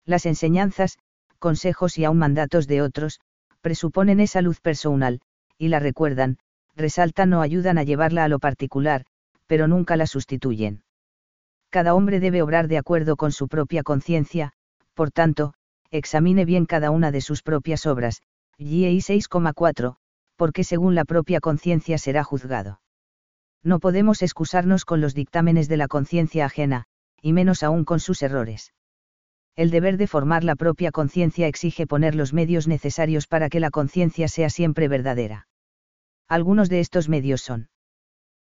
Las 0.04 0.26
enseñanzas, 0.26 0.98
consejos 1.38 1.98
y 1.98 2.04
aún 2.04 2.18
mandatos 2.18 2.66
de 2.66 2.82
otros, 2.82 3.20
presuponen 3.60 4.20
esa 4.20 4.42
luz 4.42 4.60
personal, 4.60 5.20
y 5.58 5.68
la 5.68 5.78
recuerdan, 5.78 6.38
resaltan 6.74 7.32
o 7.32 7.40
ayudan 7.40 7.78
a 7.78 7.82
llevarla 7.82 8.24
a 8.24 8.28
lo 8.28 8.38
particular, 8.38 9.04
pero 9.46 9.68
nunca 9.68 9.96
la 9.96 10.06
sustituyen 10.06 10.82
cada 11.76 11.94
hombre 11.94 12.20
debe 12.20 12.40
obrar 12.40 12.68
de 12.68 12.78
acuerdo 12.78 13.16
con 13.16 13.32
su 13.32 13.48
propia 13.48 13.82
conciencia, 13.82 14.52
por 14.94 15.10
tanto, 15.10 15.52
examine 15.90 16.46
bien 16.46 16.64
cada 16.64 16.90
una 16.90 17.10
de 17.10 17.20
sus 17.20 17.42
propias 17.42 17.84
obras, 17.84 18.22
GI 18.56 18.96
6,4, 18.96 19.96
porque 20.36 20.64
según 20.64 20.94
la 20.94 21.04
propia 21.04 21.38
conciencia 21.40 21.98
será 21.98 22.24
juzgado. 22.24 22.80
No 23.62 23.78
podemos 23.78 24.22
excusarnos 24.22 24.86
con 24.86 25.02
los 25.02 25.14
dictámenes 25.14 25.68
de 25.68 25.76
la 25.76 25.86
conciencia 25.86 26.46
ajena, 26.46 26.84
y 27.20 27.34
menos 27.34 27.62
aún 27.62 27.84
con 27.84 28.00
sus 28.00 28.22
errores. 28.22 28.72
El 29.56 29.70
deber 29.70 29.96
de 29.96 30.06
formar 30.06 30.44
la 30.44 30.54
propia 30.54 30.92
conciencia 30.92 31.46
exige 31.46 31.86
poner 31.86 32.14
los 32.14 32.34
medios 32.34 32.68
necesarios 32.68 33.26
para 33.26 33.48
que 33.48 33.58
la 33.58 33.70
conciencia 33.70 34.28
sea 34.28 34.50
siempre 34.50 34.86
verdadera. 34.86 35.48
Algunos 36.28 36.68
de 36.68 36.80
estos 36.80 37.08
medios 37.08 37.40
son 37.40 37.70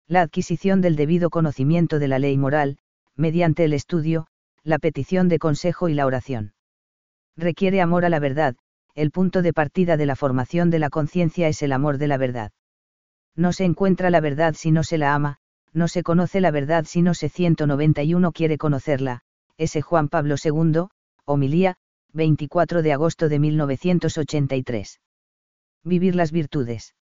la 0.07 0.21
adquisición 0.21 0.79
del 0.79 0.95
debido 0.95 1.29
conocimiento 1.29 1.99
de 1.99 2.07
la 2.07 2.17
ley 2.17 2.37
moral, 2.37 2.77
mediante 3.15 3.65
el 3.65 3.73
estudio, 3.73 4.27
la 4.63 4.79
petición 4.79 5.27
de 5.27 5.39
consejo 5.39 5.89
y 5.89 5.93
la 5.93 6.05
oración. 6.05 6.53
Requiere 7.35 7.81
amor 7.81 8.05
a 8.05 8.09
la 8.09 8.19
verdad, 8.19 8.55
el 8.95 9.11
punto 9.11 9.41
de 9.41 9.51
partida 9.51 9.97
de 9.97 10.05
la 10.05 10.15
formación 10.15 10.69
de 10.69 10.79
la 10.79 10.89
conciencia 10.89 11.49
es 11.49 11.61
el 11.61 11.73
amor 11.73 11.97
de 11.97 12.07
la 12.07 12.17
verdad. 12.17 12.51
No 13.35 13.51
se 13.51 13.65
encuentra 13.65 14.09
la 14.09 14.21
verdad 14.21 14.53
si 14.57 14.71
no 14.71 14.83
se 14.83 14.97
la 14.97 15.13
ama, 15.13 15.37
no 15.73 15.87
se 15.87 16.03
conoce 16.03 16.39
la 16.39 16.51
verdad 16.51 16.85
si 16.85 17.01
no 17.01 17.13
se 17.13 17.27
191 17.27 18.31
quiere 18.31 18.57
conocerla, 18.57 19.21
ese 19.57 19.81
Juan 19.81 20.09
Pablo 20.09 20.35
II, 20.43 20.87
homilía, 21.25 21.75
24 22.13 22.81
de 22.81 22.93
agosto 22.93 23.29
de 23.29 23.39
1983. 23.39 24.99
Vivir 25.83 26.15
las 26.15 26.31
virtudes. 26.31 26.95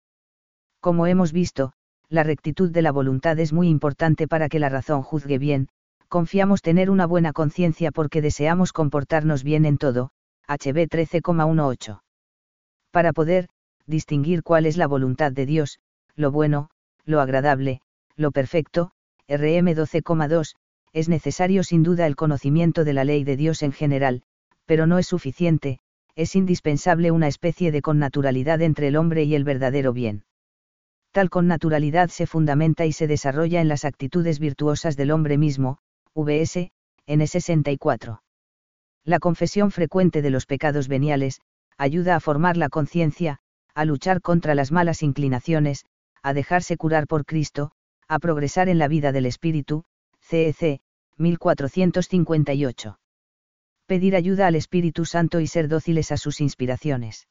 Como 0.80 1.08
hemos 1.08 1.32
visto, 1.32 1.74
la 2.10 2.24
rectitud 2.24 2.72
de 2.72 2.82
la 2.82 2.92
voluntad 2.92 3.38
es 3.40 3.54
muy 3.54 3.68
importante 3.70 4.28
para 4.28 4.50
que 4.50 4.60
la 4.60 4.70
razón 4.70 5.04
juzgue 5.04 5.38
bien, 5.38 5.70
confiamos 6.08 6.62
tener 6.62 6.90
una 6.90 7.06
buena 7.06 7.34
conciencia 7.34 7.92
porque 7.92 8.22
deseamos 8.22 8.74
comportarnos 8.74 9.44
bien 9.44 9.66
en 9.66 9.78
todo, 9.78 10.12
HB 10.48 10.88
13,18. 10.90 12.02
Para 12.92 13.14
poder, 13.14 13.50
distinguir 13.86 14.42
cuál 14.44 14.66
es 14.66 14.78
la 14.78 14.88
voluntad 14.88 15.32
de 15.32 15.46
Dios, 15.46 15.80
lo 16.16 16.32
bueno, 16.32 16.70
lo 17.06 17.22
agradable, 17.22 17.82
lo 18.16 18.32
perfecto, 18.32 18.92
RM 19.28 19.76
12,2, 19.76 20.56
es 20.94 21.10
necesario 21.10 21.64
sin 21.64 21.84
duda 21.84 22.08
el 22.08 22.16
conocimiento 22.16 22.84
de 22.84 22.94
la 22.94 23.04
ley 23.04 23.24
de 23.24 23.38
Dios 23.38 23.64
en 23.64 23.72
general, 23.72 24.24
pero 24.66 24.88
no 24.88 24.98
es 24.98 25.08
suficiente, 25.08 25.80
es 26.16 26.36
indispensable 26.36 27.12
una 27.12 27.28
especie 27.28 27.72
de 27.72 27.82
connaturalidad 27.82 28.62
entre 28.62 28.88
el 28.88 28.96
hombre 28.96 29.24
y 29.24 29.36
el 29.36 29.44
verdadero 29.44 29.94
bien. 29.94 30.26
Tal 31.12 31.30
connaturalidad 31.30 32.10
se 32.10 32.28
fundamenta 32.28 32.86
y 32.86 32.92
se 32.92 33.08
desarrolla 33.08 33.62
en 33.62 33.68
las 33.68 33.86
actitudes 33.86 34.40
virtuosas 34.40 34.96
del 34.96 35.12
hombre 35.12 35.38
mismo, 35.38 35.80
vs. 36.16 36.70
N 37.08 37.26
64. 37.26 38.22
La 39.06 39.20
confesión 39.20 39.72
frecuente 39.72 40.22
de 40.22 40.30
los 40.30 40.46
pecados 40.46 40.88
veniales, 40.88 41.42
ayuda 41.78 42.16
a 42.16 42.20
formar 42.20 42.58
la 42.58 42.70
conciencia, 42.70 43.40
a 43.74 43.86
luchar 43.86 44.22
contra 44.22 44.54
las 44.54 44.72
malas 44.72 45.02
inclinaciones, 45.02 45.86
a 46.22 46.34
dejarse 46.34 46.78
curar 46.78 47.08
por 47.08 47.26
Cristo, 47.26 47.72
a 48.08 48.20
progresar 48.20 48.70
en 48.70 48.78
la 48.78 48.88
vida 48.88 49.12
del 49.12 49.26
Espíritu, 49.26 49.86
CEC, 50.30 50.82
1458. 51.18 53.00
Pedir 53.88 54.16
ayuda 54.16 54.46
al 54.46 54.56
Espíritu 54.56 55.06
Santo 55.06 55.40
y 55.40 55.48
ser 55.48 55.68
dóciles 55.68 56.12
a 56.12 56.18
sus 56.18 56.40
inspiraciones. 56.40 57.28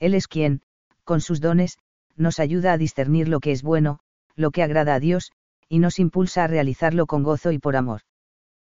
Él 0.00 0.14
es 0.14 0.26
quien, 0.26 0.62
con 1.04 1.20
sus 1.20 1.40
dones, 1.40 1.78
nos 2.16 2.40
ayuda 2.40 2.72
a 2.72 2.78
discernir 2.78 3.28
lo 3.28 3.38
que 3.38 3.52
es 3.52 3.62
bueno, 3.62 4.00
lo 4.34 4.50
que 4.50 4.64
agrada 4.64 4.94
a 4.94 5.00
Dios, 5.00 5.30
y 5.68 5.78
nos 5.78 6.00
impulsa 6.00 6.42
a 6.42 6.48
realizarlo 6.48 7.06
con 7.06 7.22
gozo 7.22 7.52
y 7.52 7.60
por 7.60 7.76
amor. 7.76 8.00